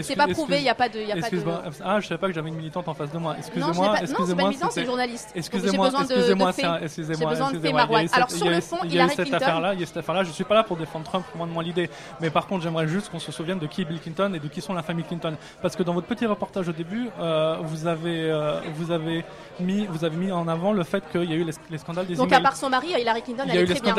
C'est 0.02 0.16
pas 0.16 0.28
prouvé, 0.28 0.58
il 0.58 0.64
y 0.64 0.70
a 0.70 0.76
pas 0.76 0.90
de- 0.90 1.00
y 1.00 1.12
a 1.12 1.16
pas 1.16 1.30
de-. 1.30 1.42
Ah, 1.84 2.00
je 2.00 2.08
savais 2.08 2.18
pas 2.20 2.28
que 2.28 2.34
j'avais 2.34 2.50
une 2.50 2.56
militante 2.56 2.88
en 2.88 2.94
face 2.94 3.12
de 3.12 3.18
moi. 3.18 3.36
Excusez-moi, 3.38 3.96
excusez-moi. 4.02 4.42
une 4.44 4.48
militante, 4.50 4.72
c'est 4.72 4.86
journaliste. 4.86 5.30
Excusez-moi, 5.36 5.88
excusez-moi, 5.88 6.52
excusez-moi, 6.82 7.72
Marwan. 7.74 8.08
Alors, 8.14 8.32
sur 8.32 8.50
le 8.50 8.62
fond, 8.62 8.78
il 8.84 8.94
y 8.94 9.00
a 9.00 9.08
cette 9.10 9.18
Clinton- 9.28 9.36
affaire-là, 9.38 9.74
il 9.74 9.80
y 9.80 9.84
a 9.84 9.86
cette 9.86 9.98
affaire-là. 9.98 10.24
Je 10.24 10.32
suis 10.32 10.44
pas 10.44 10.56
là 10.56 10.64
pour 10.64 10.78
défendre 10.78 11.06
Trump, 11.06 11.26
loin 11.36 11.48
de 11.48 11.52
moi 11.52 11.64
l'idée. 11.64 11.90
Mais 12.22 12.30
par 12.30 12.48
contre, 12.48 12.64
j'aimerais 12.64 12.88
juste 12.88 13.10
qu'on 13.10 13.20
se 13.20 13.32
souvienne 13.32 13.60
de 13.60 13.68
qui 13.68 13.82
est 13.82 13.86
Bill 13.86 14.00
Clinton 14.00 14.34
et 14.34 14.40
de 14.40 14.48
qui 14.48 14.62
sont 14.62 14.74
la 14.74 14.84
famille 14.84 15.06
Clinton. 15.06 15.36
Parce 15.62 15.76
que 15.76 15.84
dans 15.84 15.94
votre 15.94 16.08
petit 16.08 16.26
reportage 16.26 16.68
au 16.70 16.74
début, 16.74 17.10
euh, 17.20 17.58
vous 17.64 17.88
avez 17.88 18.30
euh, 18.32 18.60
vous 18.76 18.92
avez 18.92 19.24
mis 19.60 19.86
vous 19.88 20.04
avez 20.06 20.16
mis 20.18 20.32
en 20.32 20.48
avant 20.48 20.72
le 20.74 20.84
fait 20.84 21.04
qu'il 21.12 21.30
y 21.30 21.34
a 21.34 21.36
eu 21.36 21.44
les, 21.44 21.54
les 21.70 21.78
scandales 21.78 22.06
des 22.08 22.16
Donc, 22.16 22.32
à 22.32 22.40
part 22.42 22.56
son 22.56 22.70
mari, 22.70 22.88
Hillary 22.98 23.22
Clinton, 23.22 23.44
elle 23.46 23.52
a 23.52 23.56
est 23.56 23.58
eu 23.58 23.66
les 23.66 23.74
très 23.76 23.82
bien. 23.82 23.94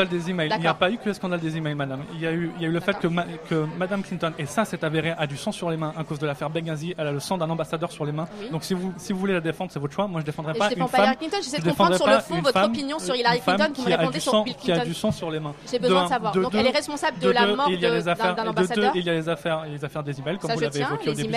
Emails. 0.46 0.58
Il 0.58 0.60
n'y 0.62 0.66
a 0.66 0.74
pas 0.74 0.90
eu 0.90 0.96
que 0.98 1.06
le 1.08 1.12
scandale 1.14 1.40
des 1.40 1.56
emails, 1.56 1.74
madame. 1.74 2.02
Il 2.14 2.20
y 2.20 2.26
a 2.26 2.32
eu, 2.32 2.50
il 2.56 2.62
y 2.62 2.64
a 2.66 2.68
eu 2.68 2.72
le 2.72 2.80
fait 2.80 2.98
que, 2.98 3.06
ma- 3.06 3.24
que 3.48 3.66
madame 3.78 4.02
Clinton, 4.02 4.32
et 4.38 4.46
ça 4.46 4.64
c'est 4.64 4.82
avéré, 4.84 5.10
a 5.16 5.26
du 5.26 5.36
sang 5.36 5.52
sur 5.52 5.70
les 5.70 5.76
mains 5.76 5.92
à 5.96 6.04
cause 6.04 6.18
de 6.18 6.26
l'affaire 6.26 6.50
Benghazi. 6.50 6.94
Elle 6.98 7.06
a 7.06 7.12
le 7.12 7.20
sang 7.20 7.38
d'un 7.38 7.48
ambassadeur 7.50 7.90
sur 7.92 8.04
les 8.04 8.12
mains. 8.12 8.26
Oui. 8.40 8.50
Donc 8.50 8.64
si 8.64 8.74
vous, 8.74 8.92
si 8.96 9.12
vous 9.12 9.18
voulez 9.18 9.32
la 9.34 9.40
défendre, 9.40 9.70
c'est 9.72 9.78
votre 9.78 9.94
choix. 9.94 10.06
Moi 10.06 10.20
je 10.20 10.26
défendrai 10.26 10.52
Et 10.54 10.58
pas 10.58 10.68
je 10.70 10.74
défends 10.74 10.86
une 10.86 10.90
pas 10.90 10.96
femme. 10.96 11.04
Hillary 11.06 11.16
Clinton, 11.18 11.36
j'essaie 11.42 11.58
de 11.62 11.68
comprendre 11.68 11.96
sur 11.96 12.06
défendrai 12.06 12.16
le 12.16 12.34
fond 12.36 12.42
votre 12.42 12.64
opinion 12.64 12.98
sur 12.98 13.14
une 13.14 13.20
Hillary 13.20 13.40
Clinton, 13.40 13.68
me 13.68 13.74
qui 13.74 13.92
a 13.92 13.96
répondez 13.96 14.14
du 14.18 14.20
sur 14.20 14.32
sang- 14.32 14.42
Bill 14.44 14.56
Qui 14.56 14.72
a 14.72 14.78
du 14.84 14.94
sang 14.94 15.12
sur 15.12 15.30
les 15.30 15.40
mains. 15.40 15.54
J'ai 15.70 15.78
besoin 15.78 16.04
de 16.04 16.08
savoir. 16.08 16.32
Donc, 16.32 16.54
elle 16.54 16.66
est 16.66 16.70
responsable 16.70 17.18
de 17.18 17.30
la 17.30 17.46
mort 17.46 17.68
d'un- 17.68 18.48
ambassadeur. 18.48 18.92
il 18.94 19.04
y 19.04 19.10
a 19.10 19.14
les 19.14 19.28
affaires, 19.28 19.64
les 19.66 19.84
affaires 19.84 20.02
des 20.02 20.18
emails, 20.18 20.38
comme 20.38 20.50
vous 20.52 20.60
l'avez 20.60 20.80
évoqué 20.80 21.10
au 21.10 21.14
début. 21.14 21.34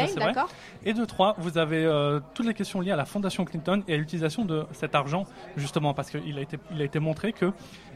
Et 0.85 0.93
de 0.93 1.05
trois, 1.05 1.35
vous 1.37 1.57
avez 1.57 1.85
euh, 1.85 2.19
toutes 2.33 2.45
les 2.45 2.53
questions 2.53 2.81
liées 2.81 2.91
à 2.91 2.95
la 2.95 3.05
fondation 3.05 3.45
Clinton 3.45 3.83
et 3.87 3.93
à 3.93 3.97
l'utilisation 3.97 4.45
de 4.45 4.65
cet 4.73 4.95
argent, 4.95 5.25
justement, 5.57 5.93
parce 5.93 6.09
qu'il 6.09 6.37
a 6.37 6.41
été, 6.41 6.57
il 6.73 6.81
a 6.81 6.85
été 6.85 6.99
montré 6.99 7.33
que 7.33 7.51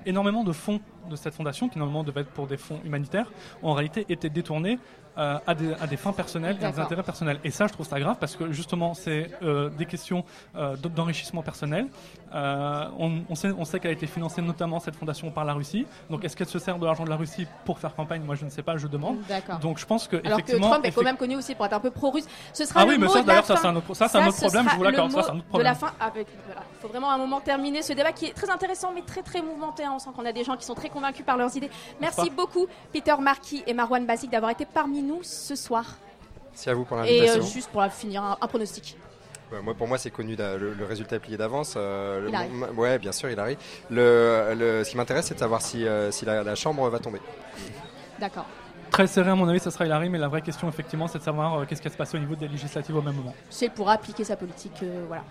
énormément 0.06 0.44
de 0.44 0.52
fonds 0.52 0.80
de 1.08 1.16
cette 1.16 1.34
fondation, 1.34 1.70
qui 1.70 1.78
normalement 1.80 2.04
devaient 2.04 2.22
être 2.22 2.32
pour 2.32 2.48
des 2.48 2.58
fonds 2.58 2.80
humanitaires, 2.86 3.32
ont 3.64 3.70
en 3.72 3.74
réalité 3.74 4.06
été 4.10 4.30
détournés 4.30 4.80
euh, 5.18 5.40
à, 5.48 5.56
des, 5.56 5.74
à 5.82 5.88
des 5.88 5.98
fins 5.98 6.12
personnelles 6.14 6.58
à 6.62 6.72
des 6.72 6.80
intérêts 6.80 7.02
personnels. 7.02 7.40
Et 7.44 7.50
ça, 7.50 7.66
je 7.66 7.74
trouve 7.74 7.88
ça 7.88 8.00
grave 8.00 8.18
parce 8.20 8.36
que 8.36 8.52
justement, 8.52 8.94
c'est 8.94 9.32
euh, 9.42 9.70
des 9.70 9.88
questions 9.88 10.24
euh, 10.56 10.76
d'enrichissement 10.76 11.42
personnel. 11.42 11.88
On, 12.34 13.22
on 13.30 13.36
sait, 13.36 13.52
on 13.58 13.66
sait 13.66 13.80
qu'elle 13.80 13.92
a 13.92 13.94
été 13.94 14.06
financée 14.06 14.42
notamment 14.42 14.80
cette 14.80 14.96
fondation 14.96 15.32
par 15.32 15.46
la 15.46 15.54
Russie. 15.54 15.88
Donc, 16.10 16.24
est-ce 16.24 16.36
qu'elle 16.36 16.48
se 16.48 16.60
sert 16.60 16.78
de 16.78 16.86
l'argent 16.86 17.04
de 17.04 17.10
la 17.10 17.16
Russie 17.16 17.48
pour 17.66 17.80
faire 17.80 17.96
campagne? 17.96 18.22
Moi, 18.22 18.36
je 18.36 18.46
ne 18.46 18.50
sais 18.50 18.62
pas. 18.62 18.78
Je 18.78 18.88
demande. 18.88 19.18
Donc, 19.62 19.80
je 19.80 19.86
pense 19.86 20.08
que 20.08 20.18
Alors 20.18 20.26
que 20.38 20.44
effectivement, 20.44 20.70
Trump 20.70 20.86
est 20.86 20.92
quand 20.92 21.04
même 21.04 21.18
connu 21.18 21.36
aussi 21.36 21.56
pour 21.56 21.66
être 21.66 21.74
un 21.74 21.80
peu 21.80 21.90
pro-russe. 21.92 22.26
Ce 22.54 22.66
sera 22.66 22.82
Ah 22.82 22.86
le 22.86 22.92
oui, 22.92 22.98
mais 23.00 23.08
mot 23.08 23.14
ça, 23.14 23.24
d'ailleurs, 23.24 23.46
ça, 23.46 23.56
c'est 23.56 23.68
un 23.68 23.76
autre- 23.76 23.94
ça, 23.96 24.08
c'est 24.08 24.18
un 24.20 24.28
autre 24.28 24.36
ce 24.38 24.42
problème, 24.42 24.68
je 24.70 24.76
vous 24.76 24.84
l'accorde, 24.84 25.12
ça, 25.12 25.24
c'est 25.24 25.32
un 25.32 25.38
autre 25.38 25.58
De 25.58 25.64
la 25.64 25.74
problème. 25.74 25.76
fin, 26.00 26.06
avec, 26.06 26.28
voilà. 26.46 26.62
Il 26.74 26.82
faut 26.82 26.88
vraiment 26.90 27.10
un 27.12 27.18
moment 27.18 27.40
terminer 27.42 27.82
ce 27.82 27.94
débat 27.94 28.12
qui 28.12 28.26
est 28.26 28.34
très 28.34 28.50
intéressant, 28.50 28.92
mais 28.94 29.02
très 29.02 29.24
très 29.24 29.42
mouvementé. 29.42 29.84
hein. 29.84 29.94
On 29.96 30.00
sent 30.00 30.10
qu'on 30.16 30.26
a 30.26 30.32
des 30.34 30.44
gens 30.44 30.56
qui 30.58 30.66
sont 30.66 30.76
très 30.76 30.90
convaincus 30.98 31.26
par 31.26 31.38
leurs 31.38 31.56
idées. 31.56 31.70
Merci 32.02 32.30
beaucoup, 32.30 32.66
Peter 32.92 33.14
Marquis 33.20 33.64
et 33.68 33.74
Marwan 33.74 34.06
Basic, 34.06 34.30
d'avoir 34.32 34.52
été 34.52 34.66
parmi 34.66 35.02
nous 35.04 35.20
ce 35.24 35.56
soir. 35.56 35.86
Merci 36.52 36.70
à 36.70 36.74
vous 36.74 36.86
pour 36.86 36.98
Et 37.04 37.20
l'invitation. 37.20 37.42
euh, 37.44 37.46
juste 37.46 37.70
pour 37.70 37.84
finir, 37.92 38.24
un, 38.24 38.38
un 38.42 38.48
pronostic. 38.48 38.98
Moi, 39.64 39.74
pour 39.76 39.88
moi, 39.88 39.98
c'est 39.98 40.10
connu, 40.12 40.36
le, 40.36 40.74
le 40.74 40.86
résultat 40.86 41.16
est 41.18 41.20
plié 41.20 41.38
d'avance. 41.38 41.76
euh, 41.78 42.30
ouais, 42.76 42.98
bien 43.00 43.12
sûr, 43.14 43.30
Hillary. 43.30 43.58
Le, 43.90 44.54
le- 44.58 44.84
ce 44.84 44.90
qui 44.90 44.98
m'intéresse, 44.98 45.28
c'est 45.28 45.36
de 45.36 45.40
savoir 45.40 45.62
si, 45.62 45.86
euh, 45.88 46.12
si 46.12 46.26
la, 46.26 46.44
la 46.44 46.56
Chambre 46.56 46.90
va 46.90 47.00
tomber. 47.00 47.22
D'accord. 48.20 48.46
Très 48.90 49.06
serré, 49.08 49.30
à 49.30 49.36
mon 49.36 49.48
avis, 49.48 49.60
ça 49.60 49.70
sera 49.72 49.86
Hillary, 49.86 50.10
mais 50.10 50.18
la 50.18 50.28
vraie 50.28 50.42
question, 50.42 50.68
effectivement, 50.68 51.08
c'est 51.08 51.20
de 51.20 51.24
savoir 51.24 51.60
euh, 51.60 51.66
qu'est-ce 51.66 51.82
qui 51.82 51.88
va 51.88 51.94
se 51.94 51.98
passer 51.98 52.18
au 52.18 52.20
niveau 52.20 52.36
des 52.36 52.48
législatives 52.48 52.96
au 52.96 53.02
même 53.02 53.16
moment. 53.16 53.34
C'est 53.50 53.70
pour 53.70 53.90
appliquer 53.90 54.24
sa 54.26 54.36
politique, 54.36 54.80
euh, 54.84 55.06
voilà. 55.08 55.24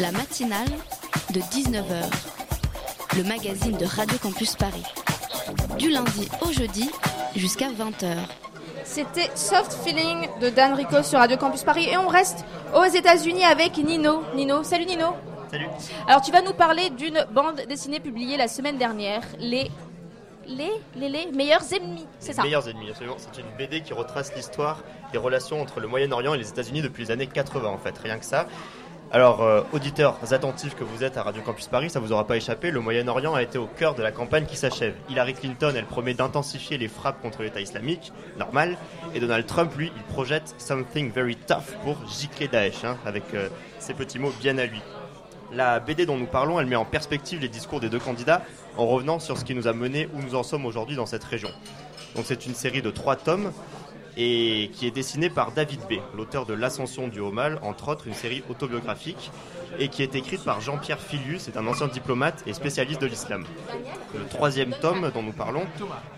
La 0.00 0.12
matinale 0.12 0.68
de 1.34 1.40
19h. 1.40 2.04
Le 3.18 3.22
magazine 3.24 3.76
de 3.76 3.84
Radio 3.84 4.16
Campus 4.16 4.56
Paris. 4.56 4.84
Du 5.78 5.90
lundi 5.90 6.26
au 6.40 6.50
jeudi 6.50 6.90
jusqu'à 7.36 7.66
20h. 7.68 8.16
C'était 8.84 9.28
Soft 9.34 9.74
Feeling 9.84 10.26
de 10.40 10.48
Dan 10.48 10.72
Rico 10.72 11.02
sur 11.02 11.18
Radio 11.18 11.36
Campus 11.36 11.64
Paris 11.64 11.86
et 11.90 11.98
on 11.98 12.08
reste 12.08 12.46
aux 12.74 12.84
États-Unis 12.84 13.44
avec 13.44 13.76
Nino. 13.76 14.22
Nino, 14.34 14.62
salut 14.62 14.86
Nino. 14.86 15.16
Salut. 15.50 15.68
Alors 16.06 16.22
tu 16.22 16.32
vas 16.32 16.40
nous 16.40 16.54
parler 16.54 16.88
d'une 16.88 17.26
bande 17.32 17.60
dessinée 17.68 18.00
publiée 18.00 18.38
la 18.38 18.48
semaine 18.48 18.78
dernière, 18.78 19.20
les 19.38 19.70
les 20.46 20.70
les, 20.96 21.08
les 21.10 21.26
meilleurs 21.32 21.72
ennemis, 21.74 22.06
c'est 22.18 22.32
ça. 22.32 22.42
Meilleurs 22.42 22.68
ennemis, 22.68 22.88
absolument. 22.90 23.16
C'est 23.18 23.38
une 23.40 23.50
BD 23.58 23.82
qui 23.82 23.92
retrace 23.92 24.34
l'histoire 24.34 24.82
des 25.12 25.18
relations 25.18 25.60
entre 25.60 25.78
le 25.78 25.88
Moyen-Orient 25.88 26.34
et 26.34 26.38
les 26.38 26.48
États-Unis 26.48 26.80
depuis 26.80 27.04
les 27.04 27.10
années 27.10 27.26
80 27.26 27.68
en 27.68 27.78
fait, 27.78 27.96
rien 27.98 28.18
que 28.18 28.24
ça. 28.24 28.46
Alors, 29.12 29.42
euh, 29.42 29.62
auditeurs 29.72 30.16
attentifs 30.30 30.76
que 30.76 30.84
vous 30.84 31.02
êtes 31.02 31.16
à 31.16 31.24
Radio 31.24 31.42
Campus 31.42 31.66
Paris, 31.66 31.90
ça 31.90 31.98
vous 31.98 32.12
aura 32.12 32.28
pas 32.28 32.36
échappé, 32.36 32.70
le 32.70 32.78
Moyen-Orient 32.78 33.34
a 33.34 33.42
été 33.42 33.58
au 33.58 33.66
cœur 33.66 33.96
de 33.96 34.04
la 34.04 34.12
campagne 34.12 34.46
qui 34.46 34.56
s'achève. 34.56 34.94
Hillary 35.08 35.34
Clinton, 35.34 35.72
elle 35.74 35.86
promet 35.86 36.14
d'intensifier 36.14 36.78
les 36.78 36.86
frappes 36.86 37.20
contre 37.20 37.42
l'État 37.42 37.60
islamique, 37.60 38.12
normal, 38.38 38.78
et 39.12 39.18
Donald 39.18 39.46
Trump, 39.46 39.74
lui, 39.76 39.90
il 39.96 40.02
projette 40.04 40.54
something 40.58 41.10
very 41.10 41.34
tough 41.34 41.74
pour 41.82 41.96
gicler 42.06 42.46
Daesh, 42.46 42.84
hein, 42.84 42.98
avec 43.04 43.24
euh, 43.34 43.48
ses 43.80 43.94
petits 43.94 44.20
mots 44.20 44.32
bien 44.38 44.56
à 44.58 44.66
lui. 44.66 44.80
La 45.52 45.80
BD 45.80 46.06
dont 46.06 46.16
nous 46.16 46.26
parlons, 46.26 46.60
elle 46.60 46.66
met 46.66 46.76
en 46.76 46.84
perspective 46.84 47.40
les 47.40 47.48
discours 47.48 47.80
des 47.80 47.88
deux 47.88 47.98
candidats 47.98 48.42
en 48.76 48.86
revenant 48.86 49.18
sur 49.18 49.36
ce 49.36 49.44
qui 49.44 49.56
nous 49.56 49.66
a 49.66 49.72
mené 49.72 50.08
où 50.14 50.22
nous 50.22 50.36
en 50.36 50.44
sommes 50.44 50.66
aujourd'hui 50.66 50.94
dans 50.94 51.06
cette 51.06 51.24
région. 51.24 51.50
Donc 52.14 52.26
c'est 52.28 52.46
une 52.46 52.54
série 52.54 52.82
de 52.82 52.90
trois 52.90 53.16
tomes 53.16 53.50
et 54.22 54.70
qui 54.74 54.86
est 54.86 54.90
dessinée 54.90 55.30
par 55.30 55.50
David 55.52 55.80
B, 55.88 55.94
l'auteur 56.14 56.44
de 56.44 56.52
L'Ascension 56.52 57.08
du 57.08 57.20
Haut 57.20 57.30
Mal, 57.30 57.58
entre 57.62 57.88
autres 57.88 58.06
une 58.06 58.12
série 58.12 58.42
autobiographique, 58.50 59.30
et 59.78 59.88
qui 59.88 60.02
est 60.02 60.14
écrite 60.14 60.44
par 60.44 60.60
Jean-Pierre 60.60 61.00
Filius, 61.00 61.42
c'est 61.44 61.56
un 61.56 61.66
ancien 61.66 61.86
diplomate 61.86 62.42
et 62.46 62.52
spécialiste 62.52 63.00
de 63.00 63.06
l'islam. 63.06 63.46
Le 64.14 64.26
troisième 64.26 64.74
tome 64.78 65.10
dont 65.14 65.22
nous 65.22 65.32
parlons 65.32 65.64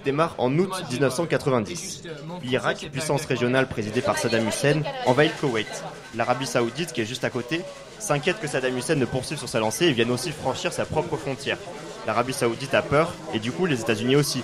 démarre 0.04 0.34
en 0.38 0.52
août 0.58 0.72
1990. 0.90 2.02
L'Irak, 2.42 2.88
puissance 2.90 3.24
régionale 3.24 3.68
présidée 3.68 4.02
par 4.02 4.18
Saddam 4.18 4.48
Hussein, 4.48 4.82
envahit 5.06 5.30
le 5.40 5.48
Koweït. 5.48 5.84
L'Arabie 6.16 6.46
Saoudite, 6.46 6.92
qui 6.92 7.02
est 7.02 7.06
juste 7.06 7.22
à 7.22 7.30
côté, 7.30 7.60
s'inquiète 8.00 8.40
que 8.40 8.48
Saddam 8.48 8.76
Hussein 8.76 8.96
ne 8.96 9.04
poursuive 9.04 9.38
sur 9.38 9.48
sa 9.48 9.60
lancée 9.60 9.86
et 9.86 9.92
vienne 9.92 10.10
aussi 10.10 10.32
franchir 10.32 10.72
sa 10.72 10.86
propre 10.86 11.16
frontière. 11.16 11.58
L'Arabie 12.04 12.32
Saoudite 12.32 12.74
a 12.74 12.82
peur, 12.82 13.14
et 13.32 13.38
du 13.38 13.52
coup 13.52 13.66
les 13.66 13.80
États-Unis 13.80 14.16
aussi. 14.16 14.42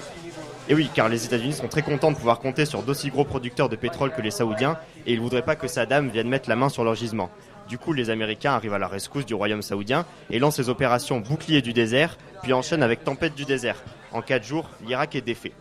Et 0.71 0.75
oui, 0.75 0.91
car 0.95 1.09
les 1.09 1.25
États-Unis 1.25 1.55
sont 1.55 1.69
très 1.69 1.81
contents 1.81 2.11
de 2.11 2.17
pouvoir 2.17 2.41
compter 2.41 2.67
sur 2.67 2.83
d'aussi 2.83 3.09
gros 3.09 3.25
producteurs 3.25 3.71
de 3.71 3.77
pétrole 3.77 4.13
que 4.13 4.21
les 4.21 4.31
Saoudiens, 4.31 4.77
et 5.07 5.15
ils 5.15 5.21
voudraient 5.21 5.45
pas 5.45 5.57
que 5.57 5.67
Saddam 5.67 6.11
vienne 6.11 6.29
mettre 6.29 6.51
la 6.51 6.57
main 6.57 6.69
sur 6.69 6.85
leur 6.85 6.95
gisement. 6.95 7.31
Du 7.71 7.79
coup, 7.79 7.95
les 7.95 8.11
Américains 8.11 8.53
arrivent 8.53 8.75
à 8.75 8.79
la 8.79 8.87
rescousse 8.87 9.25
du 9.25 9.33
royaume 9.33 9.63
saoudien 9.63 10.05
et 10.31 10.39
lancent 10.39 10.59
les 10.59 10.69
opérations 10.69 11.21
Bouclier 11.21 11.63
du 11.63 11.73
désert, 11.73 12.19
puis 12.43 12.53
enchaînent 12.53 12.83
avec 12.83 13.03
Tempête 13.03 13.35
du 13.35 13.47
désert. 13.47 13.83
En 14.13 14.21
quatre 14.21 14.45
jours, 14.45 14.69
l'Irak 14.87 15.15
est 15.17 15.23
défait. 15.23 15.53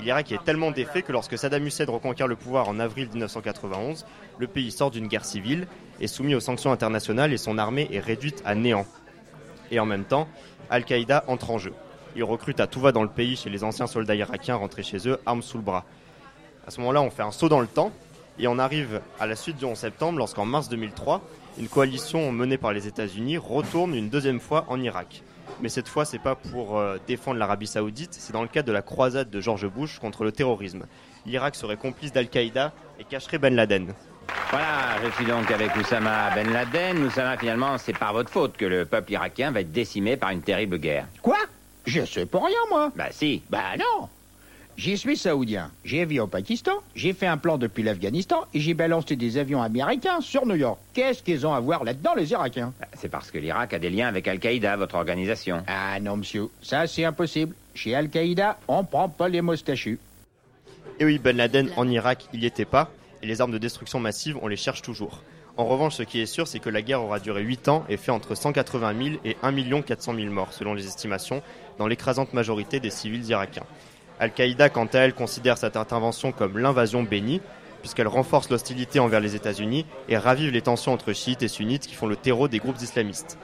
L'Irak 0.00 0.30
est 0.30 0.44
tellement 0.44 0.70
défait 0.70 1.02
que 1.02 1.12
lorsque 1.12 1.36
Saddam 1.36 1.66
Hussein 1.66 1.86
reconquiert 1.88 2.28
le 2.28 2.36
pouvoir 2.36 2.68
en 2.68 2.78
avril 2.78 3.08
1991, 3.08 4.06
le 4.38 4.46
pays 4.46 4.70
sort 4.70 4.92
d'une 4.92 5.08
guerre 5.08 5.24
civile, 5.24 5.66
est 6.00 6.06
soumis 6.06 6.36
aux 6.36 6.40
sanctions 6.40 6.70
internationales 6.70 7.32
et 7.32 7.38
son 7.38 7.58
armée 7.58 7.88
est 7.90 8.00
réduite 8.00 8.42
à 8.44 8.54
néant. 8.54 8.86
Et 9.72 9.80
en 9.80 9.86
même 9.86 10.04
temps, 10.04 10.28
Al-Qaïda 10.70 11.24
entre 11.26 11.50
en 11.50 11.58
jeu. 11.58 11.72
Il 12.16 12.24
recrute 12.24 12.60
à 12.60 12.66
tout 12.66 12.80
va 12.80 12.92
dans 12.92 13.02
le 13.02 13.10
pays 13.10 13.36
chez 13.36 13.50
les 13.50 13.62
anciens 13.62 13.86
soldats 13.86 14.14
irakiens 14.14 14.56
rentrés 14.56 14.82
chez 14.82 15.06
eux, 15.06 15.20
armes 15.26 15.42
sous 15.42 15.58
le 15.58 15.62
bras. 15.62 15.84
À 16.66 16.70
ce 16.70 16.80
moment-là, 16.80 17.02
on 17.02 17.10
fait 17.10 17.22
un 17.22 17.30
saut 17.30 17.50
dans 17.50 17.60
le 17.60 17.66
temps 17.66 17.92
et 18.38 18.48
on 18.48 18.58
arrive 18.58 19.02
à 19.20 19.26
la 19.26 19.36
suite 19.36 19.58
du 19.58 19.66
11 19.66 19.76
septembre 19.76 20.18
lorsqu'en 20.18 20.46
mars 20.46 20.70
2003, 20.70 21.20
une 21.58 21.68
coalition 21.68 22.32
menée 22.32 22.56
par 22.56 22.72
les 22.72 22.86
États-Unis 22.86 23.36
retourne 23.36 23.94
une 23.94 24.08
deuxième 24.08 24.40
fois 24.40 24.64
en 24.68 24.80
Irak. 24.80 25.22
Mais 25.60 25.68
cette 25.68 25.88
fois, 25.88 26.06
c'est 26.06 26.18
pas 26.18 26.34
pour 26.34 26.78
euh, 26.78 26.96
défendre 27.06 27.38
l'Arabie 27.38 27.66
Saoudite, 27.66 28.14
c'est 28.14 28.32
dans 28.32 28.42
le 28.42 28.48
cadre 28.48 28.68
de 28.68 28.72
la 28.72 28.82
croisade 28.82 29.28
de 29.28 29.40
George 29.42 29.68
Bush 29.68 29.98
contre 29.98 30.24
le 30.24 30.32
terrorisme. 30.32 30.86
L'Irak 31.26 31.54
serait 31.54 31.76
complice 31.76 32.12
d'Al-Qaïda 32.12 32.72
et 32.98 33.04
cacherait 33.04 33.38
Ben 33.38 33.54
Laden. 33.54 33.92
Voilà, 34.50 35.02
je 35.04 35.10
suis 35.16 35.26
donc 35.26 35.50
avec 35.50 35.76
Oussama 35.76 36.30
Ben 36.34 36.50
Laden. 36.50 37.04
Oussama, 37.04 37.36
finalement, 37.36 37.76
c'est 37.76 37.96
par 37.96 38.14
votre 38.14 38.30
faute 38.30 38.56
que 38.56 38.64
le 38.64 38.86
peuple 38.86 39.12
irakien 39.12 39.50
va 39.50 39.60
être 39.60 39.72
décimé 39.72 40.16
par 40.16 40.30
une 40.30 40.40
terrible 40.40 40.78
guerre. 40.78 41.06
Quoi? 41.20 41.36
Je 41.86 42.04
sais 42.04 42.26
pour 42.26 42.44
rien, 42.44 42.58
moi. 42.70 42.92
Bah 42.96 43.08
si. 43.10 43.42
Bah 43.48 43.76
non. 43.78 44.08
J'y 44.76 44.98
suis 44.98 45.16
saoudien. 45.16 45.70
J'ai 45.86 46.04
vécu 46.04 46.20
au 46.20 46.26
Pakistan, 46.26 46.72
j'ai 46.94 47.14
fait 47.14 47.26
un 47.26 47.38
plan 47.38 47.56
depuis 47.56 47.82
l'Afghanistan 47.82 48.44
et 48.52 48.60
j'ai 48.60 48.74
balancé 48.74 49.16
des 49.16 49.38
avions 49.38 49.62
américains 49.62 50.20
sur 50.20 50.44
New 50.44 50.54
York. 50.56 50.78
Qu'est-ce 50.92 51.22
qu'ils 51.22 51.46
ont 51.46 51.54
à 51.54 51.60
voir 51.60 51.82
là-dedans, 51.82 52.14
les 52.14 52.30
Irakiens? 52.32 52.74
Bah, 52.78 52.86
C'est 52.94 53.08
parce 53.08 53.30
que 53.30 53.38
l'Irak 53.38 53.72
a 53.72 53.78
des 53.78 53.88
liens 53.88 54.06
avec 54.06 54.28
Al-Qaïda, 54.28 54.76
votre 54.76 54.96
organisation. 54.96 55.62
Ah 55.66 55.98
non, 55.98 56.18
monsieur. 56.18 56.48
Ça, 56.60 56.86
c'est 56.86 57.04
impossible. 57.04 57.54
Chez 57.74 57.94
Al-Qaïda, 57.94 58.58
on 58.68 58.84
prend 58.84 59.08
pas 59.08 59.30
les 59.30 59.40
moustachus. 59.40 59.98
Et 61.00 61.06
oui, 61.06 61.18
Ben 61.18 61.36
Laden 61.36 61.70
en 61.76 61.88
Irak, 61.88 62.26
il 62.34 62.40
n'y 62.40 62.46
était 62.46 62.64
pas, 62.66 62.90
et 63.22 63.26
les 63.26 63.40
armes 63.40 63.52
de 63.52 63.58
destruction 63.58 63.98
massive, 63.98 64.38
on 64.42 64.48
les 64.48 64.56
cherche 64.56 64.82
toujours. 64.82 65.22
En 65.58 65.64
revanche, 65.64 65.94
ce 65.94 66.02
qui 66.02 66.20
est 66.20 66.26
sûr, 66.26 66.46
c'est 66.46 66.58
que 66.58 66.68
la 66.68 66.82
guerre 66.82 67.02
aura 67.02 67.18
duré 67.18 67.42
8 67.42 67.68
ans 67.68 67.84
et 67.88 67.96
fait 67.96 68.10
entre 68.10 68.34
180 68.34 68.94
000 69.04 69.16
et 69.24 69.38
1 69.42 69.80
400 69.82 70.14
000 70.14 70.30
morts, 70.30 70.52
selon 70.52 70.74
les 70.74 70.86
estimations, 70.86 71.42
dans 71.78 71.86
l'écrasante 71.86 72.34
majorité 72.34 72.80
des 72.80 72.90
civils 72.90 73.28
irakiens. 73.28 73.66
Al-Qaïda, 74.18 74.70
quant 74.70 74.86
à 74.86 74.98
elle, 75.00 75.14
considère 75.14 75.58
cette 75.58 75.76
intervention 75.76 76.32
comme 76.32 76.58
l'invasion 76.58 77.02
bénie, 77.02 77.40
puisqu'elle 77.80 78.08
renforce 78.08 78.50
l'hostilité 78.50 78.98
envers 78.98 79.20
les 79.20 79.36
États-Unis 79.36 79.86
et 80.08 80.16
ravive 80.16 80.50
les 80.50 80.62
tensions 80.62 80.92
entre 80.92 81.12
chiites 81.12 81.42
et 81.42 81.48
sunnites 81.48 81.86
qui 81.86 81.94
font 81.94 82.06
le 82.06 82.16
terreau 82.16 82.48
des 82.48 82.58
groupes 82.58 82.80
islamistes. 82.80 83.38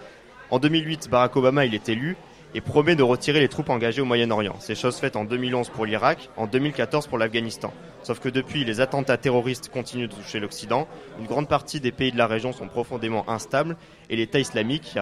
En 0.51 0.59
2008, 0.59 1.09
Barack 1.11 1.37
Obama 1.37 1.65
il 1.65 1.75
est 1.75 1.89
élu 1.89 2.17
et 2.55 2.61
promet 2.61 2.97
de 2.97 3.03
retirer 3.03 3.41
les 3.41 3.49
troupes 3.49 3.71
engagées 3.71 4.03
au 4.03 4.05
Moyen-Orient. 4.05 4.57
C'est 4.61 4.75
chose 4.75 4.97
faite 4.97 5.17
en 5.17 5.25
2011 5.25 5.71
pour 5.71 5.87
l'Irak, 5.87 6.29
en 6.37 6.47
2014 6.47 7.07
pour 7.07 7.19
l'Afghanistan. 7.19 7.73
Sauf 8.03 8.19
que 8.19 8.29
depuis, 8.29 8.65
les 8.65 8.81
attentats 8.81 9.17
terroristes 9.17 9.71
continuent 9.73 10.09
de 10.09 10.15
toucher 10.15 10.41
l'Occident, 10.41 10.89
une 11.21 11.27
grande 11.27 11.49
partie 11.49 11.81
des 11.81 11.93
pays 11.93 12.13
de 12.13 12.19
la 12.19 12.27
région 12.27 12.53
sont 12.53 12.67
profondément 12.67 13.29
instables, 13.31 13.77
et 14.11 14.17
l'État 14.17 14.41
islamique, 14.41 14.95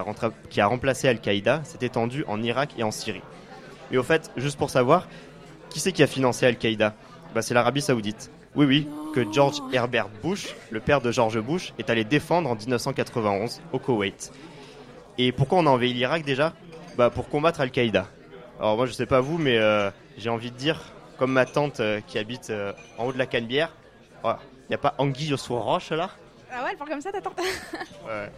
qui 0.50 0.60
a, 0.60 0.66
remplacé 0.66 1.08
Al-Qaïda, 1.08 1.62
s'est 1.64 1.84
étendu 1.84 2.24
en 2.28 2.42
Irak 2.42 2.70
et 2.78 2.82
en 2.82 2.90
Syrie. 2.90 3.22
Mais 3.90 3.96
au 3.96 4.02
fait, 4.02 4.30
juste 4.36 4.58
pour 4.58 4.70
savoir, 4.70 5.08
qui 5.70 5.80
c'est 5.80 5.92
qui 5.92 6.02
a 6.02 6.06
financé 6.06 6.46
Al-Qaïda? 6.46 6.94
Bah, 7.34 7.42
C'est 7.42 7.54
l'Arabie 7.54 7.80
Saoudite. 7.80 8.30
Oui, 8.56 8.66
oui, 8.66 8.88
que 9.14 9.24
George 9.32 9.62
Herbert 9.72 10.08
Bush, 10.22 10.54
le 10.70 10.80
père 10.80 11.00
de 11.00 11.12
George 11.12 11.40
Bush, 11.40 11.72
est 11.78 11.88
allé 11.88 12.04
défendre 12.04 12.50
en 12.50 12.56
1991 12.56 13.60
au 13.72 13.78
Koweït. 13.78 14.32
Et 15.18 15.32
pourquoi 15.32 15.58
on 15.58 15.66
a 15.66 15.70
envahi 15.70 15.92
l'Irak 15.92 16.24
déjà? 16.24 16.52
Bah, 16.96 17.10
Pour 17.10 17.28
combattre 17.28 17.60
Al-Qaïda. 17.60 18.06
Alors 18.58 18.76
moi 18.76 18.86
je 18.86 18.92
sais 18.92 19.06
pas 19.06 19.20
vous, 19.20 19.38
mais 19.38 19.56
euh, 19.56 19.90
j'ai 20.18 20.28
envie 20.28 20.50
de 20.50 20.56
dire, 20.56 20.80
comme 21.18 21.32
ma 21.32 21.46
tante 21.46 21.80
euh, 21.80 22.00
qui 22.06 22.18
habite 22.18 22.50
euh, 22.50 22.72
en 22.98 23.06
haut 23.06 23.12
de 23.12 23.18
la 23.18 23.26
Canebière, 23.26 23.74
il 24.22 24.36
n'y 24.68 24.74
a 24.74 24.78
pas 24.78 24.94
anguille 24.98 25.36
sous 25.38 25.58
roche 25.58 25.90
là? 25.90 26.10
Ah 26.52 26.64
ouais, 26.64 26.70
elle 26.72 26.76
parle 26.76 26.90
comme 26.90 27.00
ça, 27.00 27.10
t'attends. 27.10 27.34
Ouais. 28.06 28.30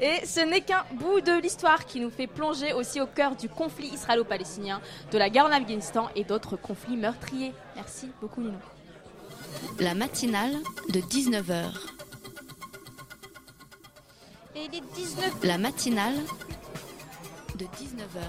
Et 0.00 0.26
ce 0.26 0.40
n'est 0.40 0.60
qu'un 0.60 0.84
bout 0.92 1.20
de 1.20 1.40
l'histoire 1.40 1.86
qui 1.86 2.00
nous 2.00 2.10
fait 2.10 2.26
plonger 2.26 2.72
aussi 2.72 3.00
au 3.00 3.06
cœur 3.06 3.36
du 3.36 3.48
conflit 3.48 3.88
israélo-palestinien, 3.88 4.80
de 5.10 5.18
la 5.18 5.30
guerre 5.30 5.46
en 5.46 5.52
Afghanistan 5.52 6.10
et 6.16 6.24
d'autres 6.24 6.56
conflits 6.56 6.96
meurtriers. 6.96 7.52
Merci 7.76 8.10
beaucoup 8.20 8.40
Nino. 8.40 8.58
La 9.78 9.94
matinale 9.94 10.54
de 10.92 11.00
19h. 11.00 11.66
Et 14.56 14.64
il 14.70 14.76
est 14.76 14.94
19 14.94 15.44
La 15.44 15.58
matinale 15.58 16.14
de 17.56 17.64
19h. 17.64 18.20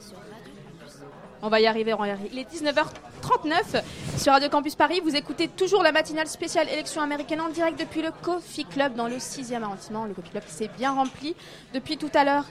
Sur 0.00 0.16
Radio 0.16 0.52
Campus. 0.80 0.96
On 1.42 1.48
va 1.48 1.60
y 1.60 1.66
arriver, 1.66 1.94
on 1.94 1.98
va 1.98 2.08
y 2.08 2.10
arriver. 2.10 2.30
Il 2.32 2.38
est 2.38 2.50
19h39 2.50 3.82
sur 4.16 4.32
Radio 4.32 4.48
Campus 4.48 4.74
Paris. 4.74 5.00
Vous 5.02 5.14
écoutez 5.14 5.48
toujours 5.48 5.82
la 5.82 5.92
matinale 5.92 6.28
spéciale 6.28 6.68
élection 6.68 7.02
américaine 7.02 7.40
en 7.40 7.50
direct 7.50 7.78
depuis 7.78 8.02
le 8.02 8.10
Coffee 8.22 8.64
Club 8.64 8.94
dans 8.94 9.06
le 9.06 9.16
6e 9.16 9.62
arrondissement. 9.62 10.06
Le 10.06 10.14
Coffee 10.14 10.30
Club 10.30 10.44
s'est 10.46 10.70
bien 10.78 10.92
rempli 10.92 11.36
depuis 11.74 11.96
tout 11.96 12.10
à 12.14 12.24
l'heure. 12.24 12.44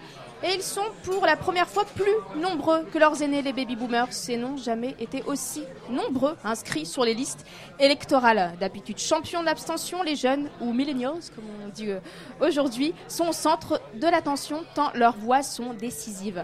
Et 0.43 0.53
ils 0.53 0.61
sont 0.61 0.85
pour 1.03 1.25
la 1.25 1.35
première 1.35 1.67
fois 1.67 1.83
plus 1.95 2.39
nombreux 2.39 2.83
que 2.93 2.99
leurs 2.99 3.21
aînés, 3.23 3.41
les 3.41 3.53
baby 3.53 3.75
boomers. 3.75 4.13
Ces 4.13 4.37
n'ont 4.37 4.55
jamais 4.55 4.95
été 4.99 5.23
aussi 5.25 5.63
nombreux 5.89 6.35
inscrits 6.43 6.85
sur 6.85 7.03
les 7.03 7.15
listes 7.15 7.43
électorales. 7.79 8.53
D'habitude, 8.59 8.99
champions 8.99 9.41
d'abstention, 9.41 10.03
les 10.03 10.15
jeunes, 10.15 10.49
ou 10.61 10.73
millennials, 10.73 11.21
comme 11.35 11.45
on 11.65 11.69
dit 11.69 11.89
euh, 11.89 11.99
aujourd'hui, 12.39 12.93
sont 13.07 13.29
au 13.29 13.33
centre 13.33 13.81
de 13.95 14.07
l'attention 14.07 14.63
tant 14.75 14.91
leurs 14.93 15.17
voix 15.17 15.41
sont 15.41 15.73
décisives. 15.73 16.43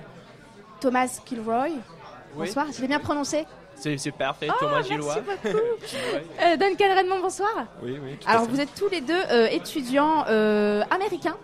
Thomas 0.82 1.20
Kilroy, 1.24 1.68
Oui. 1.70 1.78
bonsoir, 2.48 2.66
je 2.76 2.82
l'ai 2.82 2.88
bien 2.88 3.00
prononcé 3.00 3.46
C'est 3.76 4.12
parfait, 4.12 4.48
Ah, 4.50 4.56
Thomas 4.60 4.76
merci 4.78 4.90
Gillois. 4.94 5.16
beaucoup. 5.22 5.58
Euh, 6.42 6.58
Duncan 6.58 6.96
Redmond, 6.98 7.20
bonsoir. 7.22 7.50
Oui, 7.84 7.98
oui. 8.04 8.18
tout 8.20 8.28
à 8.28 8.32
Alors, 8.32 8.46
fait. 8.46 8.52
vous 8.52 8.60
êtes 8.60 8.74
tous 8.76 8.90
les 8.90 9.02
deux 9.02 9.14
euh, 9.32 9.48
étudiants 9.48 10.26
euh, 10.28 10.84
américains. 10.90 11.38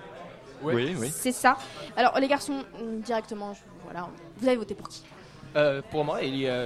Oui, 0.62 0.96
oui. 0.98 1.12
C'est 1.14 1.32
ça. 1.32 1.58
Alors, 1.96 2.20
les 2.20 2.28
garçons, 2.28 2.64
directement, 3.06 3.54
je- 3.54 3.60
voilà, 3.84 4.08
vous 4.38 4.48
avez 4.48 4.58
voté 4.58 4.76
pour 4.76 4.88
qui? 4.90 5.04
Euh, 5.56 5.82
pour 5.90 6.06
moi, 6.06 6.22
il 6.22 6.36
y, 6.38 6.48
a, 6.48 6.66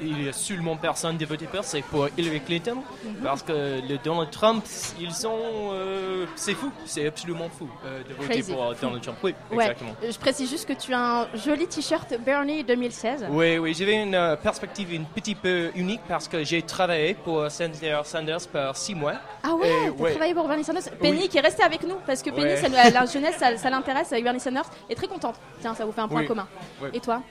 il 0.00 0.24
y 0.24 0.28
a 0.28 0.32
seulement 0.32 0.76
personne 0.76 1.16
de 1.16 1.24
voter 1.24 1.46
pour, 1.46 1.62
c'est 1.64 1.82
pour 1.82 2.08
Hillary 2.18 2.40
Clinton. 2.40 2.78
Mhm. 3.04 3.14
Parce 3.22 3.42
que 3.42 3.52
le 3.52 3.96
Donald 4.02 4.30
Trump, 4.30 4.64
ils 5.00 5.12
sont. 5.12 5.38
euh, 5.72 6.26
c'est 6.34 6.54
fou, 6.54 6.72
c'est 6.84 7.06
absolument 7.06 7.48
fou 7.48 7.68
euh, 7.86 8.02
de 8.02 8.14
voter 8.14 8.28
Crazy. 8.34 8.52
pour 8.52 8.74
Donald 8.80 9.02
Trump. 9.02 9.18
Oui, 9.22 9.34
Ouais. 9.52 9.64
exactement. 9.66 9.94
Je 10.10 10.18
précise 10.18 10.50
juste 10.50 10.66
que 10.66 10.72
tu 10.72 10.92
as 10.92 11.20
un 11.22 11.26
joli 11.36 11.66
t-shirt 11.68 12.12
Bernie 12.24 12.64
2016. 12.64 13.26
Oui, 13.30 13.58
oui, 13.58 13.72
j'avais 13.72 14.02
une 14.02 14.36
perspective 14.42 14.88
un 15.00 15.04
petit 15.04 15.34
peu 15.36 15.70
unique 15.76 16.00
parce 16.08 16.26
que 16.26 16.42
j'ai 16.42 16.62
travaillé 16.62 17.14
pour 17.14 17.48
Sanders 17.50 18.48
par 18.52 18.76
six 18.76 18.94
mois. 18.94 19.14
Ah 19.42 19.54
ouais, 19.54 19.68
t'as 19.96 20.02
ouais. 20.02 20.10
travaillé 20.10 20.34
pour 20.34 20.48
Bernie 20.48 20.64
Sanders? 20.64 20.82
Penny 21.00 21.20
Oui. 21.22 21.28
qui 21.28 21.38
est 21.38 21.40
restée 21.40 21.62
avec 21.62 21.82
nous 21.86 21.96
parce 22.06 22.22
que 22.22 22.30
Penny, 22.30 22.46
Ouais. 22.46 22.56
ça, 22.56 22.68
nous- 22.68 22.74
la 22.92 23.06
jeunesse, 23.06 23.36
ça, 23.38 23.56
ça 23.56 23.70
l'intéresse 23.70 24.10
avec 24.12 24.24
Bernie 24.24 24.40
Sanders 24.40 24.68
est 24.90 24.94
très 24.96 25.06
contente. 25.06 25.36
Tiens, 25.60 25.74
ça 25.74 25.84
vous 25.84 25.92
fait 25.92 26.00
un 26.00 26.08
point 26.08 26.22
Oui. 26.22 26.26
commun. 26.26 26.48
Et 26.92 26.98
toi? 27.00 27.22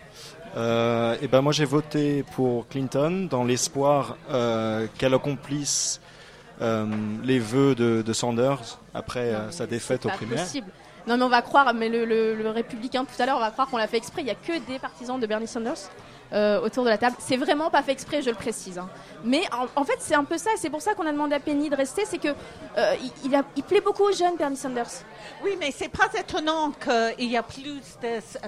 Euh, 0.55 1.15
et 1.21 1.27
ben 1.27 1.41
moi 1.41 1.51
j'ai 1.51 1.65
voté 1.65 2.23
pour 2.35 2.67
Clinton 2.67 3.27
dans 3.29 3.43
l'espoir 3.43 4.17
euh, 4.29 4.85
qu'elle 4.97 5.13
accomplisse 5.15 5.99
euh, 6.61 6.85
les 7.23 7.39
vœux 7.39 7.73
de, 7.73 8.03
de 8.03 8.13
Sanders 8.13 8.79
après 8.93 9.33
euh, 9.33 9.49
sa 9.51 9.65
défaite 9.65 10.05
aux 10.05 10.09
primaires. 10.09 10.43
possible. 10.43 10.67
Non 11.07 11.17
mais 11.17 11.23
on 11.23 11.29
va 11.29 11.41
croire, 11.41 11.73
mais 11.73 11.89
le, 11.89 12.05
le- 12.05 12.35
le 12.35 12.49
républicain 12.51 13.03
tout 13.03 13.19
à 13.21 13.25
l'heure, 13.25 13.37
on 13.37 13.41
va 13.41 13.51
croire 13.51 13.67
qu'on 13.67 13.77
l'a 13.77 13.87
fait 13.87 13.97
exprès. 13.97 14.21
Il 14.21 14.27
y 14.27 14.31
a 14.31 14.35
que 14.35 14.59
des 14.71 14.79
partisans 14.79 15.19
de 15.19 15.25
Bernie 15.27 15.47
Sanders 15.47 15.89
euh, 16.33 16.61
autour 16.61 16.83
de 16.83 16.89
la 16.89 16.97
table. 16.97 17.15
C'est 17.19 17.37
vraiment 17.37 17.69
pas 17.69 17.83
fait 17.83 17.91
exprès, 17.91 18.21
je 18.21 18.29
le 18.29 18.35
précise. 18.35 18.77
hein. 18.77 18.89
Mais 19.23 19.43
en, 19.75 19.83
fait, 19.83 19.97
c'est 19.99 20.15
un 20.15 20.23
peu 20.23 20.37
ça. 20.37 20.51
et 20.53 20.57
C'est 20.57 20.69
pour 20.69 20.81
ça 20.81 20.93
qu'on 20.95 21.05
a 21.05 21.11
demandé 21.11 21.35
à 21.35 21.39
Penny 21.39 21.69
de 21.69 21.75
rester. 21.75 22.03
C'est 22.05 22.17
que 22.17 22.29
euh, 22.77 22.95
plaît 23.67 23.81
beaucoup 23.81 24.03
aux 24.03 24.11
jeunes, 24.11 24.35
Bernie 24.37 24.57
Sanders. 24.57 25.03
Oui, 25.43 25.55
mais 25.59 25.71
c'est 25.71 25.89
pas 25.89 26.09
étonnant 26.17 26.71
qu'il 26.71 27.29
y 27.29 27.37
a 27.37 27.43
plus 27.43 27.63
de 27.63 27.79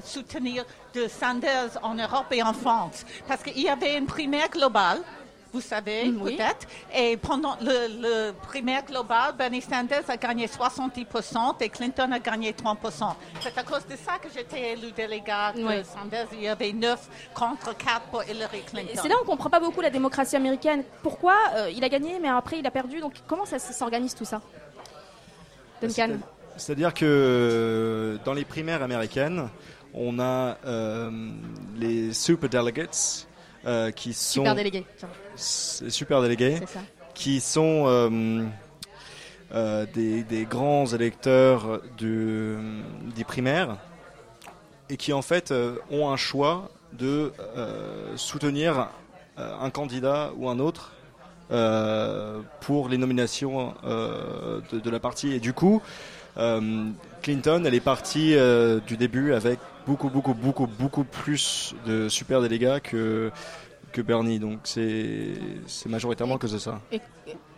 soutenir 0.03 0.65
de 0.93 1.07
Sanders 1.07 1.77
en 1.83 1.95
Europe 1.95 2.27
et 2.31 2.41
en 2.43 2.53
France. 2.53 3.05
Parce 3.27 3.43
qu'il 3.43 3.61
y 3.61 3.69
avait 3.69 3.97
une 3.97 4.05
primaire 4.05 4.49
globale, 4.49 4.99
vous 5.55 5.61
savez, 5.61 6.11
peut-être. 6.11 6.67
Et 6.93 7.15
pendant 7.15 7.55
le, 7.61 7.87
le 8.01 8.31
primaire 8.33 8.83
global, 8.85 9.33
Bernie 9.37 9.61
Sanders 9.61 10.03
a 10.09 10.17
gagné 10.17 10.47
70% 10.47 11.55
et 11.61 11.69
Clinton 11.69 12.11
a 12.11 12.19
gagné 12.19 12.51
30%. 12.51 13.13
C'est 13.39 13.57
à 13.57 13.63
cause 13.63 13.85
de 13.87 13.95
ça 13.95 14.17
que 14.21 14.27
j'étais 14.35 14.73
élu 14.73 14.91
délégat 14.91 15.53
de 15.53 15.63
Oui. 15.63 15.75
Sanders. 15.85 16.27
Il 16.33 16.41
y 16.41 16.49
avait 16.49 16.73
9 16.73 16.99
contre 17.33 17.75
4 17.77 18.01
pour 18.11 18.23
Hillary 18.25 18.63
Clinton. 18.69 18.89
Et 18.93 18.97
c'est 18.97 19.07
là 19.07 19.15
où 19.17 19.23
on 19.23 19.25
comprend 19.25 19.49
pas 19.49 19.61
beaucoup 19.61 19.79
la 19.79 19.89
démocratie 19.89 20.35
américaine. 20.35 20.83
Pourquoi 21.01 21.35
euh, 21.55 21.71
il 21.73 21.81
a 21.85 21.89
gagné, 21.89 22.19
mais 22.21 22.27
après 22.27 22.59
il 22.59 22.67
a 22.67 22.71
perdu? 22.71 22.99
Donc 22.99 23.13
comment 23.25 23.45
ça 23.45 23.57
s'organise 23.57 24.13
tout 24.13 24.25
ça? 24.25 24.41
Duncan 25.81 26.17
C'est-à-dire 26.57 26.93
que 26.93 28.19
dans 28.25 28.33
les 28.33 28.43
primaires 28.43 28.83
américaines, 28.83 29.49
on 29.93 30.19
a 30.19 30.57
euh, 30.65 31.09
les 31.77 32.11
super 32.13 32.49
delegates 32.49 33.25
euh, 33.65 33.91
qui 33.91 34.13
sont 34.13 34.41
Super 34.41 34.55
délégué. 34.55 34.85
tiens. 34.97 35.09
s- 35.35 35.83
super 35.89 36.21
délégués 36.21 36.59
ça. 36.67 36.79
qui 37.13 37.39
sont 37.41 37.85
euh, 37.87 38.43
euh, 39.53 39.85
des, 39.93 40.23
des 40.23 40.45
grands 40.45 40.85
électeurs 40.87 41.81
du, 41.97 42.55
des 43.15 43.23
primaires 43.23 43.77
et 44.89 44.97
qui 44.97 45.13
en 45.13 45.21
fait 45.21 45.53
ont 45.91 46.09
un 46.09 46.17
choix 46.17 46.69
de 46.93 47.31
soutenir 48.15 48.89
un 49.37 49.69
candidat 49.69 50.31
ou 50.37 50.47
un 50.49 50.59
autre 50.59 50.91
pour 52.61 52.87
les 52.89 52.97
nominations 52.97 53.73
de, 53.83 54.79
de 54.79 54.89
la 54.89 54.99
partie. 54.99 55.33
Et 55.33 55.39
du 55.39 55.53
coup, 55.53 55.81
Clinton, 57.21 57.63
elle 57.65 57.73
est 57.73 57.79
partie 57.79 58.35
du 58.87 58.97
début 58.97 59.33
avec 59.33 59.59
beaucoup, 59.85 60.09
beaucoup, 60.09 60.33
beaucoup, 60.33 60.67
beaucoup 60.67 61.03
plus 61.03 61.75
de 61.85 62.09
super 62.09 62.41
délégats 62.41 62.79
que, 62.79 63.31
que 63.91 64.01
Bernie. 64.01 64.39
Donc 64.39 64.59
c'est 64.63 65.33
c'est 65.67 65.89
majoritairement 65.89 66.37
que 66.37 66.47
de 66.47 66.57
ça. 66.57 66.79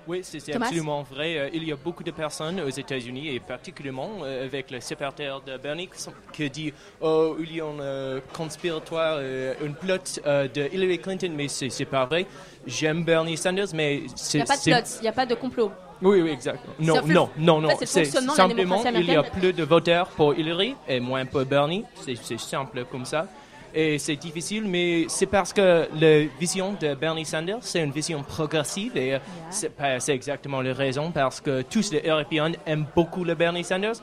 Oui, 0.10 0.22
c'est 0.24 0.56
absolument 0.56 1.04
vrai. 1.04 1.38
Euh, 1.38 1.50
Il 1.52 1.66
y 1.66 1.72
a 1.74 1.76
beaucoup 1.76 2.02
de 2.02 2.12
personnes 2.12 2.62
aux 2.62 2.70
États-Unis 2.70 3.28
et 3.36 3.42
particulièrement 3.42 4.12
euh, 4.24 4.46
avec 4.46 4.72
le 4.72 4.80
secrétaire 4.80 5.42
de 5.42 5.58
Bernie 5.58 5.90
qui 5.90 6.00
sont- 6.02 6.14
qui 6.32 6.50
dit 6.50 6.74
Oh, 7.02 7.36
il 7.42 7.54
y 7.54 7.60
a 7.60 7.66
un 7.66 7.80
euh, 7.82 8.22
conspiratoire, 8.34 9.20
une 9.62 9.74
plot 9.76 10.22
de 10.26 10.74
Hillary 10.74 11.00
Clinton, 11.00 11.34
mais 11.36 11.50
c'est 11.50 11.70
c'est 11.70 11.84
pas 11.84 12.06
vrai. 12.06 12.26
J'aime 12.66 13.04
Bernie 13.04 13.36
Sanders, 13.36 13.74
mais 13.74 13.98
Il 13.98 14.10
c'est. 14.16 14.38
n'y 14.38 14.44
a 14.44 14.46
pas 14.46 14.56
de 14.56 14.62
plot, 14.64 14.96
il 15.00 15.02
n'y 15.02 15.08
a 15.10 15.12
pas 15.12 15.26
de 15.26 15.36
complot. 15.36 15.72
Oui, 16.02 16.22
oui, 16.22 16.30
exactement. 16.30 16.74
Non, 16.80 17.02
non, 17.06 17.30
non, 17.38 17.62
non. 17.62 17.70
C'est 17.84 18.06
simplement, 18.06 18.84
il 18.94 19.06
y 19.06 19.16
a 19.16 19.24
plus 19.24 19.54
de 19.54 19.64
voteurs 19.64 20.08
pour 20.10 20.34
Hillary 20.36 20.76
et 20.88 21.00
moins 21.00 21.26
pour 21.26 21.44
Bernie. 21.46 21.84
C'est 22.22 22.40
simple 22.40 22.86
comme 22.92 23.06
ça. 23.06 23.28
Et 23.74 24.00
c'est 24.00 24.16
difficile, 24.16 24.64
mais 24.66 25.06
c'est 25.08 25.26
parce 25.26 25.52
que 25.54 25.88
la 26.00 26.26
vision 26.40 26.74
de 26.80 26.96
Bernie 26.96 27.26
Sanders, 27.26 27.58
c'est 27.62 27.84
une 27.84 27.92
vision 27.92 28.24
progressive 28.24 28.96
et 28.96 29.16
euh, 29.16 29.20
c'est 29.52 29.70
pas- 29.76 30.00
c'est 30.00 30.16
exactement 30.16 30.62
la 30.62 30.74
raison 30.74 31.12
parce 31.12 31.42
que 31.42 31.62
tous 31.64 31.92
les 31.92 32.02
Européens 32.08 32.54
aiment 32.66 32.86
beaucoup 32.96 33.24
le 33.24 33.36
Bernie 33.36 33.64
Sanders. 33.66 33.98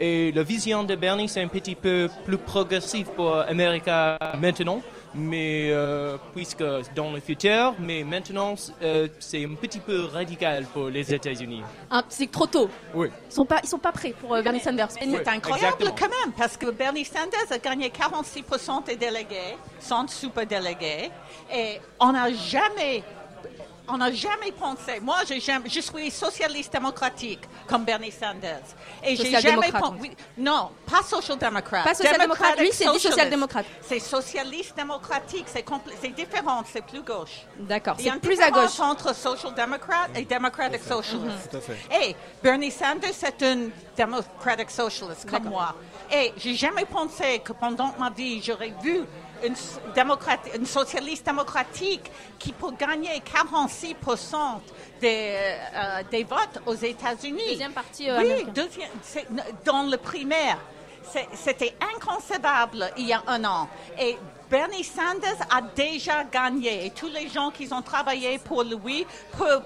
Et 0.00 0.30
la 0.32 0.44
vision 0.44 0.84
de 0.84 0.94
Bernie, 0.94 1.28
c'est 1.28 1.42
un 1.42 1.48
petit 1.48 1.74
peu 1.74 2.08
plus 2.24 2.38
progressif 2.38 3.08
pour 3.08 3.34
l'Amérique 3.34 3.88
maintenant, 4.40 4.80
mais 5.18 5.70
euh, 5.70 6.16
puisque 6.34 6.64
dans 6.94 7.12
le 7.12 7.20
futur, 7.20 7.74
mais 7.78 8.04
maintenant, 8.04 8.54
euh, 8.82 9.08
c'est 9.18 9.44
un 9.44 9.54
petit 9.54 9.80
peu 9.80 10.04
radical 10.04 10.64
pour 10.72 10.88
les 10.88 11.12
États-Unis. 11.12 11.62
Hein, 11.90 12.02
c'est 12.08 12.30
trop 12.30 12.46
tôt. 12.46 12.70
Oui. 12.94 13.08
Ils 13.30 13.34
sont 13.34 13.44
pas, 13.44 13.60
ils 13.62 13.68
sont 13.68 13.78
pas 13.78 13.92
prêts 13.92 14.14
pour 14.18 14.34
euh, 14.34 14.42
Bernie 14.42 14.60
Sanders. 14.60 14.88
Mais 15.00 15.18
c'est 15.18 15.28
incroyable 15.28 15.92
quand 15.98 16.08
même, 16.08 16.32
parce 16.36 16.56
que 16.56 16.70
Bernie 16.70 17.04
Sanders 17.04 17.50
a 17.50 17.58
gagné 17.58 17.88
46% 17.88 18.86
des 18.86 18.96
délégués, 18.96 19.56
sans 19.80 20.08
super-délégués, 20.08 21.10
et 21.52 21.80
on 22.00 22.12
n'a 22.12 22.32
jamais, 22.32 23.02
on 23.88 23.98
n'a 23.98 24.12
jamais 24.12 24.52
pensé, 24.52 25.00
moi 25.00 25.18
jamais- 25.24 25.68
je 25.68 25.80
suis 25.80 26.10
socialiste 26.10 26.72
démocratique 26.72 27.40
comme 27.66 27.84
Bernie 27.84 28.10
Sanders, 28.12 28.62
et 29.02 29.16
j'ai 29.16 29.40
jamais 29.40 29.72
pensé, 29.72 30.12
non, 30.36 30.70
pas 30.86 31.02
social-démocrate. 31.02 31.84
Pas 31.84 31.94
social-démocrate, 31.94 32.58
lui, 32.60 32.68
c'est 32.72 32.84
dit 32.84 32.84
Democratic 32.84 33.10
social-démocrate. 33.10 33.66
C'est 33.82 33.98
socialiste 34.00 34.76
démocratique, 34.76 35.46
c'est 35.48 36.14
différent, 36.14 36.62
c'est 36.70 36.84
plus 36.84 37.02
gauche. 37.02 37.42
D'accord, 37.58 37.96
Il 37.98 38.04
y 38.04 38.08
a 38.08 38.12
c'est 38.12 38.16
une 38.16 38.20
plus 38.20 38.40
à 38.40 38.46
différence 38.46 38.78
gauche. 38.78 38.86
entre 38.86 39.14
social 39.14 39.54
democrat 39.54 40.06
et 40.14 40.24
democratic 40.24 40.82
socialist. 40.82 41.50
Tout 41.50 41.56
à 41.56 41.60
fait. 41.60 41.78
Et 42.02 42.16
Bernie 42.42 42.70
Sanders, 42.70 43.12
c'est 43.14 43.42
un 43.42 43.68
democratic 43.96 44.70
socialist 44.70 45.28
comme 45.30 45.44
moi. 45.44 45.74
Et 46.12 46.32
j'ai 46.36 46.54
jamais 46.54 46.84
pensé 46.84 47.40
que 47.44 47.52
pendant 47.52 47.94
ma 47.98 48.10
vie, 48.10 48.42
j'aurais 48.42 48.72
vu 48.82 49.00
une, 49.44 50.66
socialiste 50.66 51.26
démocratique 51.26 52.10
qui 52.38 52.52
peut 52.52 52.72
gagner 52.78 53.20
46% 53.20 54.36
des, 55.00 55.34
euh, 55.74 56.02
des 56.10 56.24
votes 56.24 56.60
aux 56.66 56.74
États-Unis. 56.74 57.50
Deuxième 57.50 57.72
parti, 57.72 58.10
euh, 58.10 58.18
Oui, 58.20 58.44
deuxième, 58.54 58.90
dans 59.64 59.82
le 59.84 59.96
primaire. 59.96 60.58
C'était 61.32 61.74
inconcevable 61.94 62.90
il 62.98 63.06
y 63.06 63.12
a 63.14 63.22
un 63.26 63.42
an. 63.44 63.68
Et 63.98 64.18
Bernie 64.50 64.84
Sanders 64.84 65.38
a 65.50 65.62
déjà 65.62 66.24
gagné. 66.24 66.86
Et 66.86 66.90
tous 66.90 67.08
les 67.08 67.28
gens 67.28 67.50
qui 67.50 67.72
ont 67.72 67.82
travaillé 67.82 68.38
pour 68.38 68.62
lui 68.62 69.06
peuvent 69.36 69.62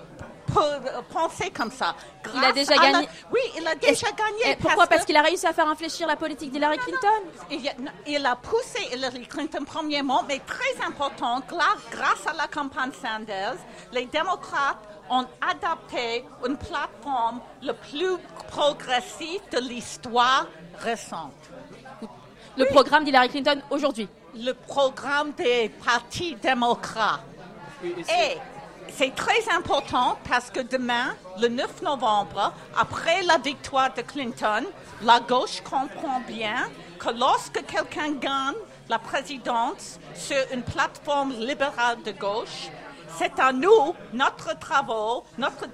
penser 1.12 1.51
comme 1.51 1.70
ça. 1.70 1.95
Il 2.34 2.45
a 2.45 2.53
déjà 2.53 2.74
la- 2.76 2.93
gagné. 2.93 3.09
Oui, 3.32 3.40
il 3.57 3.66
a 3.66 3.74
déjà 3.74 4.09
Et 4.09 4.12
gagné. 4.45 4.57
pourquoi? 4.61 4.86
Parce 4.86 5.05
qu'il 5.05 5.16
a 5.16 5.22
réussi 5.22 5.47
à 5.47 5.53
faire 5.53 5.68
infléchir 5.68 6.07
la 6.07 6.16
politique 6.16 6.51
d'Hillary 6.51 6.78
Clinton? 6.78 7.22
il, 7.51 7.68
a- 7.68 7.72
il 8.07 8.26
a 8.26 8.36
poussé 8.36 8.78
Hillary 8.93 9.26
Clinton 9.26 9.64
premièrement, 9.66 10.22
mais 10.26 10.40
très 10.40 10.84
important, 10.86 11.40
grâce 11.49 12.26
à 12.26 12.32
la 12.36 12.47
campagne 12.49 12.90
Sanders, 13.01 13.57
les 13.93 14.07
démocrates 14.07 14.78
ont 15.11 15.26
adapté 15.40 16.24
une 16.47 16.57
plateforme 16.57 17.40
le 17.62 17.72
plus 17.72 18.16
progressif 18.49 19.40
de 19.51 19.59
l'histoire 19.59 20.47
récente. 20.78 21.32
Le 22.57 22.64
programme 22.66 23.05
d'Hillary 23.05 23.28
Clinton 23.30 23.62
aujourd'hui. 23.70 24.09
Le 24.34 24.53
programme 24.53 25.32
des 25.32 25.70
partis 25.84 26.34
démocrates. 26.36 27.20
Et 27.84 28.38
c'est 28.89 29.14
très 29.14 29.49
important 29.55 30.18
parce 30.28 30.51
que 30.51 30.61
demain, 30.61 31.14
le 31.41 31.49
9 31.49 31.83
novembre, 31.83 32.53
après 32.76 33.22
la 33.22 33.39
victoire 33.39 33.93
de 33.95 34.03
Clinton, 34.03 34.64
la 35.03 35.20
gauche 35.20 35.61
comprend 35.62 36.20
bien 36.20 36.68
que 36.99 37.11
lorsque 37.11 37.64
quelqu'un 37.66 38.12
gagne 38.12 38.55
la 38.89 38.99
présidence 38.99 39.99
sur 40.14 40.37
une 40.53 40.62
plateforme 40.62 41.33
libérale 41.33 42.03
de 42.03 42.12
gauche, 42.12 42.68
c'est 43.18 43.39
à 43.39 43.53
nous, 43.53 43.95
notre 44.12 44.59
travail, 44.59 45.20
notre, 45.39 45.68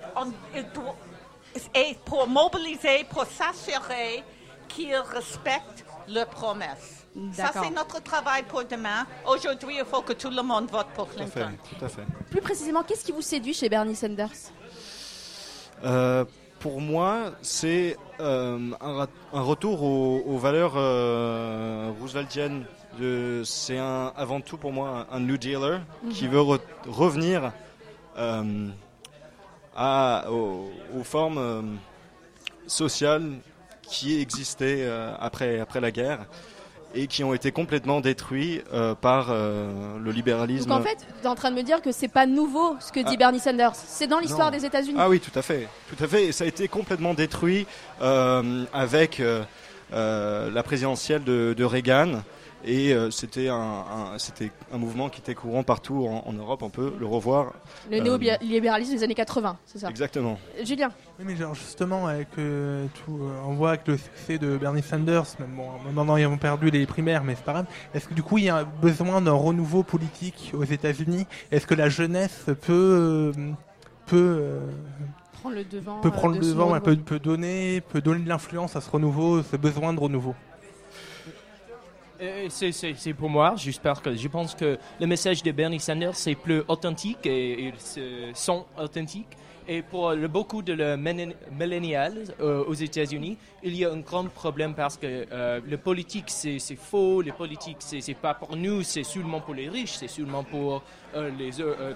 et 1.74 1.96
pour 2.04 2.26
mobiliser, 2.26 3.04
pour 3.10 3.24
s'assurer 3.26 4.22
qu'ils 4.68 4.96
respectent 4.96 5.84
leurs 6.08 6.28
promesses. 6.28 6.97
Ça, 7.32 7.50
c'est 7.52 7.70
notre 7.70 8.02
travail 8.02 8.42
pour 8.44 8.64
demain. 8.64 9.06
Aujourd'hui, 9.26 9.76
il 9.78 9.84
faut 9.84 10.02
que 10.02 10.12
tout 10.12 10.30
le 10.30 10.42
monde 10.42 10.70
vote 10.70 10.86
pour 10.94 11.06
Tout 11.08 11.22
à 11.22 11.26
fait. 11.26 11.40
Clinton. 11.40 11.56
Tout 11.78 11.84
à 11.84 11.88
fait. 11.88 12.02
Plus 12.30 12.40
précisément, 12.40 12.82
qu'est-ce 12.82 13.04
qui 13.04 13.12
vous 13.12 13.22
séduit 13.22 13.54
chez 13.54 13.68
Bernie 13.68 13.96
Sanders 13.96 14.30
Euh, 15.84 16.24
pour 16.60 16.80
moi, 16.80 17.32
c'est 17.42 17.96
euh, 18.20 18.70
un, 18.80 19.06
retour 19.40 19.82
aux, 19.82 20.22
aux 20.26 20.38
valeurs 20.38 20.72
euh, 20.76 21.92
rooseveltiennes 22.00 22.64
de- 22.98 23.42
c'est 23.44 23.78
un, 23.78 24.12
avant 24.16 24.40
tout 24.40 24.56
pour 24.56 24.72
moi 24.72 25.06
un, 25.12 25.20
New 25.20 25.36
Dealer 25.38 25.80
qui 26.10 26.24
Mhm. 26.24 26.30
veut 26.32 26.40
re- 26.40 26.60
revenir 26.88 27.52
euh, 28.16 28.68
à, 29.76 30.24
aux, 30.30 30.68
aux 30.98 31.04
formes 31.04 31.38
euh, 31.38 31.62
sociales 32.66 33.38
qui 33.82 34.20
existaient 34.20 34.80
euh, 34.80 35.14
après, 35.20 35.60
après 35.60 35.80
la 35.80 35.92
guerre 35.92 36.26
et 36.98 37.06
qui 37.06 37.22
ont 37.22 37.32
été 37.32 37.52
complètement 37.52 38.00
détruites 38.00 38.64
euh, 38.72 38.94
par 38.94 39.28
euh, 39.30 39.98
le 40.02 40.10
libéralisme. 40.10 40.68
Donc 40.68 40.80
en 40.80 40.82
fait, 40.82 40.96
tu 41.20 41.24
es 41.24 41.28
en 41.28 41.34
train 41.36 41.50
de 41.50 41.56
me 41.56 41.62
dire 41.62 41.80
que 41.80 41.92
c'est 41.92 42.08
pas 42.08 42.26
nouveau 42.26 42.76
ce 42.80 42.90
que 42.90 43.00
dit 43.00 43.14
Ah. 43.14 43.16
Bernie 43.16 43.38
Sanders. 43.38 43.74
C'est 43.74 44.08
dans 44.08 44.18
l'histoire 44.18 44.50
des 44.50 44.64
États-Unis. 44.64 44.96
Ah 44.98 45.08
oui, 45.08 45.20
tout 45.20 45.36
à 45.38 45.42
fait, 45.42 45.68
tout 45.88 46.02
à 46.02 46.08
fait. 46.08 46.26
Et 46.26 46.32
ça 46.32 46.44
a 46.44 46.46
été 46.48 46.66
complètement 46.66 47.14
détruit 47.14 47.66
euh, 48.02 48.64
avec 48.72 49.22
la 49.92 50.62
présidentielle 50.64 51.22
de, 51.22 51.54
de 51.56 51.64
Reagan. 51.64 52.22
Et 52.64 52.92
euh, 52.92 53.10
c'était 53.10 53.48
un, 53.48 53.54
un- 53.56 54.18
c'était 54.18 54.50
un 54.72 54.78
mouvement 54.78 55.08
qui 55.08 55.20
était 55.20 55.34
courant 55.34 55.62
partout 55.62 56.06
en, 56.06 56.24
en 56.28 56.32
Europe. 56.32 56.62
On 56.62 56.70
peut 56.70 56.92
le 56.98 57.06
revoir. 57.06 57.52
Le 57.90 57.98
Euh, 57.98 58.02
néolibéralisme 58.02 58.92
des 58.96 59.02
années 59.04 59.14
80, 59.14 59.56
c'est 59.64 59.78
ça? 59.78 59.88
Exactement. 59.88 60.38
Julien 60.64 60.88
Oui, 61.18 61.24
mais 61.26 61.36
genre 61.36 61.54
justement, 61.54 62.06
avec, 62.08 62.28
euh, 62.38 62.86
tout, 63.04 63.18
euh, 63.22 63.40
on 63.46 63.54
voit 63.54 63.76
que 63.76 63.92
le 63.92 63.96
succès 63.98 64.38
de 64.38 64.56
Bernie 64.58 64.82
Sanders, 64.82 65.24
même 65.38 65.54
bon, 65.56 65.68
maintenant 65.94 66.16
ils 66.16 66.26
ont 66.26 66.36
perdu 66.36 66.70
les 66.70 66.84
primaires, 66.84 67.22
mais 67.22 67.36
c'est 67.36 67.44
pas 67.44 67.52
grave. 67.52 67.66
Est-ce 67.94 68.08
que 68.08 68.14
du 68.14 68.22
coup 68.24 68.38
il 68.38 68.44
y 68.44 68.50
a 68.50 68.64
besoin 68.64 69.20
d'un 69.22 69.32
renouveau 69.32 69.84
politique 69.84 70.52
aux 70.54 70.64
États-Unis? 70.64 71.26
Est-ce 71.52 71.66
que 71.66 71.74
la 71.74 71.88
jeunesse 71.88 72.44
peut 72.60 72.72
euh, 72.72 73.32
peut 74.06 74.16
euh, 74.40 74.60
Prendre 75.40 75.54
le 75.54 75.64
devant. 75.64 76.00
peut 76.00 76.08
euh, 76.08 76.10
prendre 76.10 76.34
de 76.34 76.40
le 76.40 76.46
devant, 76.46 76.80
peut, 76.80 76.96
peut 76.96 77.18
donner 77.20 77.80
peut 77.82 78.00
donner 78.00 78.24
de 78.24 78.28
l'influence 78.28 78.74
à 78.74 78.80
ce 78.80 78.90
renouveau, 78.90 79.42
ce 79.44 79.56
besoin 79.56 79.92
de 79.94 80.00
renouveau? 80.00 80.34
C'est 82.48 82.72
c'est- 82.72 82.94
c'est 82.96 83.12
pour 83.14 83.28
moi, 83.30 83.54
j'espère 83.56 84.02
que 84.02 84.16
je 84.16 84.26
pense 84.28 84.54
que 84.54 84.76
le 85.00 85.06
message 85.06 85.42
de 85.42 85.52
Bernie 85.52 85.78
Sanders 85.78 86.16
c'est 86.16 86.34
plus 86.34 86.62
authentique 86.66 87.24
et, 87.26 87.68
et 87.68 87.72
sont 88.34 88.66
authentiques. 88.76 89.28
Et 89.70 89.82
pour 89.82 90.16
beaucoup 90.28 90.62
de 90.62 90.72
le 90.72 90.96
millen- 90.96 91.34
millennials 91.52 92.24
euh, 92.40 92.64
aux 92.64 92.72
États-Unis, 92.72 93.36
il 93.62 93.76
y 93.76 93.84
a 93.84 93.90
un 93.92 93.98
grand 93.98 94.24
problème 94.28 94.72
parce 94.74 94.96
que 94.96 95.26
euh, 95.30 95.60
le 95.62 95.76
politique 95.76 96.24
c'est 96.28 96.58
faux, 96.76 97.20
le 97.20 97.32
politique 97.32 97.76
c'est 97.80 98.14
pas 98.14 98.32
pour 98.32 98.56
nous, 98.56 98.82
c'est 98.82 99.02
seulement 99.04 99.40
pour 99.40 99.52
les 99.54 99.68
riches, 99.68 99.96
c'est 99.98 100.08
seulement 100.08 100.42
pour 100.42 100.82
euh, 101.14 101.30
euh, 101.60 101.92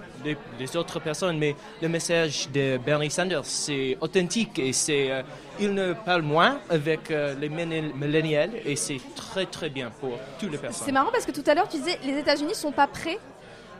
les, 0.59 0.77
autres 0.77 0.99
personnes. 0.99 1.39
Mais 1.39 1.55
le 1.81 1.89
message 1.89 2.47
de 2.53 2.77
Bernie 2.77 3.09
Sanders 3.09 3.45
c'est 3.45 3.97
authentique 4.01 4.59
et 4.59 4.71
c'est 4.71 5.23
il 5.59 5.73
ne 5.73 5.93
parle 5.93 6.21
moins 6.21 6.59
avec 6.69 7.09
les 7.09 7.49
millen- 7.49 7.91
millennials 7.95 8.51
et 8.65 8.75
c'est 8.75 8.99
très 9.15 9.47
très 9.47 9.69
bien 9.71 9.89
pour 9.99 10.11
toutes 10.39 10.51
les 10.51 10.59
personnes. 10.59 10.85
C'est 10.85 10.91
marrant 10.91 11.11
parce 11.11 11.25
que 11.25 11.31
tout 11.31 11.43
à 11.47 11.55
l'heure 11.55 11.67
tu 11.67 11.77
disais 11.77 11.97
les 12.05 12.19
États-Unis 12.19 12.53
sont 12.53 12.71
pas 12.71 12.85
prêts. 12.85 13.17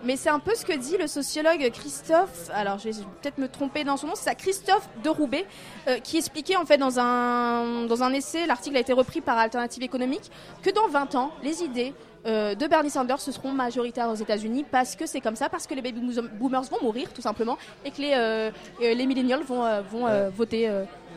Mais 0.04 0.18
c'est 0.18 0.30
un 0.30 0.40
peu 0.40 0.54
ce 0.56 0.66
que 0.66 0.74
dit 0.78 0.98
le 0.98 1.08
sociologue 1.08 1.70
Christophe, 1.72 2.50
alors 2.54 2.78
je 2.78 2.90
vais 2.90 3.04
peut-être 3.22 3.38
me 3.38 3.48
tromper 3.48 3.84
dans 3.84 3.98
son 3.98 4.08
nom, 4.08 4.14
c'est 4.16 4.26
ça, 4.26 4.36
Christophe 4.36 4.88
de 5.04 5.10
Roubaix, 5.10 5.46
euh, 5.88 6.00
qui 6.00 6.18
expliquait 6.18 6.56
en 6.58 6.66
fait 6.66 6.78
dans 6.78 7.00
un, 7.00 7.86
dans 7.86 8.04
un 8.04 8.12
essai, 8.14 8.46
l'article 8.46 8.78
a 8.78 8.80
été 8.80 8.94
repris 8.94 9.22
par 9.22 9.38
Alternative 9.38 9.84
économique, 9.84 10.30
que 10.62 10.70
dans 10.72 10.88
20 10.88 11.16
ans, 11.16 11.32
les 11.42 11.64
idées 11.64 11.94
euh, 12.26 12.56
de 12.56 12.68
Bernie 12.68 12.90
Sanders 12.90 13.20
se 13.20 13.32
seront 13.32 13.52
majoritaires 13.52 14.10
aux 14.10 14.16
États-Unis 14.16 14.66
parce 14.70 14.96
que 14.96 15.06
c'est 15.06 15.22
comme 15.22 15.36
ça, 15.36 15.50
parce 15.50 15.68
que 15.68 15.74
les 15.74 15.82
baby 15.82 16.00
boomers 16.40 16.64
vont 16.64 16.82
mourir 16.82 17.12
tout 17.14 17.22
simplement 17.22 17.58
et 17.84 17.92
que 17.92 18.02
les, 18.02 18.14
euh, 18.16 18.52
euh, 18.82 18.94
les 18.94 19.06
millennials 19.06 19.44
vont, 19.44 19.64
vont 19.92 20.08
euh, 20.08 20.30
voter 20.30 20.70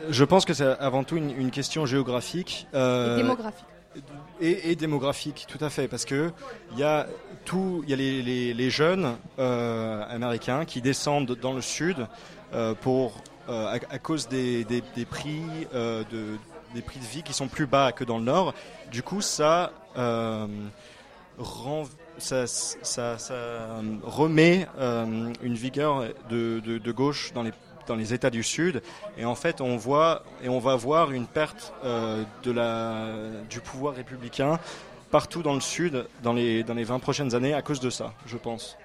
Je 0.09 0.23
pense 0.23 0.45
que 0.45 0.53
c'est 0.53 0.65
avant 0.79 1.03
tout 1.03 1.15
une, 1.17 1.31
une 1.31 1.51
question 1.51 1.85
géographique. 1.85 2.67
et 2.73 3.15
démographique. 3.15 3.65
Et, 4.39 4.75
démographique, 4.75 5.45
tout 5.47 5.63
à 5.63 5.69
fait, 5.69 5.87
parce 5.87 6.05
que 6.05 6.31
il 6.73 6.79
y 6.79 6.83
a 6.83 7.07
tout, 7.45 7.81
il 7.85 7.89
y 7.89 7.93
a 7.93 7.95
les, 8.53 8.69
jeunes 8.69 9.15
euh, 9.39 10.03
américains 10.09 10.65
qui 10.65 10.81
descendent 10.81 11.35
dans 11.41 11.53
le 11.53 11.61
sud 11.61 12.07
euh, 12.53 12.73
pour 12.75 13.23
euh, 13.49 13.77
à, 13.89 13.99
cause 13.99 14.27
des, 14.27 14.63
des- 14.63 15.05
prix 15.05 15.41
de 15.73 16.37
des 16.75 16.81
prix 16.81 16.99
de 16.99 17.05
vie 17.05 17.23
qui 17.23 17.31
sont 17.33 17.47
plus 17.47 17.65
bas 17.65 17.91
que 17.93 18.03
dans 18.03 18.17
le 18.17 18.25
nord. 18.25 18.53
Du 18.91 19.01
coup, 19.01 19.21
ça 19.21 19.71
remet 24.03 24.67
une 25.41 25.55
vigueur 25.55 26.03
de, 26.29 26.59
de- 26.59 26.77
de 26.77 26.91
gauche 26.91 27.31
dans 27.33 27.43
les, 27.43 27.51
dans 27.87 27.95
les 27.95 28.13
États 28.13 28.29
du 28.29 28.43
Sud. 28.43 28.81
Et 29.17 29.25
en 29.25 29.35
fait, 29.35 29.61
on 29.61 29.77
voit 29.77 30.23
et 30.43 30.49
on 30.49 30.59
va 30.59 30.75
voir 30.75 31.11
une 31.11 31.25
perte 31.25 31.73
euh, 31.83 32.23
de 32.43 32.51
la, 32.51 33.07
du 33.49 33.59
pouvoir 33.59 33.95
républicain 33.95 34.59
partout 35.09 35.41
dans 35.41 35.53
le 35.53 35.61
Sud 35.61 36.05
dans 36.21 36.33
les, 36.33 36.63
dans 36.63 36.73
les 36.73 36.83
20 36.83 36.99
prochaines 36.99 37.33
années 37.33 37.53
à 37.53 37.61
cause 37.61 37.79
de 37.79 37.89
ça, 37.89 38.13
je 38.25 38.37
pense. 38.37 38.77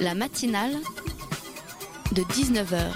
La 0.00 0.14
matinale 0.14 0.72
de 2.12 2.22
19h 2.22 2.92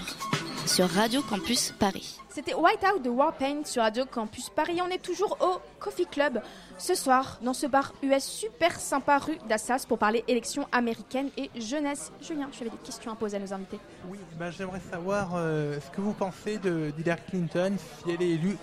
sur 0.67 0.89
Radio 0.89 1.23
Campus 1.23 1.73
Paris. 1.79 2.19
C'était 2.29 2.55
Whiteout 2.55 3.01
de 3.03 3.09
Warpaint 3.09 3.65
sur 3.65 3.83
Radio 3.83 4.05
Campus 4.05 4.49
Paris. 4.51 4.81
On 4.85 4.91
est 4.91 5.03
toujours 5.03 5.37
au 5.41 5.61
Coffee 5.79 6.07
Club 6.07 6.41
ce 6.77 6.95
soir 6.95 7.39
dans 7.43 7.53
ce 7.55 7.67
bar 7.67 7.93
US 8.03 8.25
super 8.25 8.79
sympa 8.79 9.19
rue 9.19 9.39
d'Assas 9.49 9.85
pour 9.87 9.99
parler 9.99 10.25
élections 10.29 10.67
américaines 10.73 11.31
et 11.37 11.51
jeunesse. 11.61 12.13
Julien, 12.21 12.49
tu 12.51 12.63
avais 12.63 12.71
des 12.71 12.83
questions 12.85 13.13
à 13.13 13.15
poser 13.15 13.37
à 13.37 13.41
nos 13.41 13.53
invités. 13.53 13.79
Oui, 14.09 14.19
ben, 14.39 14.51
j'aimerais 14.51 14.83
savoir 14.91 15.33
euh, 15.35 15.79
ce 15.81 15.95
que 15.95 16.01
vous 16.01 16.13
pensez 16.13 16.59
de 16.59 16.91
d'Hillary 16.97 17.23
Clinton, 17.29 17.77
si 17.79 18.11
elle 18.11 18.23
est 18.23 18.31
élue. 18.31 18.57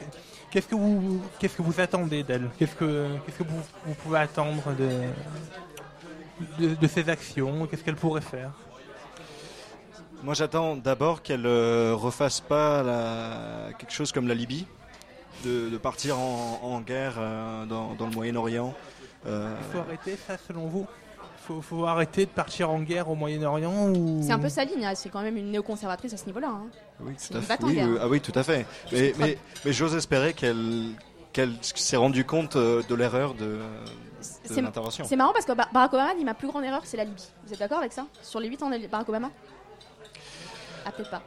Qu'est-ce 0.52 0.68
que 0.68 0.76
vous, 0.76 1.22
qu'est-ce 1.40 1.56
que 1.56 1.62
vous 1.62 1.80
attendez 1.80 2.24
d'elle? 2.24 2.50
Qu'est-ce 2.58 2.76
que, 2.76 3.08
qu'est-ce 3.26 3.38
que 3.40 3.44
vous, 3.44 3.62
vous 3.86 3.94
pouvez 3.96 4.20
attendre 4.20 4.74
de, 4.78 4.90
de, 6.60 6.76
de 6.76 6.88
ses 6.88 7.10
actions 7.10 7.66
Qu'est-ce 7.68 7.84
qu'elle 7.84 7.96
pourrait 7.96 8.22
faire? 8.22 8.52
Moi, 10.24 10.34
j'attends 10.34 10.76
d'abord 10.76 11.22
qu'elle 11.22 11.46
euh, 11.46 11.94
refasse 11.96 12.40
pas 12.42 12.82
la- 12.84 13.74
quelque 13.78 13.94
chose 13.94 14.12
comme 14.12 14.28
la 14.28 14.34
Libye, 14.34 14.66
de, 15.44 15.70
de 15.70 15.78
partir 15.78 16.18
en, 16.18 16.60
en 16.64 16.82
guerre 16.82 17.16
euh, 17.20 17.66
dans, 17.66 17.94
dans 17.94 18.08
le 18.08 18.12
Moyen-Orient. 18.14 18.74
Euh, 19.28 19.54
Il 19.60 19.72
faut 19.74 19.80
arrêter 19.80 20.18
ça 20.28 20.36
selon 20.48 20.66
vous? 20.68 20.88
Il 21.20 21.48
faut, 21.48 21.62
faut 21.62 21.86
arrêter 21.86 22.26
de 22.26 22.32
partir 22.32 22.72
en 22.72 22.80
guerre 22.80 23.08
au 23.10 23.14
Moyen-Orient 23.14 23.90
ou... 23.90 24.22
C'est 24.24 24.32
un 24.32 24.40
peu 24.40 24.50
sa 24.50 24.66
ligne, 24.66 24.84
hein. 24.84 24.96
c'est 24.96 25.10
quand 25.10 25.22
même 25.22 25.38
une 25.38 25.52
néoconservatrice 25.52 26.14
à 26.14 26.18
ce 26.18 26.26
niveau-là. 26.26 26.48
hein. 26.50 26.66
Oui, 27.02 27.14
C'est 27.18 27.34
tout 27.34 27.38
à 27.38 27.42
fait. 27.42 27.64
Oui, 27.64 27.80
euh, 27.80 27.98
ah 28.02 28.08
oui, 28.08 28.20
tout 28.20 28.32
à 28.34 28.42
fait. 28.42 28.66
Mais, 28.92 29.10
une 29.10 29.18
mais, 29.20 29.38
mais 29.64 29.74
j'ose 29.74 29.94
espérer 29.96 30.34
qu'elle 30.34 30.88
qu'elle 31.34 31.54
s'est 31.62 31.98
rendue 31.98 32.24
compte 32.26 32.56
de 32.58 32.96
l'erreur 32.96 33.34
de 33.36 33.60
C'est 34.44 35.16
marrant 35.16 35.34
parce 35.34 35.46
que 35.46 35.52
Ba- 35.54 35.70
Barack 35.74 35.94
Obama 35.94 36.16
dit 36.16 36.24
ma 36.26 36.34
plus 36.34 36.48
grande 36.48 36.64
erreur 36.64 36.82
c'est 36.86 36.98
la 36.98 37.04
Libye. 37.06 37.28
Vous 37.46 37.54
êtes 37.54 37.60
d'accord 37.60 37.80
avec 37.80 37.94
ça? 37.94 38.06
Sur 38.22 38.40
les 38.40 38.48
8 38.48 38.64
ans 38.64 38.70
de 38.70 38.88
Barack 38.88 39.10
Obama? 39.10 39.30
Ah 40.86 40.92
peut-être 40.92 41.10
pas. 41.12 41.22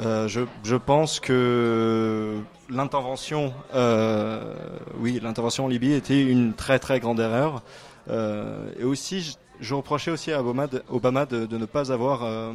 Euh, 0.00 0.26
je, 0.28 0.40
je 0.64 0.76
pense 0.76 1.20
que 1.20 2.38
l'intervention, 2.68 3.52
euh, 3.74 4.54
oui, 4.98 5.20
l'intervention 5.22 5.66
en 5.66 5.68
Libye 5.68 5.92
était 5.92 6.22
une 6.22 6.54
très 6.54 6.78
très 6.78 7.00
grande 7.00 7.20
erreur. 7.20 7.62
Euh, 8.08 8.70
et 8.78 8.84
aussi, 8.84 9.20
je, 9.22 9.32
je 9.60 9.74
reprochais 9.74 10.10
aussi 10.10 10.32
à 10.32 10.40
Obama 10.40 10.66
de, 10.66 10.82
Obama 10.90 11.26
de, 11.26 11.46
de 11.46 11.58
ne 11.58 11.66
pas 11.66 11.92
avoir 11.92 12.52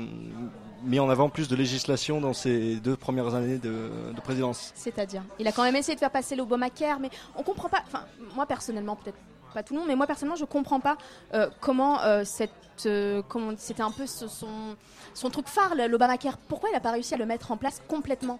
mis 0.84 1.00
en 1.00 1.10
avant 1.10 1.30
plus 1.30 1.48
de 1.48 1.56
législation 1.56 2.20
dans 2.22 2.34
ses 2.34 2.76
deux 2.78 2.96
premières 2.96 3.36
années 3.36 3.58
de, 3.58 3.90
de 4.16 4.22
présidence. 4.22 4.72
C'est-à-dire, 4.76 5.22
il 5.40 5.48
a 5.48 5.52
quand 5.52 5.64
même 5.64 5.76
essayé 5.76 5.96
de 5.96 6.00
faire 6.00 6.12
passer 6.12 6.36
l'Obamacare, 6.36 7.00
mais 7.00 7.10
on 7.36 7.44
comprend 7.44 7.70
pas. 7.70 7.82
Enfin, 7.88 8.06
moi 8.36 8.46
personnellement, 8.46 8.96
peut-être 8.96 9.18
pas 9.54 9.64
tout 9.64 9.74
le 9.74 9.80
monde, 9.80 9.88
mais 9.88 9.96
moi 9.96 10.08
personnellement, 10.08 10.36
je 10.38 10.46
comprends 10.46 10.80
pas 10.80 10.98
euh, 11.34 11.50
comment 11.60 12.02
euh, 12.02 12.24
cette, 12.24 12.52
euh, 12.86 13.22
c'était 13.58 13.82
un 13.84 13.92
peu 13.92 14.06
ce- 14.08 14.28
son 14.28 14.76
son 15.14 15.30
truc 15.30 15.48
phare, 15.48 15.74
l'Obamacare. 15.76 16.38
Pourquoi 16.38 16.70
il 16.72 16.76
a 16.76 16.80
pas 16.80 16.92
réussi 16.92 17.14
à 17.14 17.18
le 17.18 17.26
mettre 17.26 17.52
en 17.52 17.58
place 17.58 17.82
complètement? 17.88 18.40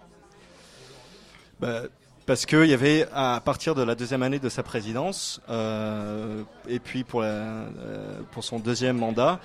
Bah, 1.58 1.82
parce 2.26 2.46
qu'il 2.46 2.66
y 2.66 2.72
avait, 2.74 3.06
à 3.12 3.40
partir 3.44 3.74
de 3.74 3.82
la 3.82 3.94
deuxième 3.94 4.22
année 4.22 4.38
de 4.38 4.48
sa 4.48 4.62
présidence, 4.62 5.40
et 6.68 6.78
puis 6.78 7.02
pour, 7.04 7.22
la- 7.22 7.66
pour 8.30 8.44
son 8.44 8.58
deuxième 8.60 8.96
mandat, 8.98 9.40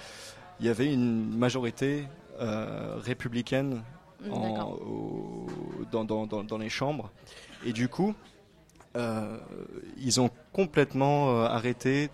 il 0.59 0.66
y 0.68 0.70
avait 0.70 0.93
une 0.93 1.36
majorité 1.36 2.07
républicaine 2.39 3.82
Mm, 4.22 4.32
en- 4.32 4.39
d'accord. 4.39 4.72
au- 4.82 5.47
dans, 5.91 6.05
dans- 6.05 6.26
dans- 6.26 6.43
dans 6.43 6.57
les 6.57 6.70
chambres. 6.70 7.11
Et 7.66 7.74
du 7.74 7.89
coup, 7.89 8.13
euh, 8.95 9.37
ils 9.97 10.19
ont 10.21 10.29
complètement 10.53 11.29
euh, 11.29 11.45
arrêté 11.45 12.09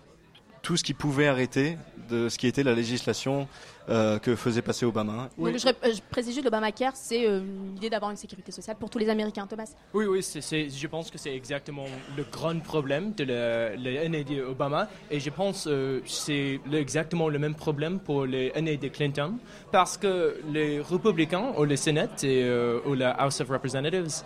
tout 0.62 0.76
ce 0.76 0.84
qui 0.84 0.94
pouvait 0.94 1.26
arrêter 1.26 1.76
de 2.08 2.28
ce 2.28 2.38
qui 2.38 2.46
était 2.46 2.62
la 2.62 2.74
législation 2.74 3.48
euh, 3.88 4.18
que 4.20 4.36
faisait 4.36 4.62
passer 4.62 4.84
Obama. 4.86 5.28
Donc, 5.36 5.56
je, 5.56 5.92
je 5.92 6.00
précise 6.08 6.34
juste 6.34 6.44
l'Obamacare, 6.44 6.92
c'est 6.94 7.26
euh, 7.26 7.40
l'idée 7.74 7.90
d'avoir 7.90 8.12
une 8.12 8.16
sécurité 8.16 8.52
sociale 8.52 8.76
pour 8.78 8.88
tous 8.88 8.98
les 8.98 9.08
Américains. 9.08 9.46
Thomas. 9.48 9.68
Oui, 9.92 10.04
oui, 10.06 10.20
je 10.22 10.86
pense 10.86 11.10
que 11.10 11.18
c'est 11.18 11.34
exactement 11.34 11.86
le 12.16 12.24
grand 12.30 12.60
problème 12.60 13.12
de 13.14 13.24
la- 13.24 13.74
l'année 13.76 14.22
d'Obama. 14.22 14.88
Et 15.10 15.18
je 15.18 15.30
pense 15.30 15.64
que 15.64 16.00
c'est 16.06 16.60
exactement 16.72 17.28
le 17.28 17.38
même 17.40 17.54
problème 17.56 17.98
pour 17.98 18.24
les 18.26 18.52
années 18.52 18.76
de 18.76 18.86
Clinton. 18.88 19.34
Parce 19.72 19.96
que 19.96 20.36
les 20.52 20.80
républicains 20.80 21.52
au 21.56 21.64
le 21.64 21.74
Sénat 21.74 22.08
et 22.22 22.42
euh, 22.44 22.78
au 22.86 22.94
la 22.94 23.10
House 23.12 23.40
of 23.40 23.48
Representatives, 23.48 24.22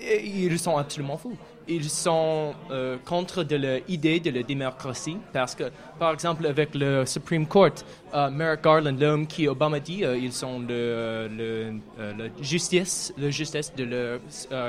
ils 0.00 0.58
sont 0.58 0.76
absolument 0.76 1.16
fous. 1.16 1.36
Ils 1.68 1.88
sont 1.88 2.54
euh, 2.70 2.96
contre 3.04 3.44
de 3.44 3.56
l'idée 3.88 4.20
de 4.20 4.30
la 4.30 4.42
démocratie 4.42 5.18
parce 5.32 5.54
que, 5.54 5.64
par 5.98 6.12
exemple, 6.12 6.46
avec 6.46 6.74
le 6.74 7.06
Supreme 7.06 7.46
Court, 7.46 7.70
euh, 8.14 8.30
Merrick 8.30 8.62
Garland, 8.62 8.96
l'homme 8.98 9.26
qui 9.26 9.46
Obama 9.46 9.78
dit, 9.78 10.04
euh, 10.04 10.16
ils 10.16 10.32
sont 10.32 10.58
le, 10.58 11.28
le, 11.28 11.72
euh, 11.98 12.28
justice, 12.40 13.12
la 13.16 13.30
justice 13.30 13.72
de 13.76 13.84
le 13.84 14.20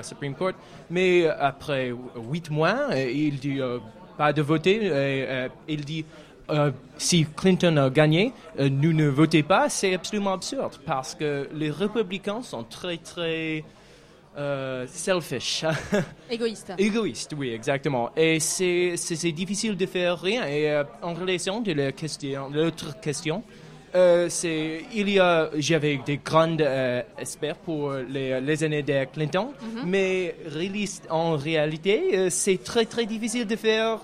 Supreme 0.04 0.36
Court. 0.36 0.54
Mais 0.90 1.28
après 1.28 1.94
huit 2.30 2.50
mois, 2.52 2.90
il 2.96 3.40
dit 3.40 3.60
pas 4.18 4.34
de 4.34 4.42
voter. 4.42 5.50
il 5.68 5.86
dit 5.86 6.06
si 6.98 7.26
Clinton 7.36 7.78
a 7.78 7.90
gagné, 7.90 8.34
nous 8.60 8.94
ne 8.94 9.08
votez 9.08 9.42
pas. 9.42 9.70
C'est 9.70 9.94
absolument 9.94 10.34
absurde 10.34 10.74
parce 10.86 11.16
que 11.16 11.48
les 11.54 11.72
républicains 11.72 12.42
sont 12.42 12.64
très 12.64 12.98
très 12.98 13.64
euh, 14.38 14.86
selfish. 14.88 15.66
Égoïste. 16.30 16.74
Égoïste, 16.78 17.34
oui, 17.38 17.52
exactement. 17.52 18.12
Et 18.16 18.40
c'est 18.40 19.32
difficile 19.34 19.76
de 19.76 19.86
faire 19.86 20.20
rien. 20.20 20.46
Et 20.48 20.70
euh, 20.72 20.84
en 21.02 21.14
relation 21.14 21.62
de 21.62 21.74
la 21.74 21.92
question, 21.92 22.50
l'autre 22.50 23.00
question, 23.02 23.44
euh, 23.94 24.28
c'est 24.30 24.84
il 24.94 25.10
y 25.10 25.20
a 25.20 25.50
j'avais 25.58 26.00
des 26.06 26.18
grandes 26.18 26.62
euh, 26.62 27.02
espères 27.20 27.58
pour 27.58 27.92
les, 27.94 28.40
les 28.40 28.64
années 28.64 28.84
de 28.84 29.04
Clinton, 29.12 29.50
Mhm. 29.62 29.84
mais 29.86 30.36
en 31.10 31.36
réalité, 31.36 32.30
c'est 32.30 32.64
très 32.64 32.86
très 32.86 33.06
difficile 33.06 33.46
de 33.46 33.56
faire 33.58 34.00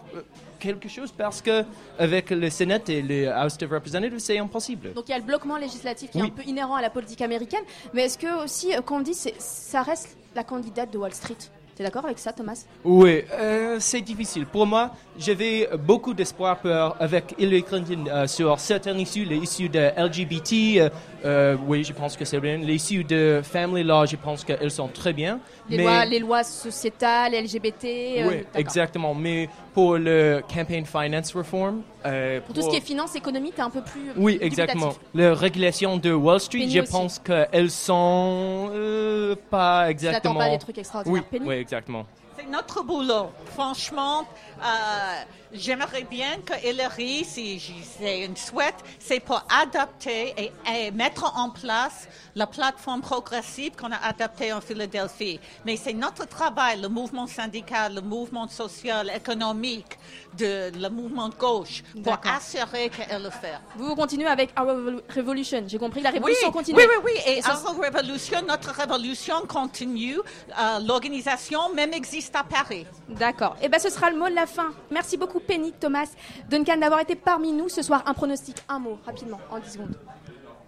quelque 0.60 0.89
chose 0.89 1.12
parce 1.12 1.41
que 1.41 1.64
avec 1.97 2.30
le 2.30 2.49
Sénat 2.49 2.80
et 2.88 3.01
le 3.01 3.30
House 3.30 3.58
of 3.62 3.70
Representatives, 3.70 4.20
c'est 4.20 4.38
impossible. 4.38 4.93
Donc 4.93 5.05
il 5.08 5.12
y 5.12 5.16
a 5.16 5.20
le 5.20 5.24
bloquement 5.24 5.58
législatif 5.58 6.12
qui 6.12 6.20
est 6.20 6.24
un 6.24 6.30
peu 6.30 6.43
inhérent 6.43 6.76
à 6.76 6.82
la 6.82 6.89
politique 6.89 7.22
américaine, 7.22 7.64
mais 7.93 8.03
est-ce 8.03 8.18
que 8.18 8.43
aussi, 8.43 8.76
euh, 8.76 8.82
quand 8.82 8.97
on 8.97 9.01
dit, 9.01 9.14
ça 9.14 9.82
reste 9.82 10.18
la 10.36 10.43
candidate 10.43 10.91
de 10.91 10.97
Wall 10.97 11.14
Street? 11.14 11.38
T'es 11.76 11.84
d'accord 11.84 12.05
avec 12.05 12.18
ça, 12.18 12.34
Thomas? 12.34 12.66
Oui, 12.84 13.24
euh, 13.34 13.78
c'est 13.80 14.01
difficile. 14.01 14.47
Pour 14.47 14.66
moi, 14.66 14.95
j'avais 15.18 15.70
beaucoup 15.80 16.13
d'espoir 16.13 16.57
pour- 16.57 16.95
avec 16.99 17.36
Hillary 17.38 17.63
Clinton 17.63 18.05
euh, 18.09 18.28
sur 18.28 18.59
certaines 18.59 18.99
issues, 18.99 19.26
les 19.26 19.38
issues 19.38 19.70
de 19.70 19.91
LGBT. 19.97 20.80
euh, 20.80 20.89
euh, 21.26 21.55
oui, 21.68 21.84
je 21.84 21.93
pense 21.93 22.15
que 22.15 22.24
c'est 22.26 22.39
bien. 22.39 22.57
Les 22.57 22.76
issues 22.76 23.03
de 23.03 23.41
family 23.43 23.84
law, 23.84 24.05
je 24.05 24.15
pense 24.15 24.43
qu'elles 24.43 24.72
sont 24.72 24.88
très 24.88 25.13
bien. 25.13 25.39
les, 25.70 25.78
mais 25.78 25.84
lois, 25.84 26.05
les 26.05 26.20
lois 26.20 26.43
sociétales, 26.43 27.34
LGBT. 27.34 27.86
euh, 27.86 28.28
oui, 28.30 28.36
exactement. 28.55 29.13
Mais 29.15 29.49
pour 29.74 29.97
le 29.97 30.41
campaign 30.53 30.86
finance 30.86 31.34
reform, 31.34 31.82
euh, 32.05 32.39
Pour 32.41 32.55
tout 32.55 32.61
ce 32.61 32.70
qui 32.70 32.78
est 32.78 32.82
finance, 32.82 33.15
économie, 33.15 33.51
t'es 33.51 33.61
un 33.61 33.70
peu 33.70 33.82
plus. 33.82 34.11
oui, 34.15 34.38
exactement. 34.41 34.93
La 35.13 35.34
régulation 35.34 35.97
de 35.97 36.11
Wall 36.13 36.39
Street, 36.39 36.59
Penny 36.59 36.72
je 36.72 36.82
aussi. 36.82 36.91
pense 36.91 37.20
qu'elles 37.20 37.72
sont 37.72 38.70
euh, 38.74 39.36
pas 39.49 39.89
exactement. 39.89 40.36
pas 40.36 40.49
des 40.49 40.57
trucs 40.59 40.78
extraordinaires. 40.78 41.24
Oui, 41.32 41.38
Penny 41.39 41.49
oui, 41.49 41.55
exactement. 41.55 42.05
C'est 42.39 42.47
notre 42.49 42.84
boulot. 42.84 43.32
Franchement, 43.55 44.24
euh, 44.64 45.24
j'aimerais 45.53 46.03
bien 46.03 46.38
que 46.45 46.53
Hillary, 46.68 47.24
si 47.26 47.62
c'est 47.99 48.22
une 48.22 48.36
souhaite, 48.36 48.76
c'est 48.99 49.20
pour 49.20 49.43
adapter 49.49 50.34
et, 50.38 50.51
et 50.74 50.91
mettre 50.91 51.34
en 51.38 51.49
place 51.49 52.08
la 52.36 52.47
plateforme 52.47 53.01
progressive 53.01 53.72
qu'on 53.76 53.91
a 53.91 53.97
adaptée 53.97 54.53
en 54.53 54.62
Philadelphie. 54.62 55.39
Mais 55.66 55.76
c'est 55.78 55.93
notre 55.93 56.28
travail, 56.28 56.82
le 56.82 56.88
mouvement 56.89 57.28
syndical, 57.28 57.95
le 57.95 58.01
mouvement 58.01 58.47
social, 58.47 59.12
économique, 59.16 59.97
de, 60.38 60.72
le 60.76 60.89
mouvement 60.89 61.30
de 61.30 61.36
gauche, 61.36 61.84
pour 62.03 62.18
assurer 62.32 62.89
qu'elle 62.89 63.24
le 63.24 63.30
fait. 63.30 63.53
Vous, 63.76 63.95
continuez 63.95 64.28
avec 64.28 64.51
Our 64.60 64.66
Revol- 64.68 65.01
Revolution. 65.16 65.64
J'ai 65.68 65.80
compris, 65.80 66.01
la 66.01 66.10
Oui, 66.12 66.16
révolution 66.18 66.51
continue. 66.51 66.78
oui, 66.78 66.84
oui, 67.03 67.12
oui. 67.16 67.22
Et, 67.34 67.41
our 67.45 67.80
révolution, 67.80 68.39
notre 68.47 68.72
révolution 68.72 69.41
continue. 69.47 70.18
Euh, 70.60 70.80
L'organisation 70.86 71.74
même 71.74 71.93
existe 71.93 72.36
à 72.36 72.43
Paris. 72.43 72.86
D'accord. 73.10 73.55
Et 73.62 73.70
ben 73.70 73.80
ce 73.80 73.89
sera 73.89 74.10
le 74.12 74.18
mot 74.18 74.30
de 74.30 74.36
la 74.36 74.47
fin. 74.48 74.72
Merci 74.91 75.18
beaucoup 75.18 75.39
Penny, 75.39 75.72
Thomas, 75.74 76.08
Duncan 76.50 76.78
d'avoir 76.78 77.00
été 77.02 77.16
parmi 77.16 77.52
nous 77.54 77.70
ce 77.70 77.82
soir. 77.82 78.04
Un 78.08 78.14
pronostic, 78.14 78.58
un 78.68 78.80
mot, 78.80 78.98
rapidement, 79.06 79.39
en 79.52 79.60
10 79.60 79.72
secondes. 79.74 79.95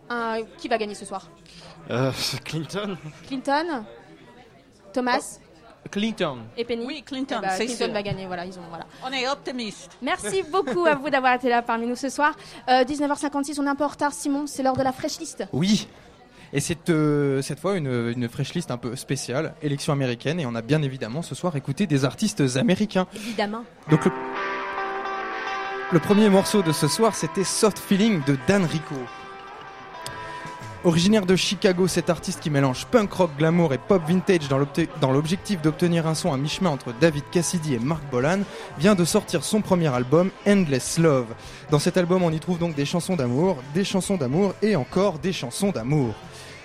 Un- 0.09 0.43
qui 0.57 0.67
va 0.67 0.77
gagner 0.77 0.95
ce 0.95 1.05
soir 1.05 1.27
Euh, 1.91 2.11
Clinton 2.45 2.97
Clinton 3.27 3.83
Thomas 4.93 5.39
Clinton. 5.91 6.39
et 6.57 6.65
Penny 6.65 6.85
Oui, 6.85 7.03
Clinton, 7.03 7.37
Eh 7.39 7.41
ben, 7.45 7.49
c'est 7.55 7.65
Clinton 7.65 7.85
sûr. 7.85 7.93
va 7.93 8.03
gagner, 8.03 8.25
voilà, 8.27 8.45
ils 8.45 8.57
ont 8.59 8.63
voilà. 8.69 8.85
On 9.05 9.11
est 9.11 9.27
optimiste. 9.27 9.91
Merci 10.01 10.43
beaucoup 10.51 10.85
à 10.85 10.95
vous 10.95 11.09
d'avoir 11.09 11.33
été 11.33 11.47
là 11.49 11.61
parmi 11.61 11.87
nous 11.87 11.95
ce 11.95 12.09
soir. 12.09 12.35
Euh, 12.67 12.83
19h56, 12.83 13.59
on 13.59 13.65
est 13.65 13.69
un 13.69 13.75
peu 13.75 13.85
en 13.85 13.87
retard. 13.87 14.11
Simon, 14.13 14.45
c'est 14.45 14.61
l'heure 14.61 14.75
de 14.75 14.83
la 14.83 14.91
fresh 14.91 15.19
list. 15.19 15.43
Oui. 15.53 15.87
Et 16.53 16.59
c'est 16.59 16.89
euh, 16.89 17.41
cette 17.41 17.59
fois 17.59 17.77
une, 17.77 18.11
une 18.15 18.27
fresh 18.27 18.53
list 18.53 18.71
un 18.71 18.77
peu 18.77 18.95
spéciale, 18.95 19.53
élection 19.61 19.93
américaine, 19.93 20.39
et 20.39 20.45
on 20.45 20.55
a 20.55 20.61
bien 20.61 20.81
évidemment 20.81 21.21
ce 21.21 21.35
soir 21.35 21.55
écouté 21.55 21.85
des 21.87 22.05
artistes 22.05 22.43
américains. 22.55 23.07
Évidemment. 23.15 23.63
Donc 23.89 24.05
le, 24.05 24.11
le 25.91 25.99
premier 25.99 26.29
morceau 26.29 26.61
de 26.63 26.71
ce 26.71 26.87
soir, 26.87 27.15
c'était 27.15 27.43
Soft 27.43 27.77
Feeling 27.77 28.23
de 28.25 28.37
Dan 28.47 28.65
Rico. 28.65 28.95
Originaire 30.85 31.25
de 31.25 31.35
Chicago, 31.35 31.89
cet 31.89 32.09
artiste 32.09 32.39
qui 32.39 32.49
mélange 32.49 32.85
punk 32.85 33.11
rock, 33.11 33.31
glamour 33.37 33.73
et 33.73 33.77
pop 33.77 34.01
vintage 34.07 34.47
dans 34.47 35.11
l'objectif 35.11 35.61
d'obtenir 35.61 36.07
un 36.07 36.15
son 36.15 36.31
à 36.31 36.37
mi-chemin 36.37 36.69
entre 36.69 36.93
David 37.01 37.25
Cassidy 37.33 37.73
et 37.73 37.79
Mark 37.79 38.01
Bolan, 38.09 38.39
vient 38.77 38.95
de 38.95 39.03
sortir 39.03 39.43
son 39.43 39.59
premier 39.59 39.93
album, 39.93 40.31
Endless 40.47 40.97
Love. 40.97 41.27
Dans 41.69 41.79
cet 41.79 41.97
album, 41.97 42.23
on 42.23 42.31
y 42.31 42.39
trouve 42.39 42.59
donc 42.59 42.75
des 42.75 42.85
chansons 42.85 43.17
d'amour, 43.17 43.57
des 43.73 43.83
chansons 43.83 44.15
d'amour 44.15 44.53
et 44.61 44.77
encore 44.77 45.19
des 45.19 45.33
chansons 45.33 45.71
d'amour. 45.71 46.13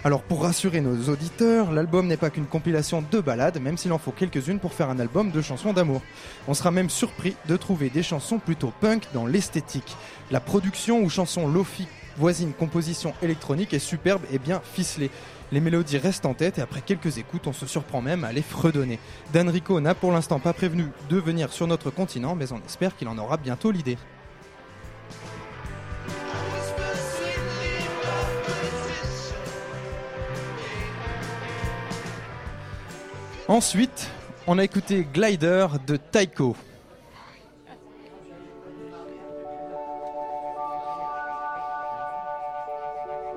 Alors 0.05 0.23
pour 0.23 0.43
rassurer 0.43 0.81
nos 0.81 1.09
auditeurs, 1.11 1.73
l'album 1.73 2.07
n'est 2.07 2.17
pas 2.17 2.31
qu'une 2.31 2.47
compilation 2.47 3.03
de 3.11 3.21
ballades, 3.21 3.61
même 3.61 3.77
s'il 3.77 3.93
en 3.93 3.99
faut 3.99 4.13
quelques-unes 4.13 4.61
pour 4.61 4.75
faire 4.75 4.91
un 4.91 5.01
album 5.01 5.33
de 5.33 5.43
chansons 5.43 5.73
d'amour. 5.73 6.03
On 6.47 6.55
sera 6.55 6.71
même 6.71 6.91
surpris 6.91 7.35
de 7.49 7.57
trouver 7.57 7.91
des 7.91 8.05
chansons 8.05 8.39
plutôt 8.39 8.73
punk 8.81 9.09
dans 9.13 9.27
l'esthétique. 9.27 9.97
La 10.31 10.39
production 10.39 11.01
ou 11.01 11.11
chanson 11.11 11.49
lofi 11.49 11.89
voisine 12.17 12.53
composition 12.53 13.15
électronique 13.23 13.75
est 13.75 13.79
superbe 13.79 14.23
et 14.33 14.39
bien 14.39 14.61
ficelée. 14.65 15.11
Les 15.53 15.61
mélodies 15.61 15.99
restent 15.99 16.27
en 16.27 16.35
tête 16.35 16.59
et 16.59 16.63
après 16.63 16.81
quelques 16.81 17.19
écoutes, 17.19 17.47
on 17.47 17.53
se 17.53 17.67
surprend 17.67 18.01
même 18.01 18.25
à 18.25 18.33
les 18.33 18.43
fredonner. 18.43 18.99
Dan 19.33 19.49
Rico 19.49 19.81
n'a 19.81 19.95
pour 19.95 20.13
l'instant 20.13 20.41
pas 20.41 20.53
prévenu 20.53 20.87
de 21.09 21.17
venir 21.17 21.53
sur 21.53 21.67
notre 21.67 21.91
continent, 21.91 22.35
mais 22.35 22.53
on 22.53 22.61
espère 22.65 22.97
qu'il 22.97 23.09
en 23.09 23.19
aura 23.19 23.37
bientôt 23.37 23.71
l'idée. 23.71 23.99
Ensuite, 33.47 34.11
on 34.47 34.59
a 34.59 34.65
écouté 34.65 35.07
Glider 35.13 35.67
de 35.87 35.97
Taiko. 35.97 36.57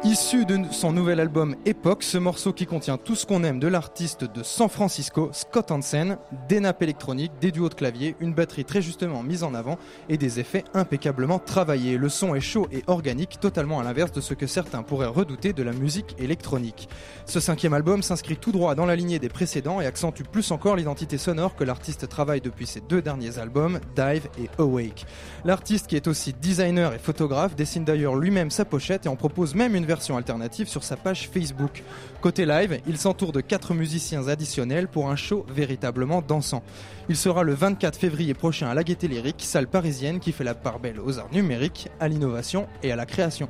Issu 0.08 0.46
de 0.46 0.58
son 0.72 0.94
nouvel 0.94 1.20
album 1.20 1.58
Epoch, 1.66 2.02
ce 2.02 2.18
morceau 2.18 2.54
qui 2.54 2.66
contient 2.66 2.96
tout 2.96 3.14
ce 3.14 3.26
qu'on 3.26 3.44
aime 3.44 3.60
de 3.60 3.68
l'artiste 3.68 4.24
de 4.24 4.42
San 4.42 4.70
Francisco, 4.70 5.30
Scott 5.34 5.70
Hansen, 5.70 6.18
des 6.48 6.62
nappes 6.62 6.82
électroniques, 6.82 7.34
des 7.42 7.52
duos 7.52 7.68
de 7.68 7.74
clavier, 7.74 8.16
une 8.22 8.34
batterie 8.34 8.64
très 8.64 8.82
justement 8.82 9.22
mise 9.22 9.44
en 9.44 9.54
avant 9.54 9.78
et 10.08 10.18
des 10.18 10.40
effets 10.40 10.64
impeccablement 10.74 11.40
travaillés. 11.40 11.98
Le 11.98 12.08
son 12.08 12.36
est 12.36 12.40
chaud 12.40 12.70
et 12.72 12.86
organique, 12.88 13.42
totalement 13.42 13.82
à 13.82 13.84
l'inverse 13.84 14.14
de 14.14 14.22
ce 14.22 14.34
que 14.34 14.48
certains 14.48 14.82
pourraient 14.82 15.08
redouter 15.08 15.52
de 15.52 15.62
la 15.62 15.74
musique 15.74 16.16
électronique. 16.20 16.88
Ce 17.26 17.42
cinquième 17.42 17.74
album 17.74 18.02
s'inscrit 18.02 18.38
tout 18.38 18.54
droit 18.54 18.76
dans 18.76 18.86
la 18.86 18.96
lignée 18.96 19.20
des 19.20 19.28
précédents 19.28 19.82
et 19.82 19.88
accentue 19.88 20.24
plus 20.24 20.52
encore 20.52 20.78
l'identité 20.78 21.18
sonore 21.18 21.58
que 21.58 21.66
l'artiste 21.66 22.08
travaille 22.08 22.40
depuis 22.40 22.66
ses 22.66 22.80
deux 22.80 23.02
derniers 23.02 23.40
albums, 23.40 23.82
Dive 23.94 24.30
et 24.42 24.50
Awake. 24.58 25.06
L'artiste 25.44 25.88
qui 25.88 25.98
est 25.98 26.08
aussi 26.08 26.32
designer 26.32 26.94
et 26.94 26.98
photographe 26.98 27.58
dessine 27.58 27.84
d'ailleurs 27.84 28.16
lui-même 28.16 28.52
sa 28.52 28.64
pochette 28.64 29.06
et 29.06 29.10
en 29.10 29.18
propose 29.18 29.54
même 29.54 29.76
une 29.76 29.84
version 29.84 29.97
alternative 30.16 30.68
sur 30.68 30.84
sa 30.84 30.96
page 30.96 31.30
Facebook. 31.30 31.84
Côté 32.22 32.46
live, 32.46 32.80
il 32.88 32.98
s'entoure 32.98 33.32
de 33.32 33.42
quatre 33.42 33.74
musiciens 33.74 34.28
additionnels 34.28 34.88
pour 34.88 35.10
un 35.10 35.16
show 35.16 35.46
véritablement 35.50 36.22
dansant. 36.22 36.64
Il 37.10 37.16
sera 37.18 37.44
le 37.44 37.54
24 37.54 37.98
février 37.98 38.34
prochain 38.34 38.70
à 38.70 38.74
la 38.74 38.84
Gaîté 38.84 39.08
Lyrique, 39.08 39.44
salle 39.44 39.68
parisienne 39.68 40.20
qui 40.20 40.32
fait 40.32 40.44
la 40.44 40.56
part 40.56 40.80
belle 40.80 41.00
aux 41.00 41.20
arts 41.20 41.32
numériques, 41.32 41.90
à 42.00 42.08
l'innovation 42.08 42.68
et 42.84 42.92
à 42.92 42.96
la 42.96 43.06
création. 43.06 43.50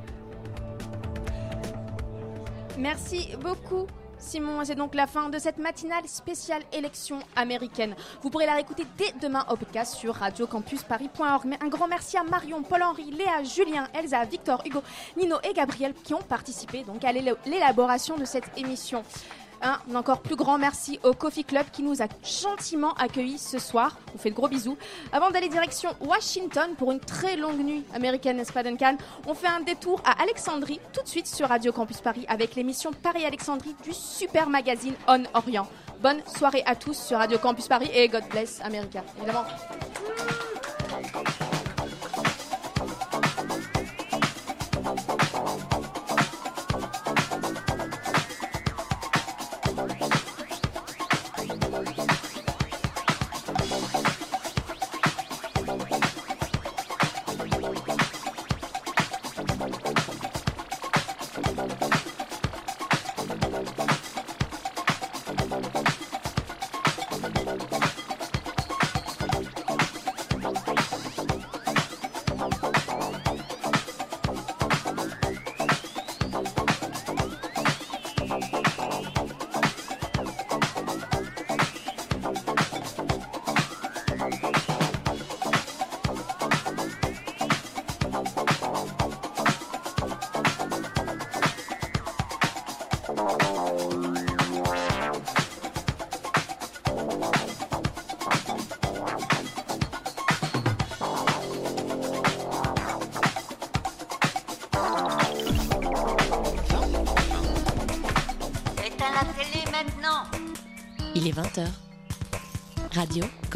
Merci 2.78 3.30
beaucoup. 3.42 3.88
Simon, 4.28 4.60
c'est 4.66 4.76
donc 4.76 4.94
la 4.94 5.08
fin 5.08 5.30
de 5.30 5.40
cette 5.40 5.58
matinale 5.58 6.06
spéciale 6.08 6.62
élection 6.74 7.20
américaine. 7.38 7.96
Vous 8.22 8.30
pourrez 8.30 8.46
la 8.46 8.56
réécouter 8.56 8.84
dès 8.98 9.14
demain 9.22 9.46
au 9.50 9.56
podcast 9.56 9.96
sur 9.96 10.14
radiocampusparis.org. 10.16 11.46
Mais 11.46 11.58
un 11.64 11.68
grand 11.70 11.88
merci 11.88 12.18
à 12.18 12.24
Marion, 12.24 12.62
Paul-Henri, 12.62 13.12
Léa, 13.12 13.44
Julien, 13.44 13.88
Elsa, 13.94 14.26
Victor, 14.26 14.62
Hugo, 14.66 14.84
Nino 15.16 15.38
et 15.50 15.54
Gabriel 15.54 15.94
qui 16.04 16.14
ont 16.14 16.22
participé 16.22 16.84
donc 16.84 17.04
à 17.06 17.12
l'éla- 17.14 17.36
l'élaboration 17.46 18.18
de 18.18 18.26
cette 18.26 18.50
émission. 18.58 19.04
Un 19.62 19.80
encore 19.96 20.22
plus 20.22 20.36
grand 20.36 20.58
merci 20.58 21.00
au 21.04 21.14
Coffee 21.14 21.44
Club 21.44 21.66
qui 21.72 21.84
nous 21.84 22.02
a 22.02 22.08
gentiment 22.24 22.94
accueillis 22.94 23.40
ce 23.40 23.60
soir. 23.60 23.98
On 24.14 24.18
fait 24.18 24.30
de 24.30 24.36
gros 24.36 24.48
bisous. 24.48 24.78
Avant 25.12 25.32
d'aller 25.32 25.50
direction 25.50 25.90
Washington 26.00 26.72
pour 26.78 26.92
une 26.92 27.00
très 27.00 27.36
longue 27.36 27.60
nuit 27.60 27.84
américaine, 27.94 28.38
n'est-ce 28.38 28.52
On 29.26 29.34
fait 29.34 29.48
un 29.48 29.62
détour 29.62 30.02
à 30.06 30.22
Alexandrie 30.22 30.80
tout 30.94 31.02
de 31.02 31.08
suite 31.08 31.28
sur 31.28 31.48
Radio 31.48 31.72
Campus 31.72 32.02
Paris 32.02 32.26
avec 32.28 32.56
l'émission 32.56 32.92
Paris-Alexandrie 32.92 33.76
du 33.84 33.94
super 33.94 34.50
magazine 34.50 34.94
On 35.08 35.24
Orient. 35.34 35.68
Bonne 36.02 36.22
soirée 36.28 36.64
à 36.66 36.76
tous 36.76 36.98
sur 36.98 37.18
Radio 37.18 37.40
Campus 37.40 37.68
Paris 37.68 37.90
et 37.94 38.08
God 38.08 38.24
bless 38.30 38.62
America, 38.62 39.04
évidemment. 39.18 39.46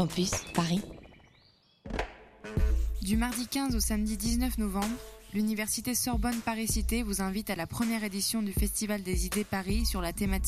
Paris. 0.08 0.82
Du 3.04 3.18
mardi 3.18 3.45
15 3.45 3.76
au 3.76 3.80
samedi 3.80 4.18
19 4.18 4.58
novembre, 4.58 4.88
l'Université 5.34 5.93
Sorbonne 5.93 6.39
Paris-Cité 6.43 7.04
vous 7.04 7.22
invite 7.22 7.52
à 7.52 7.56
la 7.56 7.68
première 7.68 8.04
édition 8.04 8.41
du 8.41 8.52
Festival 8.52 9.04
des 9.04 9.28
idées 9.28 9.43
Paris 9.43 9.86
sur 9.86 10.02
la 10.02 10.12
thématique 10.12 10.41